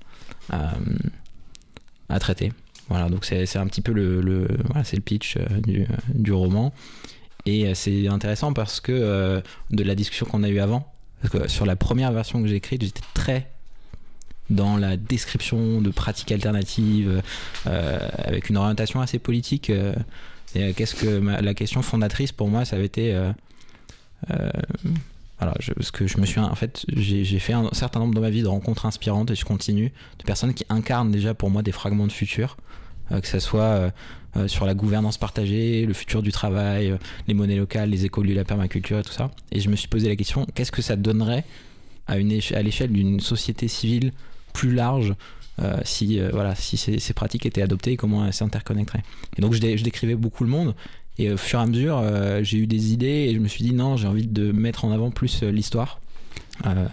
à, 0.49 2.19
traiter. 2.19 2.51
Voilà, 2.89 3.09
donc 3.09 3.25
c'est 3.25 3.55
un 3.57 3.67
petit 3.67 3.81
peu 3.81 3.91
le, 3.91 4.47
voilà, 4.65 4.83
le 4.91 4.99
pitch 4.99 5.37
euh, 5.37 5.45
du, 5.61 5.87
du 6.13 6.31
roman. 6.31 6.73
Et 7.45 7.65
euh, 7.67 7.73
c'est 7.73 8.07
intéressant 8.07 8.53
parce 8.53 8.79
que 8.79 8.91
euh, 8.91 9.41
de 9.71 9.83
la 9.83 9.95
discussion 9.95 10.25
qu'on 10.25 10.43
a 10.43 10.49
eue 10.49 10.59
avant, 10.59 10.91
sur 11.47 11.65
la 11.65 11.75
première 11.75 12.11
version 12.11 12.41
que 12.41 12.47
j'ai 12.47 12.55
écrite, 12.55 12.83
j'étais 12.83 13.01
très 13.13 13.49
dans 14.49 14.77
la 14.77 14.97
description 14.97 15.81
de 15.81 15.89
pratiques 15.89 16.31
alternatives, 16.31 17.21
euh, 17.67 18.09
avec 18.17 18.49
une 18.49 18.57
orientation 18.57 19.01
assez 19.01 19.19
politique. 19.19 19.69
euh, 19.69 19.93
et, 20.55 20.63
euh, 20.63 20.73
qu'est-ce 20.75 20.95
que 20.95 21.07
la 21.07 21.53
question 21.53 21.81
fondatrice 21.81 22.31
pour 22.31 22.47
moi, 22.47 22.65
ça 22.65 22.75
avait 22.75 22.85
été. 22.85 23.17
Alors, 25.39 25.55
je, 25.59 25.73
que 25.91 26.07
je 26.07 26.17
me 26.19 26.25
suis. 26.25 26.39
En 26.39 26.55
fait, 26.55 26.85
j'ai 26.95 27.39
fait 27.39 27.53
un 27.53 27.69
certain 27.73 27.99
nombre 27.99 28.13
dans 28.13 28.21
ma 28.21 28.29
vie 28.29 28.43
de 28.43 28.47
rencontres 28.47 28.85
inspirantes 28.85 29.31
et 29.31 29.35
je 29.35 29.45
continue, 29.45 29.91
de 30.19 30.23
personnes 30.23 30.53
qui 30.53 30.65
incarnent 30.69 31.11
déjà 31.11 31.33
pour 31.33 31.49
moi 31.49 31.63
des 31.63 31.71
fragments 31.71 32.07
de 32.07 32.11
futur, 32.11 32.57
euh, 33.11 33.19
que 33.19 33.27
ce 33.27 33.39
soit 33.39 33.61
euh, 33.61 33.89
euh, 34.37 34.47
sur 34.47 34.65
la 34.65 34.73
gouvernance 34.73 35.17
partagée, 35.17 35.85
le 35.85 35.93
futur 35.93 36.21
du 36.21 36.31
travail, 36.31 36.97
les 37.27 37.33
monnaies 37.33 37.55
locales, 37.55 37.89
les 37.89 38.05
écoliers, 38.05 38.35
la 38.35 38.45
permaculture 38.45 38.99
et 38.99 39.03
tout 39.03 39.11
ça. 39.11 39.31
Et 39.51 39.59
je 39.59 39.69
me 39.69 39.75
suis 39.75 39.87
posé 39.87 40.07
la 40.07 40.15
question 40.15 40.45
qu'est-ce 40.53 40.71
que 40.71 40.81
ça 40.81 40.95
donnerait 40.95 41.43
à, 42.07 42.17
l'échelle 42.17 42.91
d'une 42.91 43.19
société 43.19 43.67
civile 43.67 44.11
plus 44.53 44.73
large 44.73 45.13
si, 45.85 46.19
voilà, 46.31 46.55
si 46.55 46.77
ces, 46.77 47.13
pratiques 47.13 47.45
étaient 47.45 47.61
adoptées, 47.61 47.95
comment 47.95 48.25
elles 48.25 48.33
s'interconnecteraient? 48.33 49.03
Et 49.37 49.41
donc 49.41 49.53
je 49.53 49.59
décrivais 49.59 50.15
beaucoup 50.15 50.43
le 50.43 50.49
monde. 50.49 50.73
Et 51.19 51.31
au 51.31 51.37
fur 51.37 51.59
et 51.59 51.61
à 51.61 51.65
mesure, 51.65 51.99
euh, 52.01 52.43
j'ai 52.43 52.57
eu 52.57 52.67
des 52.67 52.91
idées 52.91 53.27
et 53.29 53.33
je 53.35 53.39
me 53.39 53.47
suis 53.47 53.63
dit 53.63 53.73
non, 53.73 53.97
j'ai 53.97 54.07
envie 54.07 54.27
de 54.27 54.51
mettre 54.51 54.85
en 54.85 54.91
avant 54.91 55.11
plus 55.11 55.43
euh, 55.43 55.51
l'histoire. 55.51 55.99
Euh, 56.65 56.87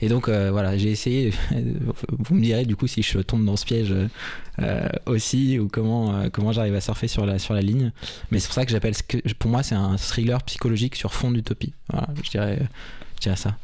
et 0.00 0.08
donc 0.08 0.30
voilà, 0.30 0.78
j'ai 0.78 0.90
essayé. 0.90 1.30
Vous 2.08 2.34
me 2.34 2.40
direz 2.40 2.64
du 2.64 2.74
coup 2.74 2.86
si 2.86 3.02
je 3.02 3.18
tombe 3.18 3.44
dans 3.44 3.56
ce 3.56 3.66
piège 3.66 3.94
aussi 5.04 5.58
ou 5.58 5.68
comment 5.68 6.30
comment 6.30 6.52
j'arrive 6.52 6.74
à 6.74 6.80
surfer 6.80 7.06
sur 7.06 7.26
la 7.26 7.38
sur 7.38 7.52
la 7.52 7.60
ligne. 7.60 7.92
Mais 8.30 8.38
c'est 8.38 8.46
pour 8.46 8.54
ça 8.54 8.64
que 8.64 8.72
j'appelle 8.72 8.94
pour 9.38 9.50
moi 9.50 9.62
c'est 9.62 9.74
un 9.74 9.98
thriller 9.98 10.42
psychologique 10.44 10.96
sur 10.96 11.12
fond 11.12 11.30
d'utopie. 11.30 11.74
Voilà, 11.90 12.08
je 12.24 12.30
dirais 12.30 12.62
je 13.16 13.20
dirais 13.20 13.36
ça. 13.36 13.58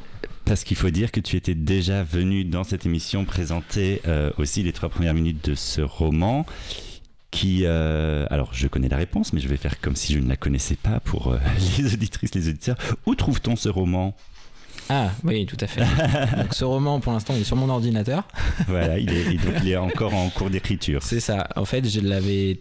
Parce 0.44 0.62
qu'il 0.62 0.76
faut 0.76 0.90
dire 0.90 1.11
que 1.11 1.20
tu 1.20 1.36
étais 1.36 1.54
déjà 1.54 2.02
venu 2.02 2.44
dans 2.44 2.64
cette 2.64 2.84
émission 2.84 3.24
présenter 3.24 4.02
aussi 4.36 4.62
les 4.62 4.74
trois 4.74 4.90
premières 4.90 5.14
minutes 5.14 5.48
de 5.48 5.54
ce 5.54 5.80
roman. 5.80 6.44
Qui, 7.37 7.66
euh, 7.66 8.24
alors 8.30 8.55
je 8.55 8.66
connais 8.66 8.89
la 8.89 8.97
réponse, 8.97 9.34
mais 9.34 9.41
je 9.41 9.49
vais 9.49 9.59
faire 9.59 9.78
comme 9.78 9.95
si 9.95 10.14
je 10.14 10.20
ne 10.20 10.26
la 10.26 10.37
connaissais 10.37 10.74
pas 10.74 11.01
pour 11.01 11.32
euh, 11.32 11.39
les 11.78 11.93
auditrices, 11.93 12.34
les 12.34 12.49
auditeurs. 12.49 12.78
Où 13.05 13.14
trouve-t-on 13.14 13.57
ce 13.57 13.68
roman? 13.68 14.14
Ah 14.89 15.11
oui, 15.22 15.45
tout 15.45 15.57
à 15.61 15.66
fait. 15.66 15.80
donc 16.39 16.55
ce 16.55 16.64
roman 16.64 16.99
pour 16.99 17.12
l'instant 17.12 17.34
il 17.37 17.43
est 17.43 17.45
sur 17.45 17.57
mon 17.57 17.68
ordinateur. 17.68 18.24
Voilà, 18.68 18.99
il 18.99 19.12
est, 19.12 19.34
et 19.34 19.37
donc 19.37 19.53
il 19.62 19.68
est 19.68 19.76
encore 19.76 20.14
en 20.14 20.30
cours 20.30 20.49
d'écriture. 20.49 21.03
C'est 21.03 21.20
ça. 21.20 21.47
En 21.57 21.66
fait, 21.66 21.87
je 21.87 22.01
l'avais, 22.01 22.59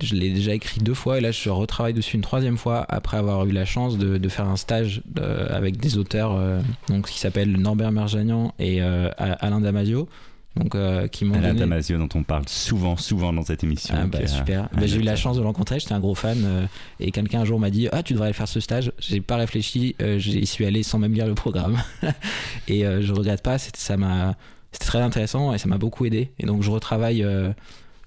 je 0.00 0.14
l'ai 0.14 0.30
déjà 0.30 0.54
écrit 0.54 0.80
deux 0.80 0.94
fois 0.94 1.18
et 1.18 1.20
là, 1.20 1.32
je 1.32 1.50
retravaille 1.50 1.92
dessus 1.92 2.14
une 2.14 2.22
troisième 2.22 2.56
fois 2.56 2.86
après 2.88 3.16
avoir 3.16 3.44
eu 3.46 3.50
la 3.50 3.64
chance 3.64 3.98
de, 3.98 4.16
de 4.16 4.28
faire 4.28 4.46
un 4.46 4.56
stage 4.56 5.02
euh, 5.18 5.48
avec 5.50 5.78
des 5.78 5.98
auteurs, 5.98 6.36
euh, 6.36 6.60
donc 6.88 7.08
qui 7.08 7.18
s'appellent 7.18 7.50
Norbert 7.50 7.90
Merjanian 7.90 8.54
et 8.60 8.80
euh, 8.80 9.10
Alain 9.18 9.60
Damasio, 9.60 10.08
donc 10.56 10.74
euh, 10.74 11.08
qui 11.08 11.24
m'ont 11.24 11.34
Alain 11.34 11.48
donné. 11.48 11.60
Damasio, 11.60 11.98
dont 11.98 12.08
on 12.14 12.22
parle 12.22 12.48
souvent, 12.48 12.96
souvent 12.96 13.32
dans 13.32 13.42
cette 13.42 13.64
émission. 13.64 13.94
Ah 13.98 14.06
bah, 14.06 14.18
a 14.22 14.26
super. 14.26 14.68
Bah, 14.72 14.86
j'ai 14.86 14.98
eu 14.98 15.02
la 15.02 15.16
chance 15.16 15.36
de 15.36 15.40
le 15.40 15.46
rencontrer, 15.46 15.80
j'étais 15.80 15.94
un 15.94 16.00
gros 16.00 16.14
fan 16.14 16.42
euh, 16.44 16.66
et 17.00 17.10
quelqu'un 17.10 17.40
un 17.40 17.44
jour 17.44 17.58
m'a 17.58 17.70
dit 17.70 17.88
"Ah, 17.92 18.02
tu 18.02 18.12
devrais 18.12 18.26
aller 18.26 18.34
faire 18.34 18.48
ce 18.48 18.60
stage." 18.60 18.92
J'ai 18.98 19.20
pas 19.20 19.36
réfléchi, 19.36 19.96
euh, 20.00 20.18
j'y 20.18 20.46
suis 20.46 20.64
allé 20.64 20.82
sans 20.82 20.98
même 20.98 21.12
lire 21.12 21.26
le 21.26 21.34
programme. 21.34 21.82
et 22.68 22.86
euh, 22.86 23.02
je 23.02 23.12
regrette 23.12 23.42
pas, 23.42 23.58
c'était 23.58 23.80
ça 23.80 23.96
m'a 23.96 24.36
c'était 24.72 24.86
très 24.86 25.00
intéressant 25.00 25.54
et 25.54 25.58
ça 25.58 25.68
m'a 25.68 25.78
beaucoup 25.78 26.04
aidé 26.04 26.32
et 26.40 26.46
donc 26.46 26.62
je 26.62 26.70
retravaille 26.70 27.22
euh, 27.22 27.52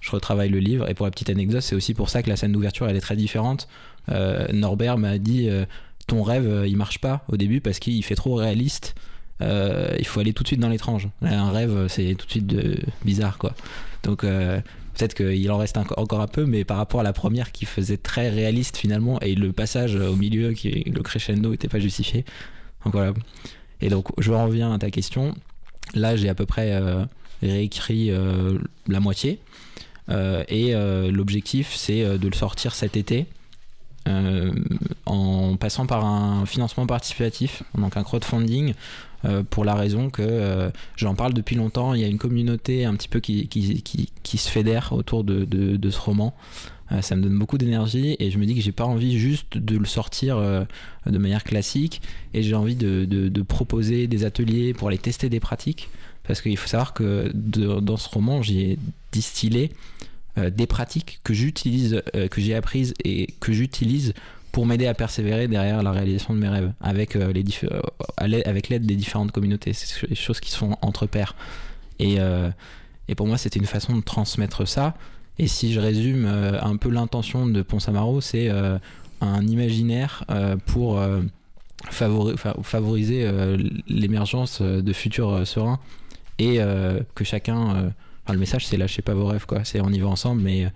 je 0.02 0.12
retravaille 0.12 0.50
le 0.50 0.60
livre 0.60 0.90
et 0.90 0.94
pour 0.94 1.06
la 1.06 1.12
petite 1.12 1.30
anecdote, 1.30 1.62
c'est 1.62 1.76
aussi 1.76 1.94
pour 1.94 2.10
ça 2.10 2.24
que 2.24 2.30
la 2.30 2.36
scène 2.36 2.52
d'ouverture 2.52 2.88
elle 2.88 2.96
est 2.96 3.02
très 3.02 3.16
différente. 3.16 3.68
Euh, 4.10 4.48
Norbert 4.54 4.98
m'a 4.98 5.18
dit 5.18 5.50
euh, 5.50 5.66
ton 6.08 6.24
rêve 6.24 6.48
euh, 6.48 6.68
il 6.68 6.78
marche 6.78 7.00
pas 7.00 7.26
au 7.28 7.38
début 7.38 7.62
parce 7.62 7.80
qu'il 7.80 8.04
fait 8.04 8.16
trop 8.16 8.36
réaliste. 8.36 8.96
Euh, 9.42 9.96
il 10.00 10.06
faut 10.06 10.20
aller 10.20 10.34
tout 10.34 10.44
de 10.44 10.48
suite 10.48 10.60
dans 10.60 10.70
l'étrange. 10.70 11.10
Un 11.22 11.52
rêve, 11.52 11.88
c'est 11.88 12.16
tout 12.16 12.26
de 12.26 12.32
suite 12.32 12.56
bizarre, 13.06 13.38
quoi. 13.38 13.54
Donc, 14.04 14.24
euh, 14.24 14.60
peut-être 14.96 15.14
qu'il 15.14 15.52
en 15.52 15.58
reste 15.58 15.78
encore 15.78 16.22
un 16.22 16.28
peu, 16.28 16.46
mais 16.46 16.64
par 16.64 16.78
rapport 16.78 17.00
à 17.00 17.04
la 17.04 17.14
première 17.14 17.52
qui 17.52 17.66
faisait 17.66 17.98
très 17.98 18.30
réaliste 18.30 18.78
finalement, 18.78 19.20
et 19.22 19.36
le 19.36 19.52
passage 19.52 19.96
au 19.96 20.16
milieu, 20.16 20.54
qui 20.54 20.84
le 20.84 21.02
crescendo, 21.02 21.52
n'était 21.52 21.68
pas 21.68 21.80
justifié. 21.80 22.26
Donc 22.84 22.94
voilà. 22.94 23.14
Et 23.82 23.90
donc, 23.90 24.08
je 24.18 24.32
reviens 24.32 24.74
à 24.74 24.80
ta 24.80 24.90
question. 24.90 25.36
Là, 25.94 26.16
j'ai 26.16 26.30
à 26.30 26.36
peu 26.36 26.46
près 26.46 26.74
euh, 26.74 27.06
réécrit 27.42 28.12
la 28.88 29.00
moitié. 29.00 29.40
Et 30.10 30.74
l'objectif, 30.74 31.76
c'est 31.76 32.18
de 32.18 32.28
le 32.28 32.34
sortir 32.36 32.74
cet 32.74 32.98
été. 32.98 33.28
en 35.06 35.58
passant 35.58 35.86
par 35.86 36.06
un 36.06 36.46
financement 36.46 36.88
participatif, 36.88 37.62
donc 37.78 37.98
un 37.98 38.04
crowdfunding, 38.04 38.74
euh, 39.26 39.42
pour 39.44 39.66
la 39.66 39.74
raison 39.74 40.12
que 40.12 40.22
euh, 40.22 40.70
j'en 40.96 41.16
parle 41.16 41.34
depuis 41.34 41.56
longtemps. 41.56 41.96
Il 41.96 42.02
y 42.02 42.04
a 42.04 42.08
une 42.08 42.20
communauté 42.20 42.86
un 42.86 42.94
petit 42.96 43.08
peu 43.08 43.20
qui, 43.20 43.48
qui, 43.48 43.82
qui, 43.82 44.38
se 44.38 44.50
fédère 44.50 44.94
autour 44.94 45.24
de, 45.24 45.44
de, 45.46 45.90
ce 45.90 46.00
roman. 46.00 46.36
Euh, 46.92 47.02
ça 47.02 47.16
me 47.16 47.24
donne 47.24 47.38
beaucoup 47.38 47.58
d'énergie 47.58 48.16
et 48.20 48.30
je 48.30 48.38
me 48.38 48.46
dis 48.46 48.54
que 48.54 48.62
j'ai 48.62 48.72
pas 48.72 48.86
envie 48.86 49.18
juste 49.18 49.58
de 49.58 49.76
le 49.76 49.86
sortir 49.86 50.40
de 50.40 51.18
manière 51.18 51.44
classique 51.44 52.02
et 52.36 52.44
j'ai 52.44 52.54
envie 52.54 52.76
de, 52.76 53.06
de, 53.06 53.42
proposer 53.42 54.06
des 54.06 54.24
ateliers 54.24 54.74
pour 54.74 54.90
aller 54.90 55.00
tester 55.00 55.30
des 55.30 55.40
pratiques 55.40 55.90
parce 56.24 56.42
qu'il 56.42 56.58
faut 56.58 56.68
savoir 56.68 56.94
que 56.94 57.32
dans 57.34 57.98
ce 57.98 58.10
roman 58.10 58.42
j'ai 58.42 58.78
distillé 59.12 59.72
des 60.38 60.68
pratiques 60.68 61.20
que 61.24 61.34
j'utilise, 61.34 62.04
que 62.30 62.40
j'ai 62.40 62.54
apprises 62.54 62.94
et 63.04 63.34
que 63.40 63.52
j'utilise 63.52 64.14
pour 64.52 64.66
m'aider 64.66 64.88
à 64.88 64.94
persévérer 64.94 65.48
derrière 65.48 65.84
la 65.84 65.92
réalisation 65.92 66.34
de 66.34 66.40
mes 66.40 66.50
rêves 66.50 66.72
avec 66.82 67.16
euh, 67.16 67.32
les 67.32 67.44
diff- 67.44 67.66
euh, 67.72 67.82
avec 68.46 68.70
l'aide 68.70 68.86
des 68.86 68.96
différentes 68.96 69.32
communautés. 69.32 69.74
C'est 69.74 70.08
des 70.10 70.16
choses 70.16 70.40
qui 70.40 70.52
se 70.52 70.58
font 70.58 70.76
entre 70.82 71.06
pairs. 71.06 71.36
Et, 72.00 72.16
euh, 72.20 72.50
et 73.08 73.16
pour 73.16 73.28
moi, 73.28 73.38
c'était 73.38 73.60
une 73.60 73.66
façon 73.66 73.96
de 73.96 74.02
transmettre 74.02 74.68
ça. 74.68 74.96
Et 75.40 75.48
si 75.48 75.72
je 75.74 75.80
résume 75.80 76.26
un 76.26 76.78
peu 76.78 76.90
l'intention 76.90 77.46
de 77.46 77.62
Pont-Samaro, 77.62 78.22
c'est 78.22 78.50
un 79.22 79.46
imaginaire 79.48 80.26
pour 80.66 81.00
favori- 81.92 82.38
fa- 82.38 82.56
favoriser 82.64 83.30
l'émergence 83.88 84.62
de 84.64 84.94
futurs 84.94 85.46
sereins 85.46 85.80
et 86.40 86.60
que 87.14 87.24
chacun. 87.24 87.92
Enfin, 88.28 88.34
le 88.34 88.40
message, 88.40 88.68
c'est 88.68 88.76
lâchez 88.76 89.02
pas 89.02 89.14
vos 89.14 89.26
rêves, 89.26 89.46
quoi. 89.46 89.64
C'est 89.64 89.80
on 89.80 89.90
y 89.90 90.00
va 90.00 90.08
ensemble, 90.08 90.42
mais 90.42 90.68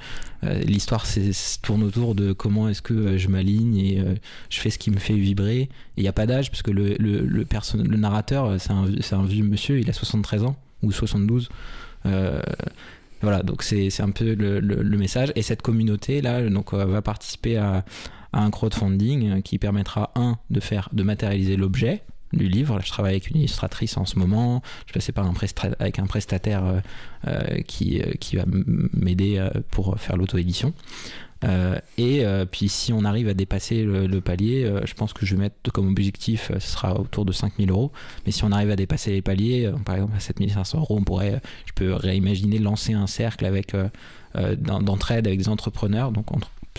euh, 0.43 0.59
l'histoire 0.61 1.05
tourne 1.61 1.83
autour 1.83 2.15
de 2.15 2.31
comment 2.31 2.69
est-ce 2.69 2.81
que 2.81 2.93
euh, 2.93 3.17
je 3.17 3.27
m'aligne 3.27 3.75
et 3.75 3.99
euh, 3.99 4.15
je 4.49 4.59
fais 4.59 4.69
ce 4.69 4.79
qui 4.79 4.89
me 4.89 4.97
fait 4.97 5.15
vibrer. 5.15 5.67
Il 5.97 6.03
n'y 6.03 6.07
a 6.07 6.13
pas 6.13 6.25
d'âge, 6.25 6.49
parce 6.49 6.61
que 6.61 6.71
le, 6.71 6.95
le, 6.97 7.19
le, 7.25 7.97
narrateur, 7.97 8.45
euh, 8.45 8.57
c'est 8.57 8.71
un, 8.71 9.19
un 9.19 9.25
vieux 9.25 9.43
monsieur, 9.43 9.79
il 9.79 9.89
a 9.89 9.93
73 9.93 10.43
ans, 10.43 10.55
ou 10.81 10.93
72. 10.93 11.49
Euh, 12.05 12.41
Voilà, 13.21 13.43
donc 13.43 13.63
c'est 13.63 14.01
un 14.01 14.11
peu 14.11 14.33
le, 14.33 14.97
message. 14.97 15.33
Et 15.35 15.41
cette 15.41 15.61
communauté 15.61 16.21
là, 16.21 16.49
donc 16.49 16.73
va 16.73 17.01
participer 17.01 17.57
à, 17.57 17.83
à 18.31 18.41
un 18.41 18.49
crowdfunding 18.49 19.41
qui 19.43 19.57
permettra 19.59 20.11
un 20.15 20.37
de 20.49 20.59
faire 20.61 20.89
de 20.93 21.03
matérialiser 21.03 21.57
l'objet 21.57 22.01
du 22.33 22.47
livre. 22.47 22.79
Je 22.83 22.89
travaille 22.89 23.13
avec 23.13 23.29
une 23.29 23.37
illustratrice 23.37 23.97
en 23.97 24.05
ce 24.05 24.17
moment. 24.17 24.61
Je 24.87 24.93
passais 24.93 25.11
par 25.11 25.25
un 25.25 25.33
avec 25.79 25.99
un 25.99 26.05
prestataire 26.05 26.65
euh, 26.65 26.79
euh, 27.27 27.61
qui 27.67 28.01
euh, 28.01 28.11
qui 28.19 28.35
va 28.35 28.43
m'aider 28.47 29.45
pour 29.69 29.99
faire 29.99 30.17
l'auto-édition. 30.17 30.73
Et 31.97 32.23
puis 32.51 32.69
si 32.69 32.93
on 32.93 33.03
arrive 33.03 33.27
à 33.27 33.33
dépasser 33.33 33.83
le, 33.83 34.21
palier, 34.21 34.71
je 34.85 34.93
pense 34.93 35.11
que 35.11 35.25
je 35.25 35.35
vais 35.35 35.41
mettre 35.41 35.71
comme 35.71 35.87
objectif, 35.87 36.51
ce 36.53 36.59
sera 36.59 36.99
autour 36.99 37.25
de 37.25 37.31
5000 37.31 37.71
euros. 37.71 37.91
Mais 38.25 38.31
si 38.31 38.43
on 38.43 38.51
arrive 38.51 38.69
à 38.69 38.75
dépasser 38.75 39.11
les 39.11 39.23
paliers, 39.23 39.71
par 39.83 39.95
exemple 39.95 40.13
à 40.15 40.19
7500 40.19 40.79
euros, 40.79 40.97
on 40.99 41.03
pourrait, 41.03 41.41
je 41.65 41.73
peux 41.73 41.93
réimaginer 41.93 42.59
lancer 42.59 42.93
un 42.93 43.07
cercle 43.07 43.45
avec 43.45 43.75
d'en- 44.35 44.81
d'entraide 44.81 45.25
avec 45.25 45.39
des 45.39 45.49
entrepreneurs, 45.49 46.11
donc 46.11 46.27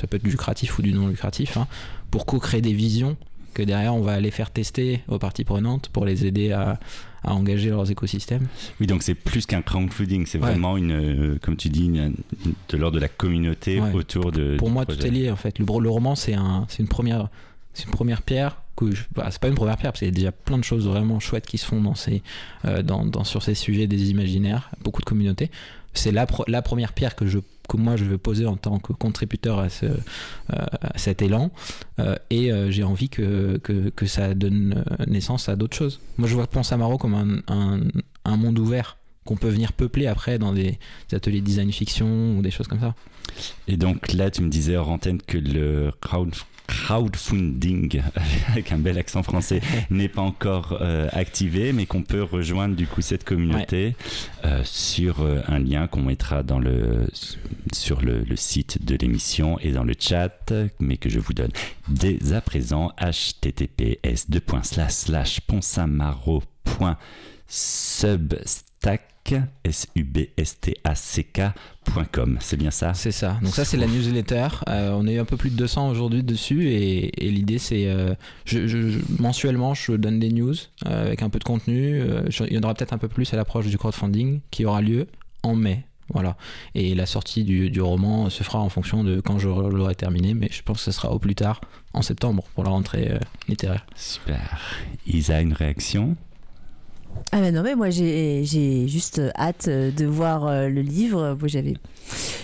ça 0.00 0.06
peut 0.06 0.16
être 0.16 0.22
lucratif 0.22 0.78
ou 0.78 0.82
du 0.82 0.92
non 0.92 1.08
lucratif, 1.08 1.56
hein, 1.56 1.66
pour 2.12 2.24
co-créer 2.24 2.60
des 2.60 2.72
visions 2.72 3.16
que 3.52 3.62
derrière 3.62 3.94
on 3.94 4.00
va 4.00 4.12
aller 4.12 4.30
faire 4.30 4.50
tester 4.50 5.02
aux 5.08 5.18
parties 5.18 5.44
prenantes 5.44 5.88
pour 5.88 6.04
les 6.04 6.26
aider 6.26 6.52
à, 6.52 6.78
à 7.22 7.34
engager 7.34 7.70
leurs 7.70 7.90
écosystèmes. 7.90 8.46
Oui, 8.80 8.86
donc 8.86 9.02
c'est 9.02 9.14
plus 9.14 9.46
qu'un 9.46 9.62
crowdfunding, 9.62 10.26
c'est 10.26 10.38
Ouais. 10.38 10.48
vraiment 10.50 10.76
une, 10.76 10.92
euh, 10.92 11.38
comme 11.40 11.56
tu 11.56 11.68
dis, 11.68 11.86
une- 11.86 12.14
de 12.68 12.76
l'ordre 12.76 12.96
de 12.96 13.00
la 13.00 13.08
communauté 13.08 13.80
Ouais. 13.80 13.92
autour 13.92 14.32
de. 14.32 14.56
Pour 14.56 14.70
moi, 14.70 14.84
tout 14.86 15.00
est 15.06 15.10
lié 15.10 15.30
en 15.30 15.36
fait. 15.36 15.58
Le, 15.58 15.64
le 15.80 15.90
roman, 15.90 16.14
c'est 16.14 16.34
un, 16.34 16.66
c'est 16.68 16.80
une 16.80 16.88
première, 16.88 17.28
c'est 17.74 17.84
une 17.84 17.92
première 17.92 18.22
pierre. 18.22 18.58
Bah, 19.14 19.28
c'est 19.30 19.40
pas 19.40 19.46
une 19.46 19.54
première 19.54 19.76
pierre 19.76 19.92
parce 19.92 20.00
qu'il 20.00 20.08
y 20.08 20.10
a 20.10 20.14
déjà 20.14 20.32
plein 20.32 20.58
de 20.58 20.64
choses 20.64 20.88
vraiment 20.88 21.20
chouettes 21.20 21.46
qui 21.46 21.56
se 21.56 21.66
font 21.66 21.80
dans 21.80 21.94
ces, 21.94 22.20
euh, 22.64 22.82
dans, 22.82 23.04
dans- 23.06 23.22
sur 23.22 23.40
ces 23.44 23.54
sujets 23.54 23.86
des 23.86 24.10
imaginaires, 24.10 24.70
beaucoup 24.82 25.00
de 25.00 25.04
communautés. 25.06 25.50
C'est 25.94 26.10
la 26.10 26.26
première 26.26 26.92
pierre 26.92 27.14
que 27.14 27.26
je 27.26 27.38
moi 27.76 27.96
je 27.96 28.04
veux 28.04 28.18
poser 28.18 28.46
en 28.46 28.56
tant 28.56 28.78
que 28.78 28.92
contributeur 28.92 29.58
à, 29.58 29.68
ce, 29.68 29.86
euh, 29.86 30.56
cet 30.96 31.22
élan 31.22 31.50
Euh, 31.98 32.16
et 32.30 32.50
euh, 32.50 32.70
j'ai 32.70 32.82
envie 32.84 33.08
que, 33.08 33.58
que, 33.58 33.90
que 33.90 34.06
ça 34.06 34.34
donne 34.34 34.84
naissance 35.06 35.48
à 35.48 35.56
d'autres 35.56 35.76
choses. 35.76 36.00
Moi 36.18 36.26
je 36.28 36.34
vois 36.34 36.46
Ponce 36.46 36.72
Amaro 36.72 36.96
comme 36.98 37.14
un, 37.14 37.42
un, 37.48 37.80
un 38.24 38.36
monde 38.36 38.58
ouvert 38.58 38.96
qu'on 39.24 39.36
peut 39.36 39.48
venir 39.50 39.72
peupler 39.72 40.06
après 40.06 40.38
dans 40.38 40.52
des, 40.52 40.78
des 41.08 41.16
ateliers 41.16 41.40
de 41.40 41.46
design 41.46 41.70
fiction 41.70 42.36
ou 42.36 42.42
des 42.42 42.50
choses 42.50 42.66
comme 42.66 42.80
ça. 42.80 42.94
Et 43.68 43.76
donc 43.76 44.12
là, 44.12 44.30
tu 44.30 44.42
me 44.42 44.48
disais 44.48 44.76
hors 44.76 44.90
antenne 44.90 45.20
que 45.22 45.38
le 45.38 45.92
crowd- 46.00 46.34
crowdfunding, 46.72 48.02
avec 48.48 48.72
un 48.72 48.78
bel 48.78 48.98
accent 48.98 49.22
français, 49.22 49.60
n'est 49.90 50.08
pas 50.08 50.22
encore 50.22 50.78
euh, 50.80 51.08
activé, 51.12 51.72
mais 51.72 51.86
qu'on 51.86 52.02
peut 52.02 52.22
rejoindre 52.22 52.74
du 52.74 52.86
coup 52.86 53.02
cette 53.02 53.24
communauté 53.24 53.94
euh, 54.44 54.62
sur 54.64 55.20
euh, 55.20 55.40
un 55.48 55.58
lien 55.58 55.86
qu'on 55.86 56.02
mettra 56.02 56.42
dans 56.42 56.58
le, 56.58 57.06
sur 57.72 58.00
le, 58.00 58.20
le 58.20 58.36
site 58.36 58.84
de 58.84 58.96
l'émission 58.96 59.58
et 59.60 59.72
dans 59.72 59.84
le 59.84 59.94
chat, 59.98 60.52
mais 60.80 60.96
que 60.96 61.10
je 61.10 61.18
vous 61.18 61.34
donne 61.34 61.52
dès 61.88 62.32
à 62.32 62.40
présent 62.40 62.92
https 62.98 64.26
ponsamaro.substack 67.52 69.02
s-u-b-s-t-a-c-k.com 69.64 72.38
c'est 72.40 72.56
bien 72.56 72.70
ça? 72.72 72.92
C'est 72.94 73.12
ça. 73.12 73.38
Donc 73.42 73.54
ça 73.54 73.64
c'est 73.64 73.76
la 73.76 73.86
newsletter. 73.86 74.48
Euh, 74.68 74.92
on 74.94 75.06
eu 75.06 75.18
un 75.18 75.24
peu 75.24 75.36
plus 75.36 75.50
de 75.50 75.56
200 75.56 75.90
aujourd'hui 75.90 76.22
dessus 76.24 76.68
et, 76.68 77.26
et 77.26 77.30
l'idée 77.30 77.58
c'est 77.58 77.86
euh, 77.86 78.14
je, 78.44 78.66
je- 78.66 78.88
je- 78.90 78.98
mensuellement 79.20 79.74
je 79.74 79.92
donne 79.92 80.18
des 80.18 80.30
news 80.32 80.54
euh, 80.86 81.06
avec 81.06 81.22
un 81.22 81.30
peu 81.30 81.38
de 81.38 81.44
contenu. 81.44 82.02
Je- 82.28 82.42
il 82.44 82.52
y 82.54 82.58
en 82.58 82.62
aura 82.62 82.74
peut-être 82.74 82.92
un 82.92 82.98
peu 82.98 83.06
plus 83.08 83.32
à 83.32 83.36
l'approche 83.36 83.66
du 83.66 83.78
crowdfunding 83.78 84.40
qui 84.50 84.64
aura 84.64 84.82
lieu 84.82 85.06
en 85.44 85.54
mai. 85.54 85.84
Voilà. 86.08 86.36
Et 86.74 86.94
la 86.96 87.06
sortie 87.06 87.44
du, 87.44 87.70
du 87.70 87.80
roman 87.80 88.28
se 88.28 88.42
fera 88.42 88.58
en 88.60 88.68
fonction 88.68 89.02
de 89.04 89.20
quand 89.20 89.38
je 89.38 89.48
l'aurai 89.48 89.94
terminé, 89.94 90.34
mais 90.34 90.48
je 90.50 90.62
pense 90.62 90.78
que 90.78 90.82
ce 90.84 90.90
sera 90.92 91.10
au 91.12 91.18
plus 91.20 91.34
tard 91.36 91.60
en 91.94 92.02
septembre 92.02 92.42
pour 92.54 92.64
la 92.64 92.70
rentrée 92.70 93.16
littéraire. 93.48 93.86
Super. 93.94 94.60
Isa, 95.06 95.40
une 95.40 95.52
réaction? 95.54 96.16
Ah 97.32 97.40
ben 97.40 97.54
non 97.54 97.62
mais 97.62 97.74
moi 97.74 97.90
j'ai 97.90 98.44
juste 98.88 99.20
hâte 99.36 99.68
euh, 99.68 99.90
de 99.90 100.04
voir 100.04 100.46
euh, 100.46 100.68
le 100.68 100.82
livre. 100.82 101.36
J'avais 101.46 101.74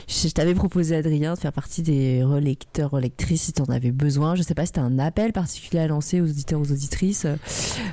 je 0.09 0.29
t'avais 0.29 0.55
proposé 0.55 0.97
Adrien 0.97 1.35
de 1.35 1.39
faire 1.39 1.53
partie 1.53 1.83
des 1.83 2.23
relecteurs 2.23 2.91
relectrices 2.91 3.43
si 3.43 3.53
tu 3.53 3.61
en 3.61 3.67
avais 3.67 3.91
besoin. 3.91 4.35
Je 4.35 4.43
sais 4.43 4.55
pas 4.55 4.63
si 4.63 4.69
c'était 4.69 4.81
un 4.81 4.99
appel 4.99 5.33
particulier 5.33 5.81
à 5.81 5.87
lancer 5.87 6.23
aux 6.23 6.25
auditeurs 6.25 6.61
aux 6.61 6.73
auditrices 6.73 7.27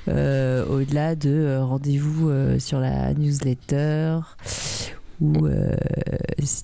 euh, 0.08 0.66
au-delà 0.68 1.16
de 1.16 1.30
euh, 1.30 1.66
rendez-vous 1.66 2.30
euh, 2.30 2.58
sur 2.58 2.80
la 2.80 3.14
newsletter 3.14 4.20
ou 5.22 5.46
euh, 5.48 5.72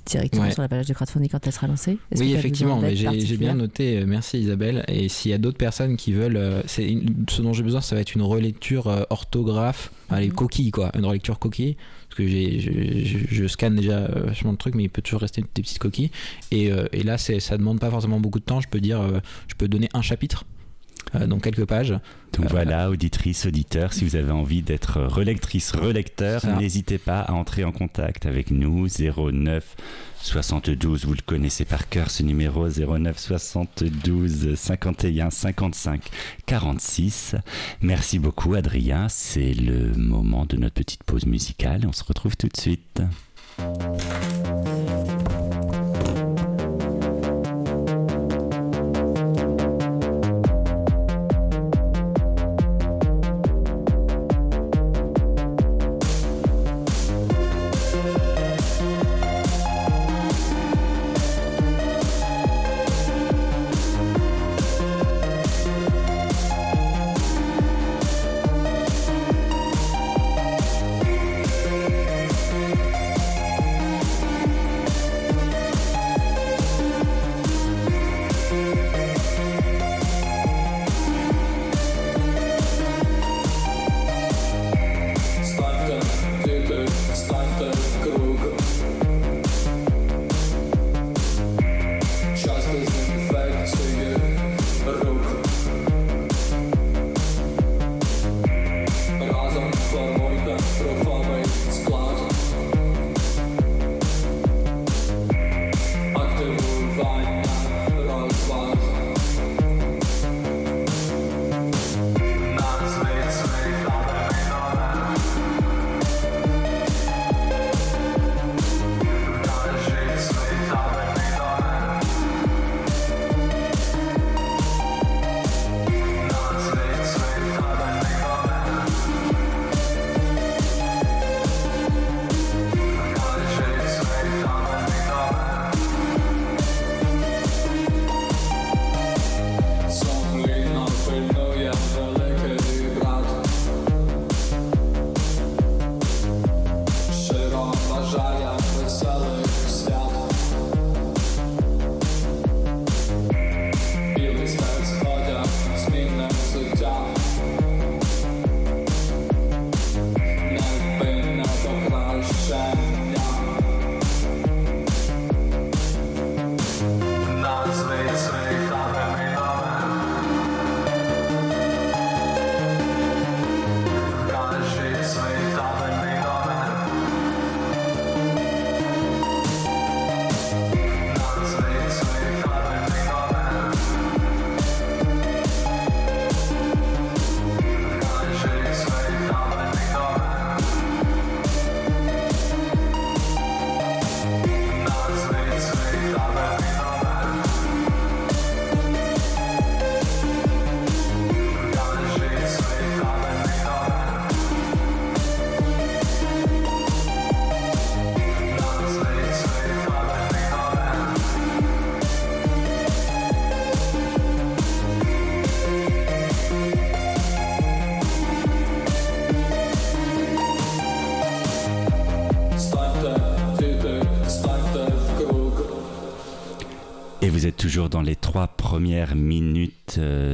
directement 0.05 0.43
Ouais. 0.43 0.51
sur 0.51 0.61
la 0.61 0.67
page 0.67 0.85
de 0.87 0.93
crowdfunding 0.93 1.29
quand 1.29 1.45
elle 1.45 1.53
sera 1.53 1.67
lancée. 1.67 1.97
Oui, 2.17 2.33
effectivement, 2.33 2.79
mais 2.79 2.95
j'ai 2.95 3.37
bien 3.37 3.55
noté. 3.55 3.99
euh, 3.99 4.05
Merci 4.05 4.39
Isabelle. 4.39 4.83
Et 4.87 5.07
s'il 5.09 5.31
y 5.31 5.33
a 5.33 5.37
d'autres 5.37 5.57
personnes 5.57 5.95
qui 5.97 6.11
veulent, 6.13 6.37
euh, 6.37 6.61
une- 6.79 7.25
ce 7.29 7.41
dont 7.41 7.53
j'ai 7.53 7.63
besoin, 7.63 7.81
ça 7.81 7.95
va 7.95 8.01
être 8.01 8.13
une 8.15 8.21
relecture 8.23 8.87
orthographe, 9.09 9.91
les 10.17 10.27
Mhm. 10.27 10.33
coquilles 10.33 10.71
quoi, 10.71 10.91
une 10.97 11.05
relecture 11.05 11.39
coquille, 11.39 11.77
parce 12.09 12.17
que 12.17 12.27
j'ai, 12.27 12.59
je, 12.59 12.71
je- 13.05 13.25
je 13.29 13.47
scanne 13.47 13.75
déjà 13.75 14.07
vachement 14.07 14.51
de 14.53 14.57
trucs, 14.57 14.75
mais 14.75 14.83
il 14.83 14.89
peut 14.89 15.01
toujours 15.01 15.21
rester 15.21 15.41
des 15.41 15.61
petites 15.61 15.79
coquilles. 15.79 16.11
Et, 16.51 16.69
et 16.91 17.03
là, 17.03 17.17
ça 17.17 17.57
demande 17.57 17.79
pas 17.79 17.89
forcément 17.89 18.19
beaucoup 18.19 18.39
de 18.39 18.43
temps. 18.45 18.59
Je 18.61 18.67
peux 18.67 18.81
dire, 18.81 19.01
je 19.47 19.55
peux 19.55 19.67
donner 19.67 19.87
un 19.93 20.01
chapitre. 20.01 20.45
Euh, 21.15 21.27
donc 21.27 21.43
quelques 21.43 21.65
pages. 21.65 21.91
Donc 22.33 22.45
Euh, 22.45 22.49
voilà, 22.49 22.89
auditrice, 22.89 23.45
auditeur, 23.45 23.91
si 23.93 24.05
vous 24.05 24.15
avez 24.15 24.31
envie 24.31 24.61
d'être 24.61 25.01
relectrice, 25.01 25.71
relecteur, 25.71 26.45
n'hésitez 26.59 26.97
pas 26.97 27.19
à 27.19 27.33
entrer 27.33 27.63
en 27.63 27.71
contact 27.71 28.25
avec 28.25 28.51
nous. 28.51 28.87
09 28.87 29.75
72, 30.21 31.05
vous 31.05 31.13
le 31.13 31.21
connaissez 31.25 31.65
par 31.65 31.89
cœur 31.89 32.09
ce 32.11 32.23
numéro 32.23 32.67
09 32.69 33.17
72 33.17 34.55
51 34.55 35.29
55 35.31 36.01
46. 36.45 37.35
Merci 37.81 38.19
beaucoup 38.19 38.53
Adrien, 38.53 39.09
c'est 39.09 39.53
le 39.53 39.91
moment 39.97 40.45
de 40.45 40.57
notre 40.57 40.75
petite 40.75 41.03
pause 41.03 41.25
musicale. 41.25 41.81
On 41.87 41.91
se 41.91 42.03
retrouve 42.03 42.37
tout 42.37 42.47
de 42.47 42.59
suite. 42.59 43.01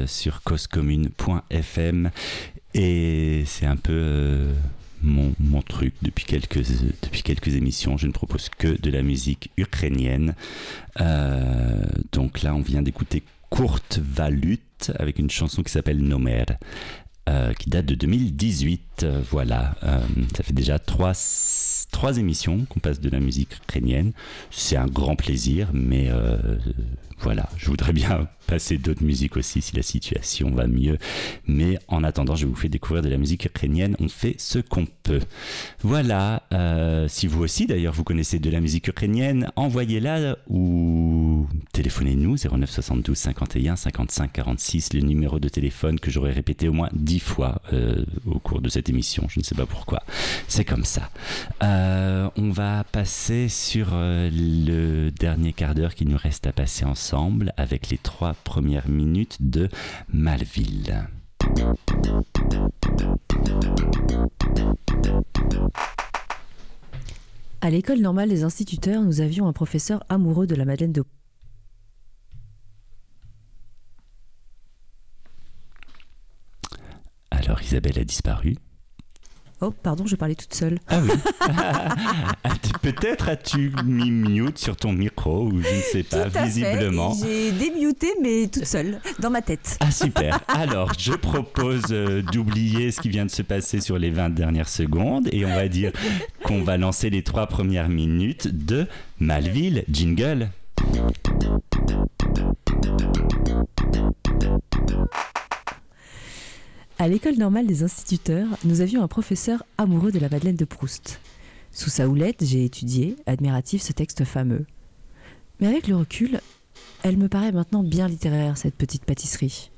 Sur 0.08 0.42
causecommune.fm 0.44 2.12
et 2.74 3.44
c'est 3.46 3.66
un 3.66 3.76
peu 3.76 3.94
euh, 3.94 4.54
mon, 5.02 5.34
mon, 5.40 5.62
truc 5.62 5.94
depuis 6.02 6.26
quelques, 6.26 6.62
depuis 7.02 7.24
quelques 7.24 7.56
émissions. 7.56 7.98
Je 7.98 8.08
ne 8.08 8.12
propose 8.12 8.50
que 8.50 8.80
de 8.80 8.92
la 8.92 9.02
musique 9.02 9.50
ukrainienne. 9.58 10.36
Euh, 11.02 11.84
donc 12.12 12.44
là, 12.44 12.54
on 12.56 12.62
vient 12.62 12.82
d'écouter 12.82 13.24
Courte 13.50 14.00
Valut 14.04 14.60
avec 14.96 15.20
une 15.20 15.30
chanson 15.30 15.64
qui 15.64 15.72
s'appelle 15.72 16.00
Nomer. 16.00 16.46
Euh, 17.30 17.54
qui 17.54 17.70
date 17.70 17.86
de 17.86 17.96
2018. 17.96 19.04
Euh, 19.04 19.22
voilà, 19.30 19.76
ça 20.34 20.44
fait 20.44 20.54
déjà 20.54 20.80
trois, 20.80 21.12
trois 21.92 22.18
émissions 22.18 22.66
qu'on 22.70 22.80
passe 22.80 23.02
de 23.02 23.10
la 23.10 23.20
musique 23.20 23.58
ukrainienne. 23.58 24.14
C'est 24.50 24.78
un 24.78 24.88
grand 24.88 25.18
plaisir, 25.18 25.70
mais 25.74 26.10
voilà, 27.20 27.50
je 27.58 27.66
voudrais 27.68 27.94
bien 27.94 28.28
passer 28.46 28.78
d'autres 28.78 29.04
musiques 29.04 29.36
aussi 29.36 29.62
si 29.62 29.76
la 29.76 29.82
situation 29.82 30.52
va 30.52 30.68
mieux. 30.68 30.98
Mais 31.48 31.80
en 31.88 32.04
attendant, 32.04 32.36
je 32.36 32.46
vous 32.46 32.56
fais 32.56 32.70
découvrir 32.70 33.04
de 33.04 33.10
la 33.10 33.18
musique 33.18 33.46
ukrainienne. 33.46 33.96
On 34.00 34.08
fait 34.08 34.36
ce 34.38 34.60
qu'on 34.60 34.86
peut. 35.04 35.20
Voilà, 35.82 36.44
euh, 36.54 37.08
si 37.10 37.28
vous 37.28 37.44
aussi 37.44 37.66
d'ailleurs 37.66 37.94
vous 37.94 38.04
connaissez 38.04 38.40
de 38.40 38.50
la 38.50 38.62
musique 38.62 38.88
ukrainienne, 38.88 39.52
envoyez-la 39.56 40.38
ou 40.48 41.48
téléphonez-nous 41.74 42.38
09 42.38 42.70
72 42.70 43.18
51 43.18 43.76
55 43.76 44.32
46, 44.32 44.94
le 44.94 45.02
numéro 45.02 45.40
de 45.40 45.50
téléphone 45.50 46.00
que 46.00 46.12
j'aurais 46.12 46.32
répété 46.32 46.70
au 46.70 46.74
moins 46.74 46.90
dix 46.94 47.20
fois 47.20 47.62
euh, 47.74 48.06
au 48.26 48.40
cours 48.40 48.62
de 48.62 48.70
cette 48.70 48.90
émission. 48.90 49.26
Je 49.28 49.40
ne 49.40 49.44
sais 49.44 49.56
pas 49.56 49.66
pourquoi. 49.66 50.04
C'est 50.48 50.66
comme 50.66 50.86
ça. 50.86 51.10
Euh, 51.64 52.30
on 52.38 52.52
va 52.52 52.84
passer 52.84 53.50
sur 53.50 53.90
le 53.92 55.10
dernier 55.10 55.52
quart 55.52 55.76
d'heure 55.76 55.96
qui 55.96 56.06
nous 56.06 56.18
reste 56.18 56.48
à 56.48 56.54
passer 56.54 56.86
ensemble 56.86 57.07
avec 57.58 57.90
les 57.90 57.98
trois 57.98 58.34
premières 58.44 58.90
minutes 58.90 59.38
de 59.40 59.70
Malville. 60.12 61.08
À 67.62 67.70
l'école 67.70 68.00
normale 68.00 68.30
des 68.30 68.44
instituteurs, 68.44 69.02
nous 69.02 69.22
avions 69.22 69.48
un 69.48 69.54
professeur 69.54 70.04
amoureux 70.10 70.48
de 70.48 70.56
la 70.56 70.66
Madeleine 70.66 70.92
de 70.92 71.04
Alors 77.32 77.62
Isabelle 77.62 78.00
a 78.00 78.04
disparu. 78.04 78.58
Oh, 79.60 79.72
pardon, 79.72 80.06
je 80.06 80.16
parlais 80.16 80.36
toute 80.36 80.54
seule. 80.54 80.78
Ah 80.88 81.00
oui. 81.02 81.10
Peut-être 82.84 83.28
as-tu 83.28 83.72
mis 83.86 84.12
mute 84.12 84.60
sur 84.60 84.76
ton 84.76 84.94
micro 84.94 85.46
ou 85.48 85.62
je 85.62 85.76
ne 85.76 85.82
sais 85.82 86.04
pas, 86.04 86.30
Tout 86.30 86.38
à 86.38 86.46
visiblement. 86.46 87.16
J'ai 87.20 87.52
démuté, 87.54 88.08
mais 88.22 88.48
toute 88.48 88.66
seule, 88.66 89.00
dans 89.20 89.32
ma 89.32 89.42
tête. 89.42 89.78
Ah 89.80 89.90
super. 89.90 90.40
Alors, 90.48 90.92
je 90.98 91.14
propose 91.14 91.86
euh, 91.92 92.22
d'oublier 92.22 92.92
ce 92.92 93.02
qui 93.02 93.10
vient 93.10 93.26
de 93.26 93.32
se 93.32 93.42
passer 93.42 93.82
sur 93.82 93.98
les 93.98 94.12
20 94.12 94.30
dernières 94.30 94.70
secondes 94.70 95.28
et 95.32 95.44
on 95.44 95.56
va 95.56 95.68
dire 95.68 95.92
qu'on 96.44 96.62
va 96.62 96.78
lancer 96.78 97.10
les 97.10 97.24
trois 97.24 97.48
premières 97.48 97.90
minutes 97.90 98.48
de 98.48 98.86
Malville. 99.20 99.84
Jingle. 99.90 100.50
À 107.00 107.08
l'école 107.08 107.36
normale 107.36 107.68
des 107.68 107.84
instituteurs, 107.84 108.48
nous 108.64 108.82
avions 108.82 109.04
un 109.04 109.08
professeur 109.08 109.64
amoureux 109.78 110.12
de 110.12 110.18
la 110.18 110.30
Madeleine 110.30 110.56
de 110.56 110.66
Proust. 110.66 111.20
Sous 111.72 111.92
sa 111.92 112.08
houlette, 112.08 112.44
j'ai 112.44 112.66
étudié, 112.66 113.16
admiratif, 113.28 113.84
ce 113.84 113.94
texte 113.94 114.24
fameux. 114.24 114.66
Mais 115.60 115.68
avec 115.68 115.88
le 115.88 115.96
recul, 115.96 116.42
elle 117.04 117.18
me 117.18 117.30
paraît 117.30 117.52
maintenant 117.52 117.84
bien 117.84 118.08
littéraire, 118.08 118.58
cette 118.58 118.74
petite 118.74 119.06
pâtisserie. 119.06 119.70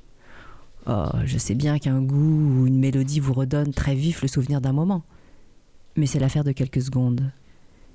Oh, 0.86 1.10
je 1.26 1.36
sais 1.36 1.54
bien 1.54 1.78
qu'un 1.78 2.00
goût 2.00 2.62
ou 2.62 2.66
une 2.66 2.78
mélodie 2.78 3.20
vous 3.20 3.34
redonne 3.34 3.74
très 3.74 3.94
vif 3.94 4.22
le 4.22 4.28
souvenir 4.28 4.62
d'un 4.62 4.72
moment. 4.72 5.02
Mais 5.96 6.06
c'est 6.06 6.20
l'affaire 6.20 6.44
de 6.44 6.52
quelques 6.52 6.80
secondes. 6.80 7.30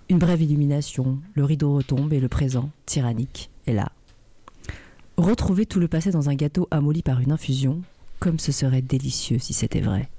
Une 0.07 0.19
brève 0.19 0.43
illumination, 0.43 1.17
le 1.33 1.45
rideau 1.45 1.73
retombe 1.73 2.13
et 2.13 2.19
le 2.19 2.27
présent, 2.27 2.69
tyrannique, 2.85 3.49
est 3.65 3.73
là. 3.73 3.91
Retrouver 5.17 5.65
tout 5.65 5.79
le 5.79 5.87
passé 5.87 6.11
dans 6.11 6.29
un 6.29 6.35
gâteau 6.35 6.67
amolli 6.69 7.01
par 7.01 7.21
une 7.21 7.31
infusion, 7.31 7.81
comme 8.19 8.39
ce 8.39 8.51
serait 8.51 8.81
délicieux 8.81 9.39
si 9.39 9.53
c'était 9.53 9.81
vrai. 9.81 10.09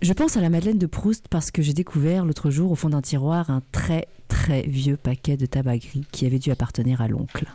Je 0.00 0.12
pense 0.12 0.36
à 0.36 0.40
la 0.40 0.48
Madeleine 0.48 0.78
de 0.78 0.86
Proust 0.86 1.26
parce 1.28 1.50
que 1.50 1.60
j'ai 1.60 1.72
découvert 1.72 2.24
l'autre 2.24 2.50
jour 2.50 2.70
au 2.70 2.76
fond 2.76 2.90
d'un 2.90 3.02
tiroir 3.02 3.50
un 3.50 3.62
très 3.72 4.06
très 4.28 4.62
vieux 4.62 4.96
paquet 4.96 5.36
de 5.36 5.46
tabac 5.46 5.78
gris 5.78 6.06
qui 6.12 6.24
avait 6.24 6.38
dû 6.38 6.50
appartenir 6.50 7.00
à 7.00 7.08
l'oncle. 7.08 7.46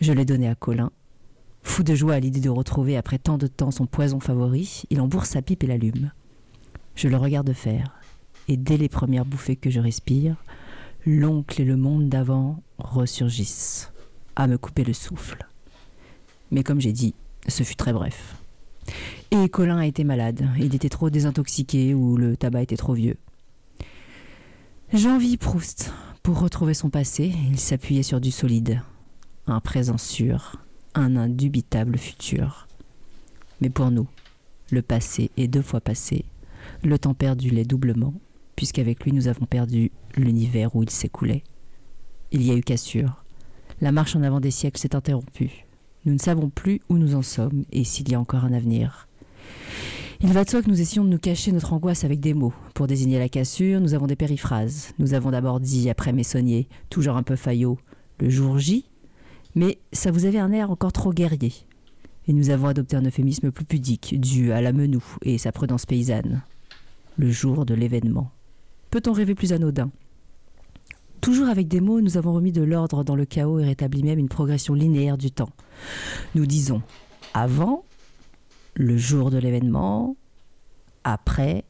Je 0.00 0.12
l'ai 0.12 0.26
donné 0.26 0.48
à 0.48 0.54
Colin. 0.54 0.90
Fou 1.62 1.82
de 1.82 1.94
joie 1.94 2.14
à 2.14 2.20
l'idée 2.20 2.40
de 2.40 2.50
retrouver 2.50 2.98
après 2.98 3.18
tant 3.18 3.38
de 3.38 3.46
temps 3.46 3.70
son 3.70 3.86
poison 3.86 4.20
favori, 4.20 4.82
il 4.90 5.00
embourse 5.00 5.30
sa 5.30 5.40
pipe 5.40 5.64
et 5.64 5.66
l'allume. 5.66 6.10
Je 6.94 7.08
le 7.08 7.16
regarde 7.16 7.52
faire, 7.54 7.94
et 8.48 8.58
dès 8.58 8.76
les 8.76 8.90
premières 8.90 9.24
bouffées 9.24 9.56
que 9.56 9.70
je 9.70 9.80
respire, 9.80 10.36
l'oncle 11.06 11.62
et 11.62 11.64
le 11.64 11.76
monde 11.76 12.10
d'avant 12.10 12.62
ressurgissent, 12.76 13.90
à 14.36 14.46
me 14.46 14.58
couper 14.58 14.84
le 14.84 14.92
souffle. 14.92 15.46
Mais 16.50 16.62
comme 16.62 16.80
j'ai 16.80 16.92
dit, 16.92 17.14
ce 17.48 17.62
fut 17.62 17.76
très 17.76 17.92
bref. 17.92 18.36
Et 19.30 19.48
Colin 19.48 19.78
a 19.78 19.86
été 19.86 20.04
malade. 20.04 20.48
Il 20.58 20.74
était 20.74 20.88
trop 20.88 21.10
désintoxiqué 21.10 21.94
ou 21.94 22.16
le 22.16 22.36
tabac 22.36 22.62
était 22.62 22.76
trop 22.76 22.94
vieux. 22.94 23.16
J'envie 24.92 25.36
Proust. 25.36 25.92
Pour 26.22 26.40
retrouver 26.40 26.72
son 26.72 26.88
passé, 26.88 27.34
il 27.50 27.58
s'appuyait 27.58 28.02
sur 28.02 28.20
du 28.20 28.30
solide. 28.30 28.80
Un 29.46 29.60
présent 29.60 29.98
sûr, 29.98 30.56
un 30.94 31.16
indubitable 31.16 31.98
futur. 31.98 32.66
Mais 33.60 33.70
pour 33.70 33.90
nous, 33.90 34.06
le 34.70 34.82
passé 34.82 35.30
est 35.36 35.48
deux 35.48 35.62
fois 35.62 35.80
passé. 35.80 36.24
Le 36.82 36.98
temps 36.98 37.14
perdu 37.14 37.50
l'est 37.50 37.64
doublement, 37.64 38.14
puisqu'avec 38.56 39.04
lui 39.04 39.12
nous 39.12 39.28
avons 39.28 39.46
perdu 39.46 39.90
l'univers 40.16 40.74
où 40.76 40.82
il 40.82 40.90
s'écoulait. 40.90 41.44
Il 42.30 42.42
y 42.42 42.50
a 42.50 42.54
eu 42.54 42.62
cassure. 42.62 43.24
La 43.80 43.92
marche 43.92 44.16
en 44.16 44.22
avant 44.22 44.40
des 44.40 44.50
siècles 44.50 44.80
s'est 44.80 44.96
interrompue. 44.96 45.63
Nous 46.06 46.12
ne 46.12 46.18
savons 46.18 46.50
plus 46.50 46.80
où 46.88 46.98
nous 46.98 47.14
en 47.14 47.22
sommes 47.22 47.64
et 47.72 47.84
s'il 47.84 48.10
y 48.10 48.14
a 48.14 48.20
encore 48.20 48.44
un 48.44 48.52
avenir. 48.52 49.08
Il 50.20 50.32
va 50.32 50.44
de 50.44 50.50
soi 50.50 50.62
que 50.62 50.70
nous 50.70 50.80
essayons 50.80 51.04
de 51.04 51.10
nous 51.10 51.18
cacher 51.18 51.52
notre 51.52 51.72
angoisse 51.72 52.04
avec 52.04 52.20
des 52.20 52.34
mots. 52.34 52.54
Pour 52.74 52.86
désigner 52.86 53.18
la 53.18 53.28
cassure, 53.28 53.80
nous 53.80 53.94
avons 53.94 54.06
des 54.06 54.16
périphrases. 54.16 54.92
Nous 54.98 55.14
avons 55.14 55.30
d'abord 55.30 55.60
dit, 55.60 55.90
après 55.90 56.12
Messonnier, 56.12 56.68
toujours 56.88 57.16
un 57.16 57.22
peu 57.22 57.36
faillot, 57.36 57.78
le 58.20 58.30
jour 58.30 58.58
J, 58.58 58.86
mais 59.54 59.78
ça 59.92 60.10
vous 60.10 60.24
avait 60.24 60.38
un 60.38 60.52
air 60.52 60.70
encore 60.70 60.92
trop 60.92 61.12
guerrier. 61.12 61.52
Et 62.26 62.32
nous 62.32 62.50
avons 62.50 62.68
adopté 62.68 62.96
un 62.96 63.04
euphémisme 63.04 63.50
plus 63.50 63.64
pudique, 63.66 64.18
dû 64.18 64.52
à 64.52 64.62
la 64.62 64.72
menou 64.72 65.04
et 65.22 65.36
sa 65.36 65.52
prudence 65.52 65.84
paysanne. 65.84 66.42
Le 67.18 67.30
jour 67.30 67.66
de 67.66 67.74
l'événement. 67.74 68.30
Peut-on 68.90 69.12
rêver 69.12 69.34
plus 69.34 69.52
anodin? 69.52 69.90
Toujours 71.24 71.48
avec 71.48 71.68
des 71.68 71.80
mots, 71.80 72.02
nous 72.02 72.18
avons 72.18 72.34
remis 72.34 72.52
de 72.52 72.62
l'ordre 72.62 73.02
dans 73.02 73.16
le 73.16 73.24
chaos 73.24 73.58
et 73.58 73.64
rétabli 73.64 74.02
même 74.02 74.18
une 74.18 74.28
progression 74.28 74.74
linéaire 74.74 75.16
du 75.16 75.30
temps. 75.30 75.48
Nous 76.34 76.44
disons 76.44 76.82
avant, 77.32 77.86
le 78.74 78.98
jour 78.98 79.30
de 79.30 79.38
l'événement, 79.38 80.18
après. 81.02 81.64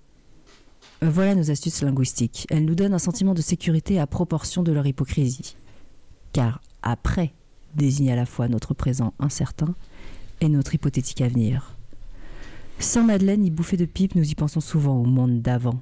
Voilà 1.02 1.36
nos 1.36 1.52
astuces 1.52 1.82
linguistiques. 1.82 2.48
Elles 2.50 2.64
nous 2.64 2.74
donnent 2.74 2.94
un 2.94 2.98
sentiment 2.98 3.32
de 3.32 3.42
sécurité 3.42 4.00
à 4.00 4.08
proportion 4.08 4.64
de 4.64 4.72
leur 4.72 4.88
hypocrisie. 4.88 5.54
Car 6.32 6.60
après 6.82 7.32
désigne 7.76 8.10
à 8.10 8.16
la 8.16 8.26
fois 8.26 8.48
notre 8.48 8.74
présent 8.74 9.14
incertain 9.20 9.76
et 10.40 10.48
notre 10.48 10.74
hypothétique 10.74 11.20
avenir. 11.20 11.76
Sans 12.80 13.04
Madeleine 13.04 13.44
y 13.44 13.52
bouffer 13.52 13.76
de 13.76 13.84
pipe, 13.84 14.16
nous 14.16 14.28
y 14.28 14.34
pensons 14.34 14.60
souvent 14.60 14.96
au 14.96 15.04
monde 15.04 15.42
d'avant, 15.42 15.80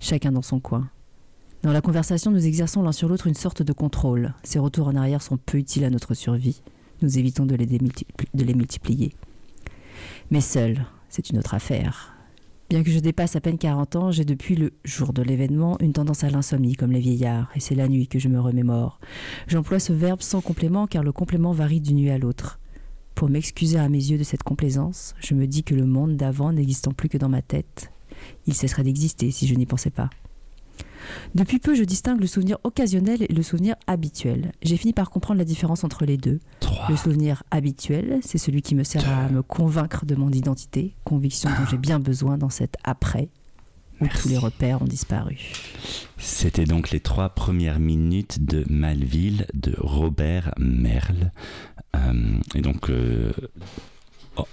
chacun 0.00 0.32
dans 0.32 0.42
son 0.42 0.60
coin. 0.60 0.90
Dans 1.62 1.72
la 1.72 1.82
conversation, 1.82 2.30
nous 2.30 2.46
exerçons 2.46 2.82
l'un 2.82 2.92
sur 2.92 3.06
l'autre 3.06 3.26
une 3.26 3.34
sorte 3.34 3.60
de 3.62 3.74
contrôle. 3.74 4.32
Ces 4.44 4.58
retours 4.58 4.88
en 4.88 4.96
arrière 4.96 5.20
sont 5.20 5.36
peu 5.36 5.58
utiles 5.58 5.84
à 5.84 5.90
notre 5.90 6.14
survie. 6.14 6.62
Nous 7.02 7.18
évitons 7.18 7.44
de 7.44 7.54
les, 7.54 8.54
multiplier. 8.54 9.12
Mais 10.30 10.40
seul, 10.40 10.86
c'est 11.10 11.28
une 11.28 11.38
autre 11.38 11.52
affaire. 11.52 12.14
Bien 12.70 12.82
que 12.82 12.90
je 12.90 12.98
dépasse 12.98 13.36
à 13.36 13.42
peine 13.42 13.58
40 13.58 13.96
ans, 13.96 14.10
j'ai 14.10 14.24
depuis 14.24 14.56
le 14.56 14.72
jour 14.84 15.12
de 15.12 15.20
l'événement 15.20 15.76
une 15.80 15.92
tendance 15.92 16.24
à 16.24 16.30
l'insomnie 16.30 16.76
comme 16.76 16.92
les 16.92 17.00
vieillards, 17.00 17.50
et 17.54 17.60
c'est 17.60 17.74
la 17.74 17.88
nuit 17.88 18.08
que 18.08 18.18
je 18.18 18.28
me 18.28 18.40
remémore. 18.40 18.98
J'emploie 19.46 19.80
ce 19.80 19.92
verbe 19.92 20.22
sans 20.22 20.40
complément 20.40 20.86
car 20.86 21.02
le 21.02 21.12
complément 21.12 21.52
varie 21.52 21.80
d'une 21.82 21.96
nuit 21.96 22.10
à 22.10 22.16
l'autre. 22.16 22.58
Pour 23.14 23.28
m'excuser 23.28 23.78
à 23.78 23.90
mes 23.90 23.98
yeux 23.98 24.16
de 24.16 24.24
cette 24.24 24.44
complaisance, 24.44 25.14
je 25.20 25.34
me 25.34 25.46
dis 25.46 25.62
que 25.62 25.74
le 25.74 25.84
monde 25.84 26.16
d'avant 26.16 26.54
n'existant 26.54 26.92
plus 26.92 27.10
que 27.10 27.18
dans 27.18 27.28
ma 27.28 27.42
tête, 27.42 27.90
il 28.46 28.54
cesserait 28.54 28.84
d'exister 28.84 29.30
si 29.30 29.46
je 29.46 29.54
n'y 29.54 29.66
pensais 29.66 29.90
pas. 29.90 30.08
Depuis 31.34 31.58
peu, 31.58 31.74
je 31.74 31.84
distingue 31.84 32.20
le 32.20 32.26
souvenir 32.26 32.58
occasionnel 32.64 33.22
et 33.22 33.32
le 33.32 33.42
souvenir 33.42 33.76
habituel. 33.86 34.52
J'ai 34.62 34.76
fini 34.76 34.92
par 34.92 35.10
comprendre 35.10 35.38
la 35.38 35.44
différence 35.44 35.84
entre 35.84 36.04
les 36.04 36.16
deux. 36.16 36.40
3, 36.60 36.86
Le 36.90 36.96
souvenir 36.96 37.42
habituel, 37.50 38.18
c'est 38.22 38.38
celui 38.38 38.62
qui 38.62 38.74
me 38.74 38.84
sert 38.84 39.08
à 39.08 39.28
me 39.28 39.42
convaincre 39.42 40.04
de 40.06 40.14
mon 40.14 40.30
identité, 40.30 40.94
conviction 41.04 41.50
dont 41.50 41.66
j'ai 41.70 41.78
bien 41.78 41.98
besoin 42.00 42.38
dans 42.38 42.50
cet 42.50 42.76
après. 42.84 43.28
où 44.00 44.06
tous 44.08 44.28
les 44.28 44.38
repères 44.38 44.80
ont 44.80 44.86
disparu. 44.86 45.36
C'était 46.16 46.64
donc 46.64 46.90
les 46.90 47.00
trois 47.00 47.28
premières 47.30 47.78
minutes 47.78 48.44
de 48.46 48.64
Malville 48.70 49.46
de 49.52 49.74
Robert 49.78 50.54
Merle. 50.58 51.32
Euh, 51.96 52.38
et 52.54 52.62
donc, 52.62 52.88
euh, 52.88 53.30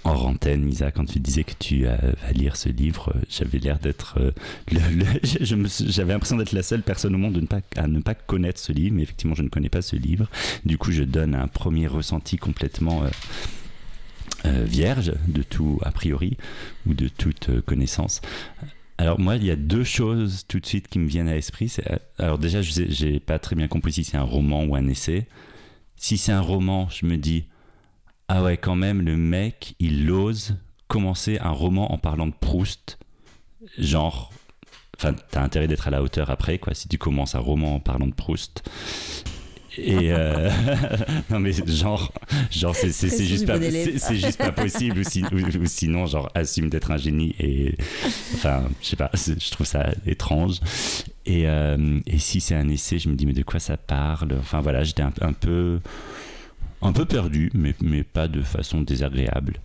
hors 0.04 0.26
antenne, 0.26 0.68
Isa, 0.68 0.90
quand 0.90 1.04
tu 1.04 1.20
disais 1.20 1.44
que 1.44 1.52
tu 1.58 1.84
vas 1.84 1.98
lire 2.34 2.56
ce 2.56 2.68
livre, 2.68 3.12
euh, 3.14 3.20
j'avais 3.28 3.58
l'air 3.58 3.78
d'être. 3.78 4.18
euh, 4.20 4.30
J'avais 5.86 6.12
l'impression 6.12 6.36
d'être 6.36 6.52
la 6.52 6.62
seule 6.62 6.82
personne 6.82 7.14
au 7.14 7.18
monde 7.18 7.46
à 7.76 7.86
ne 7.86 8.00
pas 8.00 8.14
connaître 8.14 8.60
ce 8.60 8.72
livre, 8.72 8.94
mais 8.96 9.02
effectivement, 9.02 9.34
je 9.34 9.42
ne 9.42 9.48
connais 9.48 9.68
pas 9.68 9.82
ce 9.82 9.96
livre. 9.96 10.28
Du 10.64 10.78
coup, 10.78 10.90
je 10.92 11.02
donne 11.04 11.34
un 11.34 11.48
premier 11.48 11.86
ressenti 11.86 12.36
complètement. 12.36 13.04
euh, 13.04 13.08
euh, 14.44 14.64
vierge 14.64 15.12
de 15.26 15.42
tout 15.42 15.80
a 15.82 15.90
priori 15.90 16.36
ou 16.86 16.94
de 16.94 17.08
toute 17.08 17.48
euh, 17.48 17.60
connaissance. 17.60 18.20
Alors 18.96 19.18
moi, 19.18 19.36
il 19.36 19.44
y 19.44 19.50
a 19.50 19.56
deux 19.56 19.84
choses 19.84 20.44
tout 20.48 20.60
de 20.60 20.66
suite 20.66 20.88
qui 20.88 20.98
me 20.98 21.08
viennent 21.08 21.28
à 21.28 21.34
l'esprit. 21.34 21.74
Euh, 21.90 21.96
Alors 22.18 22.38
déjà, 22.38 22.62
je 22.62 22.82
j'ai 22.88 23.20
pas 23.20 23.38
très 23.38 23.56
bien 23.56 23.68
compris 23.68 23.92
si 23.92 24.04
c'est 24.04 24.16
un 24.16 24.22
roman 24.22 24.64
ou 24.64 24.76
un 24.76 24.86
essai. 24.86 25.26
Si 25.96 26.18
c'est 26.18 26.32
un 26.32 26.40
roman, 26.40 26.88
je 26.90 27.06
me 27.06 27.16
dis 27.16 27.46
ah 28.28 28.42
ouais, 28.42 28.56
quand 28.56 28.76
même, 28.76 29.02
le 29.02 29.16
mec, 29.16 29.74
il 29.78 30.10
ose 30.10 30.56
commencer 30.86 31.38
un 31.40 31.50
roman 31.50 31.92
en 31.92 31.98
parlant 31.98 32.26
de 32.26 32.32
Proust, 32.38 32.98
genre. 33.78 34.32
Enfin, 34.96 35.14
t'as 35.30 35.42
intérêt 35.42 35.68
d'être 35.68 35.86
à 35.86 35.90
la 35.90 36.02
hauteur 36.02 36.28
après, 36.30 36.58
quoi. 36.58 36.74
Si 36.74 36.88
tu 36.88 36.98
commences 36.98 37.34
un 37.34 37.38
roman 37.40 37.76
en 37.76 37.80
parlant 37.80 38.06
de 38.06 38.14
Proust. 38.14 38.62
Et 39.76 40.12
euh, 40.12 40.50
non 41.30 41.38
mais 41.38 41.52
genre, 41.52 42.12
genre 42.50 42.74
c'est 42.74 42.90
c'est- 42.90 43.24
juste 43.24 43.46
pas 43.46 43.58
bon 43.58 43.64
élève. 43.64 43.90
c'est 43.92 43.98
c'est 44.00 44.16
juste 44.16 44.38
pas 44.38 44.50
possible 44.50 44.98
ou, 44.98 45.04
si- 45.04 45.22
ou- 45.30 45.36
ou 45.62 45.66
sinon 45.66 46.06
genre 46.06 46.28
assume 46.34 46.68
d'être 46.68 46.90
un 46.90 46.96
génie 46.96 47.36
et 47.38 47.76
enfin 48.34 48.64
je 48.82 48.88
sais 48.88 48.96
pas 48.96 49.08
je 49.14 49.50
trouve 49.52 49.68
ça 49.68 49.90
étrange 50.04 50.58
et, 51.26 51.46
euh, 51.46 52.00
et 52.08 52.18
si 52.18 52.40
c'est 52.40 52.56
un 52.56 52.68
essai 52.70 52.98
je 52.98 53.08
me 53.08 53.14
dis 53.14 53.24
mais 53.24 53.34
de 53.34 53.44
quoi 53.44 53.60
ça 53.60 53.76
parle? 53.76 54.32
Enfin 54.40 54.60
voilà 54.62 54.82
j'étais 54.82 55.02
un, 55.02 55.12
un 55.20 55.32
peu 55.32 55.78
un 56.82 56.92
peu 56.92 57.04
perdu 57.04 57.50
mais 57.54 58.04
pas 58.04 58.28
de 58.28 58.42
façon 58.42 58.80
désagréable. 58.80 59.60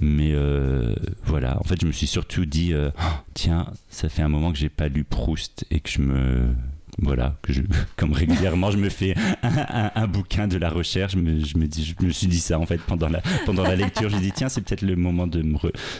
Mais 0.00 0.32
euh, 0.32 0.94
voilà. 1.24 1.58
En 1.60 1.64
fait 1.64 1.80
je 1.80 1.86
me 1.86 1.92
suis 1.92 2.06
surtout 2.06 2.46
dit 2.46 2.72
euh, 2.72 2.90
tiens 3.34 3.66
ça 3.90 4.08
fait 4.08 4.22
un 4.22 4.28
moment 4.28 4.52
que 4.52 4.58
j'ai 4.58 4.68
pas 4.68 4.88
lu 4.88 5.04
Proust 5.04 5.64
et 5.70 5.80
que 5.80 5.90
je 5.90 6.00
me 6.00 6.54
voilà, 6.98 7.36
que 7.42 7.52
je, 7.52 7.62
comme 7.96 8.12
régulièrement 8.12 8.70
je 8.70 8.78
me 8.78 8.88
fais 8.88 9.14
un, 9.42 10.06
bouquin 10.06 10.46
de 10.48 10.56
la 10.56 10.70
recherche, 10.70 11.12
je 11.12 11.18
me, 11.18 11.44
je 11.44 11.56
me 11.58 11.66
dis, 11.66 11.94
je 11.98 12.06
me 12.06 12.12
suis 12.12 12.26
dit 12.26 12.40
ça 12.40 12.58
en 12.58 12.66
fait 12.66 12.80
pendant 12.80 13.08
la, 13.08 13.20
pendant 13.46 13.62
la 13.62 13.76
lecture. 13.76 14.10
Me 14.10 14.20
dis 14.20 14.32
tiens 14.32 14.48
c'est 14.48 14.60
peut-être 14.60 14.82
le 14.82 14.96
moment 14.96 15.26
de 15.26 15.42
me, 15.42 15.56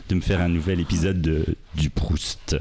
de 0.09 0.15
me 0.15 0.21
faire 0.21 0.41
un 0.41 0.49
nouvel 0.49 0.81
épisode 0.81 1.21
de, 1.21 1.45
du 1.75 1.91
Proust. 1.91 2.57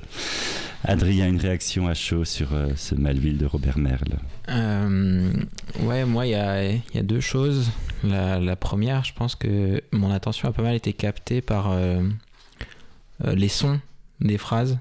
Adrien, 0.85 1.29
une 1.29 1.39
réaction 1.39 1.87
à 1.87 1.93
chaud 1.93 2.25
sur 2.25 2.53
euh, 2.53 2.71
ce 2.75 2.93
Malville 2.93 3.37
de 3.37 3.45
Robert 3.45 3.77
Merle? 3.77 4.19
Euh, 4.49 5.31
ouais, 5.81 6.03
moi, 6.03 6.25
il 6.27 6.31
y 6.31 6.35
a, 6.35 6.71
y 6.71 6.97
a 6.97 7.03
deux 7.03 7.21
choses. 7.21 7.71
La, 8.03 8.39
la 8.39 8.55
première, 8.57 9.05
je 9.05 9.13
pense 9.13 9.35
que 9.35 9.81
mon 9.93 10.11
attention 10.11 10.49
a 10.49 10.51
pas 10.51 10.61
mal 10.61 10.75
été 10.75 10.91
captée 10.91 11.41
par 11.41 11.71
euh, 11.71 12.01
euh, 13.25 13.35
les 13.35 13.47
sons 13.47 13.79
des 14.19 14.37
phrases. 14.37 14.77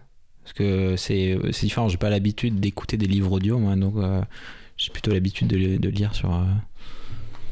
Parce 0.54 0.68
que 0.68 0.96
c'est 0.96 1.38
différent, 1.62 1.88
j'ai 1.88 1.96
pas 1.96 2.10
l'habitude 2.10 2.60
d'écouter 2.60 2.96
des 2.98 3.06
livres 3.06 3.32
audio, 3.32 3.58
moi, 3.58 3.74
donc 3.74 3.94
euh, 3.96 4.20
j'ai 4.76 4.90
plutôt 4.90 5.10
l'habitude 5.12 5.48
de, 5.48 5.78
de 5.78 5.88
lire 5.88 6.14
sur. 6.14 6.32
euh, 6.34 6.44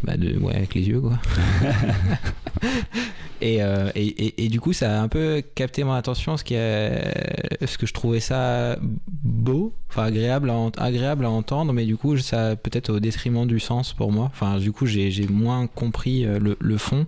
bah 0.03 0.17
de, 0.17 0.37
ouais, 0.39 0.55
avec 0.55 0.75
les 0.75 0.83
yeux, 0.89 1.01
quoi. 1.01 1.19
et, 3.41 3.63
euh, 3.63 3.91
et, 3.95 4.07
et, 4.07 4.45
et 4.45 4.49
du 4.49 4.61
coup, 4.61 4.73
ça 4.73 4.99
a 4.99 5.03
un 5.03 5.09
peu 5.09 5.43
capté 5.55 5.85
mon 5.85 5.93
attention, 5.93 6.37
ce, 6.37 6.45
qui 6.45 6.55
est, 6.55 7.67
ce 7.67 7.79
que 7.79 7.87
je 7.87 7.93
trouvais 7.95 8.21
ça 8.21 8.79
beau, 8.83 9.73
enfin 9.89 10.05
agréable 10.05 10.51
à, 10.51 10.71
agréable 10.83 11.25
à 11.25 11.31
entendre, 11.31 11.73
mais 11.73 11.87
du 11.87 11.97
coup, 11.97 12.17
ça 12.19 12.57
peut-être 12.57 12.91
au 12.91 13.01
détriment 13.01 13.47
du 13.47 13.61
sens 13.61 13.93
pour 13.95 14.13
moi. 14.13 14.27
Enfin, 14.33 14.59
du 14.59 14.73
coup, 14.73 14.87
j'ai 14.87 15.27
moins 15.29 15.67
compris 15.67 16.25
le, 16.25 16.57
le 16.59 16.77
fond, 16.79 17.07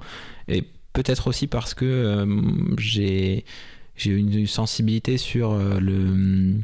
et 0.48 0.64
peut-être 0.92 1.28
aussi 1.28 1.46
parce 1.46 1.74
que 1.74 2.26
j'ai 2.78 3.44
j'ai 4.02 4.12
une 4.12 4.46
sensibilité 4.46 5.16
sur 5.18 5.52
euh, 5.52 5.78
le, 5.80 6.56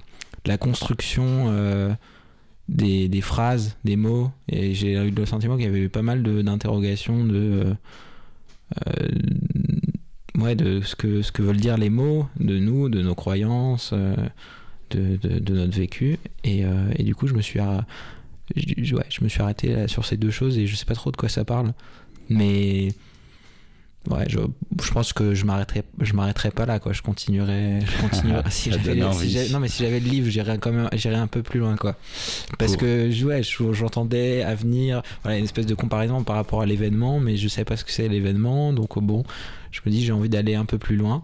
la 0.46 0.58
construction 0.58 1.46
euh, 1.48 1.92
des, 2.68 3.08
des 3.08 3.20
phrases, 3.20 3.76
des 3.84 3.96
mots, 3.96 4.30
et 4.48 4.74
j'ai 4.74 4.92
eu 4.94 5.10
le 5.10 5.26
sentiment 5.26 5.56
qu'il 5.56 5.64
y 5.66 5.68
avait 5.68 5.80
eu 5.80 5.88
pas 5.88 6.02
mal 6.02 6.22
d'interrogations 6.22 7.24
de, 7.24 7.74
euh, 8.86 9.08
ouais, 10.36 10.54
de 10.54 10.80
ce 10.82 10.94
que, 10.96 11.22
ce 11.22 11.32
que 11.32 11.42
veulent 11.42 11.56
dire 11.60 11.76
les 11.78 11.90
mots, 11.90 12.26
de 12.38 12.58
nous, 12.58 12.88
de 12.88 13.02
nos 13.02 13.14
croyances, 13.14 13.92
de, 14.90 15.16
de, 15.16 15.54
notre 15.54 15.76
vécu, 15.76 16.18
et, 16.44 16.64
et 16.96 17.02
du 17.02 17.14
coup 17.14 17.26
je 17.26 17.34
me 17.34 17.42
suis, 17.42 17.60
je- 18.56 18.94
ouais, 18.96 19.04
je 19.10 19.22
me 19.24 19.28
suis 19.28 19.40
arrêté 19.42 19.74
là 19.74 19.88
sur 19.88 20.04
ces 20.04 20.16
deux 20.16 20.30
choses 20.30 20.58
et 20.58 20.66
je 20.66 20.74
sais 20.76 20.84
pas 20.86 20.94
trop 20.94 21.10
de 21.10 21.16
quoi 21.16 21.28
ça 21.28 21.44
parle, 21.44 21.72
mais 22.28 22.88
Ouais, 24.08 24.24
je, 24.28 24.38
je 24.82 24.90
pense 24.92 25.12
que 25.12 25.34
je 25.34 25.44
m'arrêterai, 25.44 25.82
je 26.00 26.14
m'arrêterai 26.14 26.50
pas 26.50 26.64
là, 26.64 26.78
quoi. 26.78 26.92
Je 26.94 27.02
continuerai, 27.02 27.80
je 27.84 28.00
continuerai. 28.08 28.50
si 28.50 28.70
non, 29.52 29.60
mais 29.60 29.68
si 29.68 29.82
j'avais 29.82 30.00
le 30.00 30.08
livre, 30.08 30.30
j'irais 30.30 30.56
quand 30.58 30.72
même, 30.72 30.88
j'irais 30.94 31.16
un 31.16 31.26
peu 31.26 31.42
plus 31.42 31.60
loin, 31.60 31.76
quoi. 31.76 31.94
Parce 32.58 32.72
Pour- 32.72 32.82
que, 32.82 33.24
ouais, 33.24 33.42
je- 33.42 33.72
j'entendais 33.72 34.42
à 34.42 34.54
venir, 34.54 35.02
voilà, 35.22 35.36
une 35.38 35.44
espèce 35.44 35.66
de 35.66 35.74
comparaison 35.74 36.22
par 36.24 36.36
rapport 36.36 36.62
à 36.62 36.66
l'événement, 36.66 37.20
mais 37.20 37.36
je 37.36 37.48
sais 37.48 37.64
pas 37.64 37.76
ce 37.76 37.84
que 37.84 37.92
c'est 37.92 38.08
l'événement, 38.08 38.72
donc 38.72 38.98
bon, 38.98 39.24
je 39.72 39.80
me 39.84 39.90
dis, 39.90 40.02
j'ai 40.04 40.12
envie 40.12 40.28
d'aller 40.30 40.54
un 40.54 40.64
peu 40.64 40.78
plus 40.78 40.96
loin. 40.96 41.22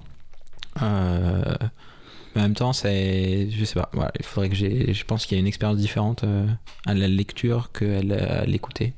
Euh, 0.82 1.42
mais 2.34 2.40
en 2.42 2.44
même 2.44 2.54
temps, 2.54 2.72
c'est, 2.72 3.48
je 3.50 3.64
sais 3.64 3.74
pas, 3.74 3.88
voilà, 3.94 4.10
il 4.18 4.24
faudrait 4.26 4.50
que 4.50 4.56
j'ai, 4.56 4.92
je 4.92 5.04
pense 5.04 5.24
qu'il 5.24 5.36
y 5.36 5.38
a 5.38 5.40
une 5.40 5.46
expérience 5.46 5.78
différente 5.78 6.24
euh, 6.24 6.46
à 6.84 6.92
la 6.92 7.08
lecture 7.08 7.70
qu'à 7.72 8.44
l'écouter. 8.44 8.92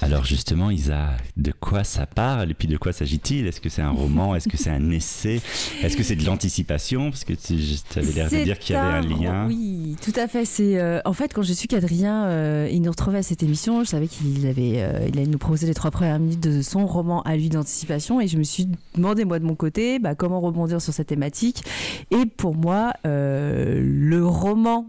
Alors 0.00 0.24
justement, 0.24 0.70
Isa, 0.70 1.10
de 1.36 1.52
quoi 1.52 1.84
ça 1.84 2.06
parle 2.06 2.50
et 2.50 2.54
puis 2.54 2.68
de 2.68 2.76
quoi 2.76 2.92
s'agit-il? 2.92 3.46
Est-ce 3.46 3.60
que 3.60 3.68
c'est 3.68 3.82
un 3.82 3.90
roman? 3.90 4.34
Est-ce 4.34 4.48
que 4.48 4.56
c'est 4.56 4.70
un 4.70 4.90
essai? 4.90 5.40
Est-ce 5.82 5.96
que 5.96 6.02
c'est 6.02 6.16
de 6.16 6.24
l'anticipation? 6.24 7.10
Parce 7.10 7.24
que 7.24 7.34
tu 7.34 7.54
avais 7.98 8.12
l'air 8.12 8.30
de 8.30 8.44
dire 8.44 8.58
qu'il 8.58 8.74
y 8.74 8.78
avait 8.78 8.98
un 8.98 9.00
lien. 9.00 9.46
Oui, 9.46 9.96
tout 10.02 10.12
à 10.16 10.28
fait. 10.28 10.44
C'est 10.44 10.80
euh, 10.80 11.00
en 11.04 11.12
fait 11.12 11.32
quand 11.32 11.42
j'ai 11.42 11.54
su 11.54 11.68
qu'Adrien 11.68 12.24
euh, 12.26 12.68
il 12.70 12.82
nous 12.82 12.90
retrouvait 12.90 13.18
à 13.18 13.22
cette 13.22 13.42
émission, 13.42 13.84
je 13.84 13.88
savais 13.88 14.08
qu'il 14.08 14.46
avait 14.46 14.82
euh, 14.82 15.06
il 15.08 15.18
allait 15.18 15.26
nous 15.26 15.38
proposer 15.38 15.66
les 15.66 15.74
trois 15.74 15.90
premières 15.90 16.18
minutes 16.18 16.40
de 16.40 16.62
son 16.62 16.86
roman 16.86 17.22
à 17.22 17.36
lui 17.36 17.48
d'anticipation 17.48 18.20
et 18.20 18.28
je 18.28 18.38
me 18.38 18.44
suis 18.44 18.68
demandé 18.94 19.24
moi 19.24 19.38
de 19.38 19.44
mon 19.44 19.54
côté 19.54 19.98
bah, 19.98 20.14
comment 20.14 20.40
rebondir 20.40 20.80
sur 20.80 20.92
cette 20.92 21.08
thématique. 21.08 21.64
Et 22.10 22.26
pour 22.26 22.54
moi, 22.54 22.92
le 23.04 24.20
roman 24.22 24.86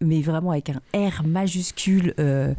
mais 0.00 0.20
vraiment 0.22 0.50
avec 0.50 0.70
un 0.70 0.80
R 0.94 1.24
majuscule 1.24 2.14
euh, 2.18 2.54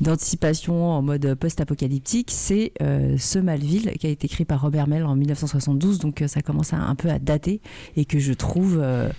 d'anticipation 0.00 0.90
en 0.90 1.02
mode 1.02 1.34
post-apocalyptique, 1.34 2.30
c'est 2.30 2.72
euh, 2.82 3.16
ce 3.18 3.38
Malville 3.38 3.92
qui 3.98 4.06
a 4.06 4.10
été 4.10 4.26
écrit 4.26 4.44
par 4.44 4.62
Robert 4.62 4.88
Mell 4.88 5.04
en 5.04 5.16
1972, 5.16 5.98
donc 5.98 6.22
euh, 6.22 6.28
ça 6.28 6.42
commence 6.42 6.72
à, 6.72 6.78
un 6.78 6.94
peu 6.94 7.10
à 7.10 7.18
dater 7.18 7.60
et 7.96 8.04
que 8.04 8.18
je 8.18 8.32
trouve, 8.32 8.78
euh, 8.80 9.10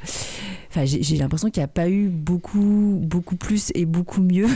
enfin 0.70 0.86
j'ai 0.86 1.04
j'ai 1.04 1.18
l'impression 1.18 1.50
qu'il 1.50 1.62
n'y 1.62 1.66
a 1.66 1.70
pas 1.70 1.90
eu 1.90 2.08
beaucoup, 2.08 3.00
beaucoup 3.02 3.36
plus 3.36 3.72
et 3.76 3.86
beaucoup 3.86 4.22
mieux. 4.22 4.48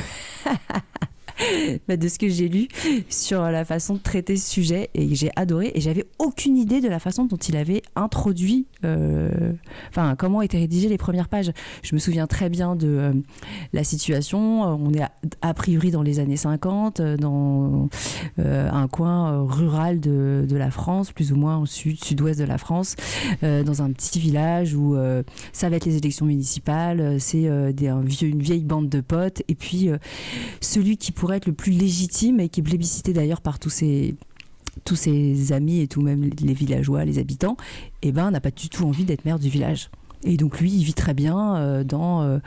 bah, 1.87 1.97
de 1.97 2.07
ce 2.07 2.19
que 2.19 2.29
j'ai 2.29 2.49
lu 2.49 2.67
sur 3.09 3.41
la 3.41 3.65
façon 3.65 3.95
de 3.95 3.99
traiter 3.99 4.37
ce 4.37 4.49
sujet 4.49 4.89
et 4.93 5.15
j'ai 5.15 5.31
adoré 5.35 5.71
et 5.75 5.81
j'avais 5.81 6.05
aucune 6.19 6.57
idée 6.57 6.81
de 6.81 6.87
la 6.87 6.99
façon 6.99 7.25
dont 7.25 7.37
il 7.37 7.55
avait 7.57 7.81
introduit 7.95 8.67
euh, 8.85 9.53
enfin 9.89 10.15
comment 10.15 10.41
étaient 10.41 10.57
rédigées 10.57 10.89
les 10.89 10.97
premières 10.97 11.29
pages. 11.29 11.51
Je 11.83 11.95
me 11.95 11.99
souviens 11.99 12.27
très 12.27 12.49
bien 12.49 12.75
de 12.75 12.87
euh, 12.87 13.13
la 13.73 13.83
situation. 13.83 14.61
On 14.63 14.91
est 14.93 15.03
a, 15.41 15.53
priori 15.53 15.91
dans 15.91 16.01
les 16.01 16.19
années 16.19 16.37
50 16.37 16.99
euh, 16.99 17.17
dans 17.17 17.89
euh, 18.39 18.69
un 18.71 18.87
coin 18.87 19.33
euh, 19.33 19.41
rural 19.43 19.99
de, 19.99 20.45
de 20.47 20.57
la 20.57 20.71
France 20.71 21.11
plus 21.11 21.31
ou 21.31 21.35
moins 21.35 21.57
au 21.57 21.65
sud 21.65 22.03
sud-ouest 22.03 22.39
de 22.39 22.45
la 22.45 22.57
France 22.57 22.95
euh, 23.43 23.63
dans 23.63 23.81
un 23.81 23.91
petit 23.91 24.19
village 24.19 24.73
où 24.73 24.95
euh, 24.95 25.23
ça 25.53 25.69
va 25.69 25.75
être 25.77 25.85
les 25.85 25.97
élections 25.97 26.25
municipales 26.25 26.99
euh, 26.99 27.19
c'est 27.19 27.47
euh, 27.47 27.71
une 28.21 28.41
vieille 28.41 28.63
bande 28.63 28.89
de 28.89 29.01
potes 29.01 29.41
et 29.47 29.55
puis 29.55 29.89
euh, 29.89 29.97
celui 30.61 30.97
qui 30.97 31.11
pourrait 31.11 31.30
être 31.37 31.45
le 31.45 31.53
plus 31.53 31.71
légitime 31.71 32.39
et 32.39 32.49
qui 32.49 32.59
est 32.59 32.63
plébiscité 32.63 33.13
d'ailleurs 33.13 33.41
par 33.41 33.59
tous 33.59 33.69
ses 33.69 34.15
tous 34.85 34.95
ses 34.95 35.51
amis 35.51 35.81
et 35.81 35.87
tout 35.87 36.01
même 36.01 36.29
les 36.41 36.53
villageois, 36.53 37.03
les 37.03 37.19
habitants, 37.19 37.57
eh 38.03 38.13
ben 38.13 38.31
n'a 38.31 38.39
pas 38.39 38.51
du 38.51 38.69
tout 38.69 38.85
envie 38.85 39.03
d'être 39.03 39.25
maire 39.25 39.37
du 39.37 39.49
village. 39.49 39.89
Et 40.23 40.37
donc 40.37 40.59
lui, 40.59 40.71
il 40.71 40.83
vit 40.83 40.93
très 40.93 41.13
bien 41.13 41.55
euh, 41.55 41.83
dans 41.83 42.21
euh, 42.21 42.37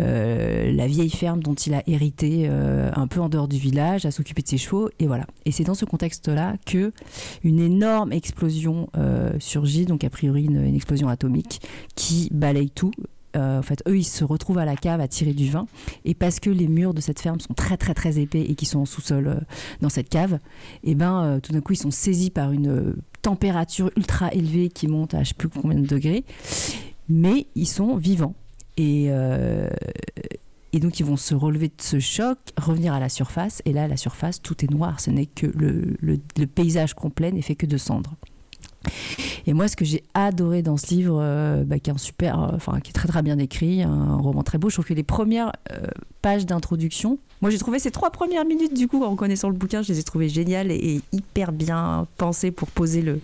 euh, 0.00 0.72
la 0.72 0.86
vieille 0.86 1.10
ferme 1.10 1.42
dont 1.42 1.54
il 1.54 1.74
a 1.74 1.82
hérité 1.86 2.48
un 2.48 3.06
peu 3.06 3.20
en 3.20 3.28
dehors 3.28 3.48
du 3.48 3.58
village, 3.58 4.06
à 4.06 4.10
s'occuper 4.10 4.42
de 4.42 4.48
ses 4.48 4.58
chevaux, 4.58 4.88
et 4.98 5.06
voilà. 5.06 5.26
Et 5.44 5.52
c'est 5.52 5.64
dans 5.64 5.74
ce 5.74 5.84
contexte-là 5.84 6.56
que 6.66 6.92
une 7.44 7.60
énorme 7.60 8.12
explosion 8.12 8.88
surgit, 9.38 9.86
donc 9.86 10.04
a 10.04 10.10
priori 10.10 10.44
une 10.44 10.74
explosion 10.74 11.08
atomique 11.08 11.60
qui 11.94 12.28
balaye 12.32 12.70
tout. 12.70 12.92
Euh, 13.36 13.58
en 13.60 13.62
fait, 13.62 13.82
eux, 13.88 13.96
ils 13.98 14.04
se 14.04 14.24
retrouvent 14.24 14.58
à 14.58 14.64
la 14.64 14.76
cave 14.76 15.00
à 15.00 15.08
tirer 15.08 15.32
du 15.32 15.48
vin, 15.50 15.66
et 16.04 16.14
parce 16.14 16.38
que 16.38 16.50
les 16.50 16.68
murs 16.68 16.92
de 16.94 17.00
cette 17.00 17.18
ferme 17.20 17.40
sont 17.40 17.54
très 17.54 17.76
très 17.76 17.94
très 17.94 18.18
épais 18.18 18.42
et 18.42 18.54
qui 18.54 18.66
sont 18.66 18.80
en 18.80 18.84
sous-sol 18.84 19.26
euh, 19.26 19.34
dans 19.80 19.88
cette 19.88 20.08
cave, 20.10 20.38
et 20.84 20.94
ben 20.94 21.24
euh, 21.24 21.40
tout 21.40 21.52
d'un 21.52 21.60
coup, 21.62 21.72
ils 21.72 21.76
sont 21.76 21.90
saisis 21.90 22.30
par 22.30 22.52
une 22.52 22.94
température 23.22 23.90
ultra 23.96 24.32
élevée 24.34 24.68
qui 24.68 24.86
monte 24.88 25.14
à 25.14 25.22
je 25.22 25.28
sais 25.28 25.34
plus 25.34 25.48
combien 25.48 25.78
de 25.78 25.86
degrés. 25.86 26.24
mais 27.08 27.46
ils 27.54 27.66
sont 27.68 27.96
vivants. 27.96 28.34
Et, 28.76 29.10
et 30.72 30.80
donc 30.80 30.98
ils 30.98 31.04
vont 31.04 31.16
se 31.18 31.34
relever 31.34 31.68
de 31.68 31.74
ce 31.82 31.98
choc, 32.00 32.38
revenir 32.56 32.94
à 32.94 33.00
la 33.00 33.08
surface, 33.10 33.60
et 33.66 33.72
là, 33.72 33.84
à 33.84 33.88
la 33.88 33.96
surface, 33.98 34.40
tout 34.40 34.64
est 34.64 34.70
noir. 34.70 34.98
Ce 35.00 35.10
n'est 35.10 35.26
que 35.26 35.46
le- 35.46 35.96
le 36.00 36.46
paysage 36.46 36.94
complet 36.94 37.30
n'est 37.32 37.42
fait 37.42 37.54
que 37.54 37.66
de 37.66 37.76
cendres. 37.76 38.14
Et 39.46 39.52
moi, 39.52 39.68
ce 39.68 39.76
que 39.76 39.84
j'ai 39.84 40.02
adoré 40.14 40.62
dans 40.62 40.76
ce 40.76 40.94
livre, 40.94 41.18
euh, 41.20 41.64
bah, 41.64 41.78
qui 41.78 41.90
est 41.90 41.98
super, 41.98 42.40
euh, 42.40 42.48
enfin, 42.54 42.80
qui 42.80 42.90
est 42.90 42.94
très 42.94 43.08
très 43.08 43.22
bien 43.22 43.38
écrit, 43.38 43.82
un 43.82 44.16
roman 44.16 44.42
très 44.42 44.58
beau, 44.58 44.70
je 44.70 44.76
trouve 44.76 44.86
que 44.86 44.94
les 44.94 45.02
premières 45.02 45.52
euh, 45.72 45.86
pages 46.20 46.46
d'introduction, 46.46 47.18
moi 47.42 47.50
j'ai 47.50 47.58
trouvé 47.58 47.78
ces 47.78 47.90
trois 47.90 48.10
premières 48.10 48.44
minutes 48.46 48.72
du 48.74 48.88
coup 48.88 49.02
en 49.04 49.16
connaissant 49.16 49.48
le 49.48 49.54
bouquin, 49.54 49.82
je 49.82 49.92
les 49.92 49.98
ai 49.98 50.02
trouvées 50.02 50.28
géniales 50.28 50.70
et, 50.70 51.00
hyper 51.12 51.52
bien 51.52 52.06
pensées 52.16 52.50
pour 52.52 52.68
poser 52.70 53.02
le, 53.02 53.20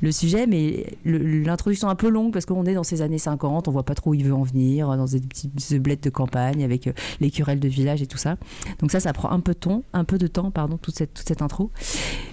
le 0.00 0.12
sujet, 0.12 0.46
mais 0.46 0.86
l'introduction 1.04 1.88
est 1.88 1.90
un 1.92 1.96
peu 1.96 2.08
longue 2.08 2.32
parce 2.32 2.46
qu'on 2.46 2.64
est 2.64 2.74
dans 2.74 2.84
ces 2.84 3.02
années 3.02 3.18
50, 3.18 3.68
on 3.68 3.70
voit 3.70 3.82
pas 3.82 3.94
trop 3.94 4.10
où 4.10 4.14
il 4.14 4.24
veut 4.24 4.32
en 4.32 4.42
venir, 4.44 4.96
dans 4.96 5.04
des 5.04 5.20
petites 5.20 5.82
bleds 5.82 5.96
de 6.00 6.10
campagne 6.10 6.62
avec 6.64 6.86
euh, 6.86 6.92
les 7.20 7.30
querelles 7.30 7.60
de 7.60 7.68
village 7.68 8.00
et 8.00 8.06
tout 8.06 8.16
ça. 8.18 8.36
Donc 8.78 8.92
ça, 8.92 9.00
ça 9.00 9.12
prend 9.12 9.30
un 9.30 9.40
peu 9.40 9.52
de 9.52 9.58
temps, 9.58 9.82
un 9.92 10.04
peu 10.04 10.16
de 10.18 10.26
temps, 10.28 10.50
pardon, 10.50 10.78
toute 10.80 10.96
cette, 10.96 11.12
toute 11.12 11.26
cette 11.26 11.42
intro. 11.42 11.70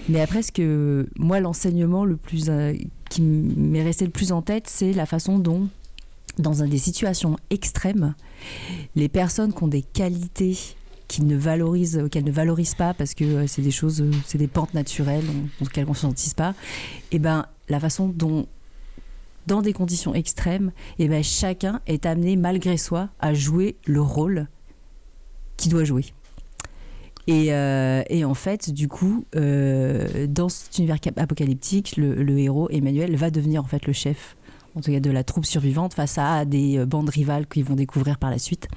Mais 0.08 0.22
après, 0.22 0.44
ce 0.44 0.52
que 0.52 1.08
moi, 1.18 1.40
l'enseignement 1.40 2.06
le 2.06 2.16
plus 2.16 2.46
euh, 2.50 2.74
qui 3.10 3.22
m'est 3.22 3.84
resté 3.84 4.06
le 4.06 4.12
plus 4.12 4.32
en 4.32 4.42
tête, 4.44 4.66
c'est 4.68 4.94
la 4.94 5.06
façon 5.08 5.40
dont, 5.40 5.68
dans 6.38 6.62
un- 6.62 6.68
des 6.68 6.78
situations 6.78 7.38
extrêmes, 7.50 8.14
les 8.96 9.10
personnes 9.10 9.54
qui 9.54 9.64
ont 9.64 9.68
des 9.68 9.82
qualités 9.82 10.58
qu'ils 11.08 11.28
ne 11.28 11.36
valorisent, 11.36 12.04
qu'elles 12.12 12.26
ne 12.26 12.32
valorisent 12.32 12.76
pas 12.76 12.94
parce 12.94 13.14
que 13.14 13.24
euh, 13.24 13.48
c'est 13.48 13.62
des 13.62 13.72
choses, 13.72 14.02
euh, 14.02 14.12
c'est 14.26 14.38
des 14.38 14.48
pentes 14.48 14.74
naturelles 14.74 15.26
qu'elles 15.74 15.84
ne 15.84 15.88
conscientisent 15.88 16.34
pas, 16.34 16.54
et 17.12 17.20
ben 17.20 17.46
la 17.70 17.80
façon 17.80 18.08
dont 18.08 18.48
dans 19.48 19.62
des 19.62 19.74
conditions 19.74 20.14
extrêmes, 20.14 20.72
et 21.00 21.08
ben 21.08 21.24
chacun 21.24 21.82
est 21.88 22.06
amené 22.06 22.36
malgré 22.36 22.78
soi 22.78 23.10
à 23.20 23.34
jouer 23.34 23.76
le 23.86 24.02
rôle 24.02 24.48
qu'il 25.58 25.72
doit 25.72 25.84
jouer. 25.84 26.06
Et, 27.28 27.54
euh, 27.54 28.04
et 28.10 28.24
en 28.24 28.36
fait, 28.36 28.72
du 28.72 28.88
coup, 28.88 29.26
euh, 29.36 30.28
dans 30.28 30.50
cet 30.50 30.78
univers 30.78 30.98
apocalyptique, 31.18 31.98
le, 31.98 32.14
le 32.14 32.38
héros 32.38 32.70
Emmanuel 32.70 33.16
va 33.16 33.32
devenir 33.32 33.64
en 33.64 33.68
fait 33.68 33.86
le 33.88 33.94
chef, 33.94 34.36
en 34.76 34.82
tout 34.82 34.92
cas 34.92 35.00
de 35.00 35.10
la 35.10 35.24
troupe 35.24 35.46
survivante, 35.46 35.96
face 35.96 36.18
à 36.18 36.46
des 36.46 36.78
euh, 36.78 36.86
bandes 36.86 37.10
rivales 37.10 37.48
qu'ils 37.48 37.66
vont 37.66 37.76
découvrir 37.76 38.20
par 38.20 38.30
la 38.30 38.38
suite. 38.38 38.68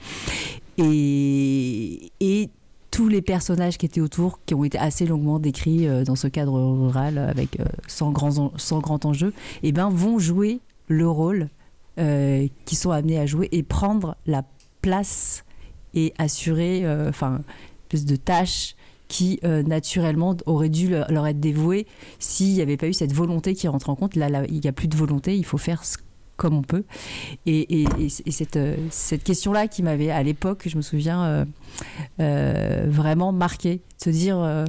Et, 0.78 2.12
et 2.20 2.50
tous 2.90 3.08
les 3.08 3.20
personnages 3.22 3.78
qui 3.78 3.86
étaient 3.86 4.00
autour, 4.00 4.40
qui 4.46 4.54
ont 4.54 4.64
été 4.64 4.78
assez 4.78 5.06
longuement 5.06 5.38
décrits 5.38 5.86
euh, 5.86 6.04
dans 6.04 6.16
ce 6.16 6.26
cadre 6.28 6.58
rural 6.58 7.18
avec 7.18 7.60
euh, 7.60 7.64
sans, 7.86 8.10
grands 8.12 8.52
sans 8.56 8.78
grand 8.80 9.04
enjeu, 9.04 9.32
eh 9.62 9.72
ben, 9.72 9.90
vont 9.90 10.18
jouer 10.18 10.60
le 10.88 11.08
rôle 11.08 11.48
euh, 11.98 12.46
qu'ils 12.64 12.78
sont 12.78 12.90
amenés 12.90 13.18
à 13.18 13.26
jouer 13.26 13.48
et 13.52 13.62
prendre 13.62 14.16
la 14.26 14.44
place 14.80 15.44
et 15.94 16.14
assurer, 16.18 16.84
euh, 16.84 17.08
enfin, 17.08 17.40
espèce 17.84 18.04
de 18.04 18.16
tâche 18.16 18.74
qui 19.08 19.40
euh, 19.44 19.62
naturellement 19.62 20.36
aurait 20.46 20.68
dû 20.68 20.88
le- 20.88 21.04
leur 21.08 21.26
être 21.26 21.40
dévouée 21.40 21.86
s'il 22.18 22.52
n'y 22.54 22.60
avait 22.60 22.76
pas 22.76 22.86
eu 22.88 22.92
cette 22.92 23.12
volonté 23.12 23.54
qui 23.54 23.66
rentre 23.66 23.88
en 23.90 23.96
compte. 23.96 24.16
Là, 24.16 24.28
là, 24.28 24.42
il 24.48 24.60
n'y 24.60 24.68
a 24.68 24.72
plus 24.72 24.88
de 24.88 24.96
volonté, 24.96 25.36
il 25.36 25.44
faut 25.44 25.56
faire 25.58 25.84
ce- 25.84 25.96
comme 26.38 26.54
on 26.54 26.62
peut. 26.62 26.84
Et, 27.44 27.82
et- 27.82 27.88
et- 27.98 28.08
et 28.26 28.30
cette, 28.30 28.56
euh, 28.56 28.76
cette 28.90 29.24
question-là 29.24 29.68
qui 29.68 29.82
m'avait, 29.82 30.10
à 30.10 30.22
l'époque, 30.22 30.62
je 30.66 30.76
me 30.78 30.82
souviens, 30.82 31.22
euh, 31.24 31.44
euh, 32.20 32.86
vraiment 32.88 33.32
marqué, 33.32 33.74
de 33.98 34.04
se 34.04 34.08
dire 34.10 34.38
euh, 34.38 34.64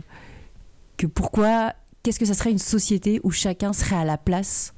que 0.97 1.07
pourquoi, 1.07 1.73
qu'est-ce 2.03 2.19
que 2.19 2.25
ça 2.25 2.33
serait 2.33 2.51
une 2.51 2.57
société 2.59 3.21
où 3.23 3.31
chacun 3.31 3.71
serait 3.71 3.95
à 3.95 4.03
la 4.03 4.17
place 4.17 4.73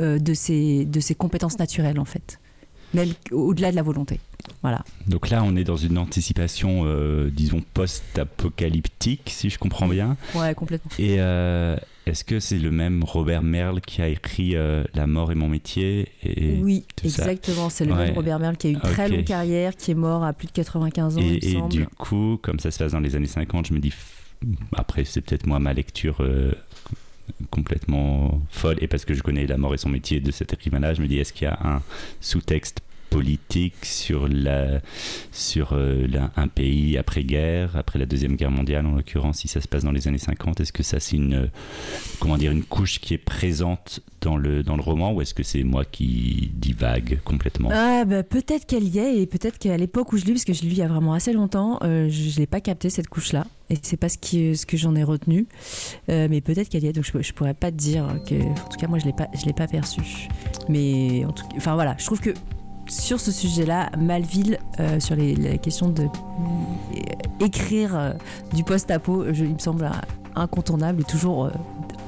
de, 0.00 0.32
ses, 0.32 0.86
de 0.86 0.98
ses 1.00 1.14
compétences 1.14 1.58
naturelles, 1.58 1.98
en 2.00 2.06
fait, 2.06 2.40
même 2.94 3.10
au-delà 3.32 3.70
de 3.70 3.76
la 3.76 3.82
volonté. 3.82 4.18
Voilà. 4.62 4.82
Donc 5.08 5.28
là, 5.28 5.42
on 5.44 5.54
est 5.56 5.64
dans 5.64 5.76
une 5.76 5.98
anticipation, 5.98 6.84
euh, 6.86 7.28
disons, 7.30 7.62
post-apocalyptique, 7.74 9.30
si 9.34 9.50
je 9.50 9.58
comprends 9.58 9.88
bien. 9.88 10.16
Ouais, 10.34 10.54
complètement. 10.54 10.90
Et 10.98 11.16
euh, 11.18 11.76
est-ce 12.10 12.24
que 12.24 12.40
c'est 12.40 12.58
le 12.58 12.70
même 12.70 13.02
Robert 13.04 13.42
Merle 13.42 13.80
qui 13.80 14.02
a 14.02 14.08
écrit 14.08 14.56
euh, 14.56 14.84
La 14.94 15.06
mort 15.06 15.32
est 15.32 15.34
mon 15.36 15.48
métier 15.48 16.08
et, 16.22 16.58
oui, 16.60 16.84
exactement. 17.04 17.70
C'est 17.70 17.84
le 17.84 17.92
Ouais. 17.92 18.06
même 18.06 18.14
Robert 18.14 18.38
Merle 18.38 18.56
qui 18.56 18.66
a 18.66 18.70
eu 18.70 18.74
une 18.74 18.80
très 18.80 19.08
longue 19.08 19.24
carrière, 19.24 19.74
qui 19.76 19.90
est 19.92 19.94
mort 19.94 20.24
à 20.24 20.32
plus 20.32 20.46
de 20.46 20.52
95 20.52 21.16
ans, 21.18 21.20
et, 21.20 21.24
il 21.24 21.32
me 21.32 21.36
et 21.44 21.52
semble. 21.52 21.68
du 21.70 21.86
coup, 21.86 22.38
comme 22.42 22.58
ça 22.58 22.70
se 22.70 22.78
passe 22.78 22.92
dans 22.92 23.00
les 23.00 23.16
années 23.16 23.26
50, 23.26 23.66
je 23.68 23.74
me 23.74 23.78
dis, 23.78 23.92
après, 24.76 25.04
c'est 25.04 25.20
peut-être 25.20 25.46
moi 25.46 25.58
ma 25.58 25.72
lecture 25.72 26.18
euh, 26.20 26.52
complètement 27.50 28.40
folle, 28.50 28.76
et 28.80 28.88
parce 28.88 29.04
que 29.04 29.14
je 29.14 29.22
connais 29.22 29.46
La 29.46 29.56
mort 29.56 29.74
et 29.74 29.78
son 29.78 29.88
métier 29.88 30.20
de 30.20 30.30
cet 30.30 30.52
écrivain-là, 30.52 30.94
je 30.94 31.02
me 31.02 31.06
dis, 31.08 31.18
est-ce 31.18 31.32
qu'il 31.32 31.44
y 31.46 31.48
a 31.50 31.58
un 31.64 31.82
sous-texte 32.20 32.80
politique 33.10 33.84
sur, 33.84 34.28
la, 34.28 34.80
sur 35.32 35.70
euh, 35.72 36.06
un 36.36 36.48
pays 36.48 36.96
après-guerre, 36.96 37.76
après 37.76 37.98
la 37.98 38.06
Deuxième 38.06 38.36
Guerre 38.36 38.50
mondiale 38.50 38.86
en 38.86 38.94
l'occurrence, 38.94 39.38
si 39.38 39.48
ça 39.48 39.60
se 39.60 39.68
passe 39.68 39.84
dans 39.84 39.92
les 39.92 40.08
années 40.08 40.18
50, 40.18 40.60
est-ce 40.60 40.72
que 40.72 40.82
ça 40.82 41.00
c'est 41.00 41.16
une, 41.16 41.34
euh, 41.34 41.46
comment 42.20 42.38
dire, 42.38 42.52
une 42.52 42.62
couche 42.62 43.00
qui 43.00 43.14
est 43.14 43.18
présente 43.18 44.00
dans 44.20 44.36
le, 44.36 44.62
dans 44.62 44.76
le 44.76 44.82
roman, 44.82 45.12
ou 45.12 45.20
est-ce 45.22 45.34
que 45.34 45.42
c'est 45.42 45.64
moi 45.64 45.84
qui 45.84 46.50
divague 46.54 47.20
complètement? 47.24 47.70
Ah, 47.72 48.04
bah, 48.04 48.22
peut-être 48.22 48.66
qu'elle 48.66 48.88
y 48.88 48.98
est, 48.98 49.18
et 49.18 49.26
peut-être 49.26 49.58
qu'à 49.58 49.76
l'époque 49.76 50.12
où 50.12 50.18
je 50.18 50.24
lis, 50.24 50.32
parce 50.32 50.44
que 50.44 50.52
je 50.52 50.62
lis 50.62 50.68
il 50.68 50.78
y 50.78 50.82
a 50.82 50.88
vraiment 50.88 51.14
assez 51.14 51.32
longtemps, 51.32 51.78
euh, 51.82 52.08
je 52.08 52.38
n'ai 52.38 52.46
pas 52.46 52.60
capté 52.60 52.90
cette 52.90 53.08
couche-là. 53.08 53.46
Et 53.70 53.76
c'est 53.82 53.96
pas 53.96 54.08
ce, 54.08 54.18
qui, 54.18 54.56
ce 54.56 54.66
que 54.66 54.76
j'en 54.76 54.96
ai 54.96 55.04
retenu. 55.04 55.46
Euh, 56.08 56.26
mais 56.28 56.40
peut-être 56.40 56.68
qu'elle 56.68 56.82
y 56.82 56.88
est, 56.88 56.92
donc 56.92 57.04
je, 57.04 57.22
je 57.22 57.32
pourrais 57.32 57.54
pas 57.54 57.70
te 57.70 57.76
dire 57.76 58.04
que. 58.28 58.34
En 58.34 58.68
tout 58.68 58.78
cas, 58.78 58.88
moi, 58.88 58.98
je 58.98 59.04
l'ai 59.04 59.12
pas, 59.12 59.28
je 59.40 59.46
l'ai 59.46 59.52
pas 59.52 59.68
perçu. 59.68 60.00
Mais 60.68 61.24
en 61.24 61.30
tout 61.30 61.44
enfin 61.56 61.74
voilà, 61.74 61.94
je 61.98 62.04
trouve 62.04 62.20
que 62.20 62.30
sur 62.90 63.20
ce 63.20 63.30
sujet-là, 63.30 63.90
Malville, 63.98 64.58
euh, 64.80 64.98
sur 65.00 65.14
les, 65.14 65.34
la 65.36 65.56
question 65.58 65.88
de 65.88 66.02
euh, 66.02 66.08
écrire 67.38 67.96
euh, 67.96 68.12
du 68.54 68.64
post-apo, 68.64 69.24
il 69.26 69.54
me 69.54 69.58
semble 69.58 69.88
incontournable 70.34 71.00
et 71.00 71.04
toujours 71.04 71.50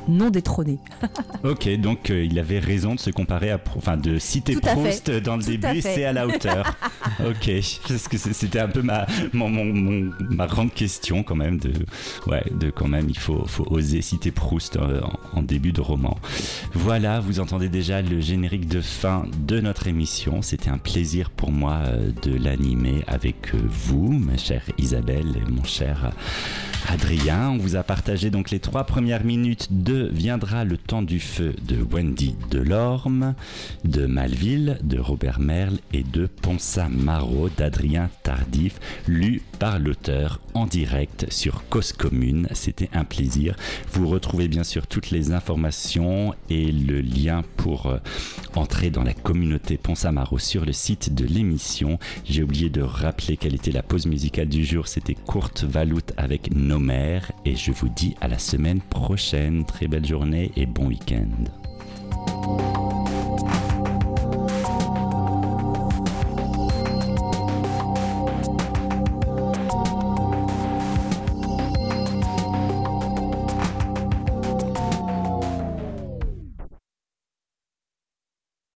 non 0.09 0.30
détrôné. 0.30 0.78
Ok, 1.44 1.68
donc 1.80 2.11
euh, 2.11 2.24
il 2.24 2.38
avait 2.38 2.61
raison 2.61 2.94
de 2.94 3.00
se 3.00 3.11
comparer 3.11 3.50
à, 3.50 3.61
enfin 3.76 3.96
de 3.96 4.16
citer 4.20 4.55
Proust 4.55 5.11
dans 5.11 5.36
le 5.36 5.42
Tout 5.42 5.50
début, 5.50 5.80
c'est 5.80 6.05
à 6.05 6.12
la 6.12 6.24
hauteur. 6.28 6.76
ok, 7.20 7.50
parce 7.88 8.07
que 8.07 8.16
c'était 8.16 8.61
un 8.61 8.68
peu 8.68 8.80
ma, 8.80 9.07
mon, 9.32 9.48
mon- 9.48 9.64
mon- 9.64 10.11
ma 10.30 10.46
grande 10.46 10.72
question 10.72 11.24
quand 11.24 11.34
même 11.34 11.59
de, 11.59 11.72
ouais, 12.28 12.44
de 12.53 12.70
quand 12.70 12.86
même 12.86 13.07
il 13.09 13.18
faut, 13.18 13.44
faut 13.48 13.66
oser 13.70 14.03
citer 14.03 14.30
Proust 14.30 14.76
euh, 14.76 15.00
en, 15.32 15.38
en 15.40 15.42
début 15.42 15.72
de 15.72 15.80
roman. 15.80 16.16
Voilà, 16.74 17.18
vous 17.18 17.40
entendez 17.40 17.68
déjà 17.68 18.03
le 18.03 18.20
générique 18.20 18.68
de 18.68 18.80
fin 18.80 19.24
de 19.44 19.59
notre 19.59 19.88
émission. 19.88 20.42
C'était 20.42 20.70
un 20.70 20.78
plaisir 20.78 21.30
pour 21.30 21.50
moi 21.50 21.80
euh, 21.86 22.12
de 22.22 22.36
l'animer 22.36 23.03
avec 23.09 23.53
vous, 23.55 24.12
ma 24.12 24.36
chère 24.36 24.62
Isabelle 24.78 25.26
et 25.44 25.50
mon 25.50 25.64
cher 25.64 26.12
Adrien. 26.88 27.50
On 27.50 27.59
vous 27.59 27.74
a 27.76 27.82
partagé 27.82 28.30
donc 28.30 28.50
les 28.50 28.61
trois 28.61 28.84
premières 28.84 29.24
minutes 29.24 29.68
de 29.70 29.91
Viendra 29.93 30.64
le 30.64 30.76
temps 30.76 31.03
du 31.03 31.20
feu 31.20 31.55
de 31.66 31.76
Wendy 31.82 32.34
Delorme, 32.51 33.34
de 33.84 34.07
Malville, 34.07 34.78
de 34.82 34.99
Robert 34.99 35.38
Merle 35.38 35.78
et 35.93 36.03
de 36.03 36.26
Ponsa 36.26 36.88
Marot 36.88 37.51
d'Adrien 37.57 38.09
Tardif, 38.22 38.80
lu 39.07 39.43
par 39.62 39.78
l'auteur 39.78 40.40
en 40.54 40.66
direct 40.66 41.26
sur 41.30 41.62
Cause 41.68 41.92
Commune. 41.92 42.48
C'était 42.50 42.88
un 42.92 43.04
plaisir. 43.04 43.54
Vous 43.92 44.08
retrouvez 44.08 44.48
bien 44.48 44.64
sûr 44.64 44.88
toutes 44.88 45.12
les 45.12 45.30
informations 45.30 46.34
et 46.50 46.72
le 46.72 47.00
lien 47.00 47.42
pour 47.56 47.86
euh, 47.86 47.98
entrer 48.56 48.90
dans 48.90 49.04
la 49.04 49.14
communauté 49.14 49.76
Ponsa 49.76 50.10
Marot 50.10 50.40
sur 50.40 50.64
le 50.64 50.72
site 50.72 51.14
de 51.14 51.24
l'émission. 51.24 52.00
J'ai 52.24 52.42
oublié 52.42 52.70
de 52.70 52.82
rappeler 52.82 53.36
quelle 53.36 53.54
était 53.54 53.70
la 53.70 53.84
pause 53.84 54.06
musicale 54.06 54.48
du 54.48 54.64
jour. 54.64 54.88
C'était 54.88 55.14
Courte 55.14 55.62
Valoute 55.62 56.12
avec 56.16 56.52
Nos 56.52 56.80
mères. 56.80 57.30
Et 57.44 57.54
je 57.54 57.70
vous 57.70 57.88
dis 57.88 58.16
à 58.20 58.26
la 58.26 58.40
semaine 58.40 58.80
prochaine. 58.80 59.64
Très 59.64 59.86
belle 59.86 60.04
journée 60.04 60.50
et 60.56 60.66
bon 60.66 60.88
week-end. 60.88 61.28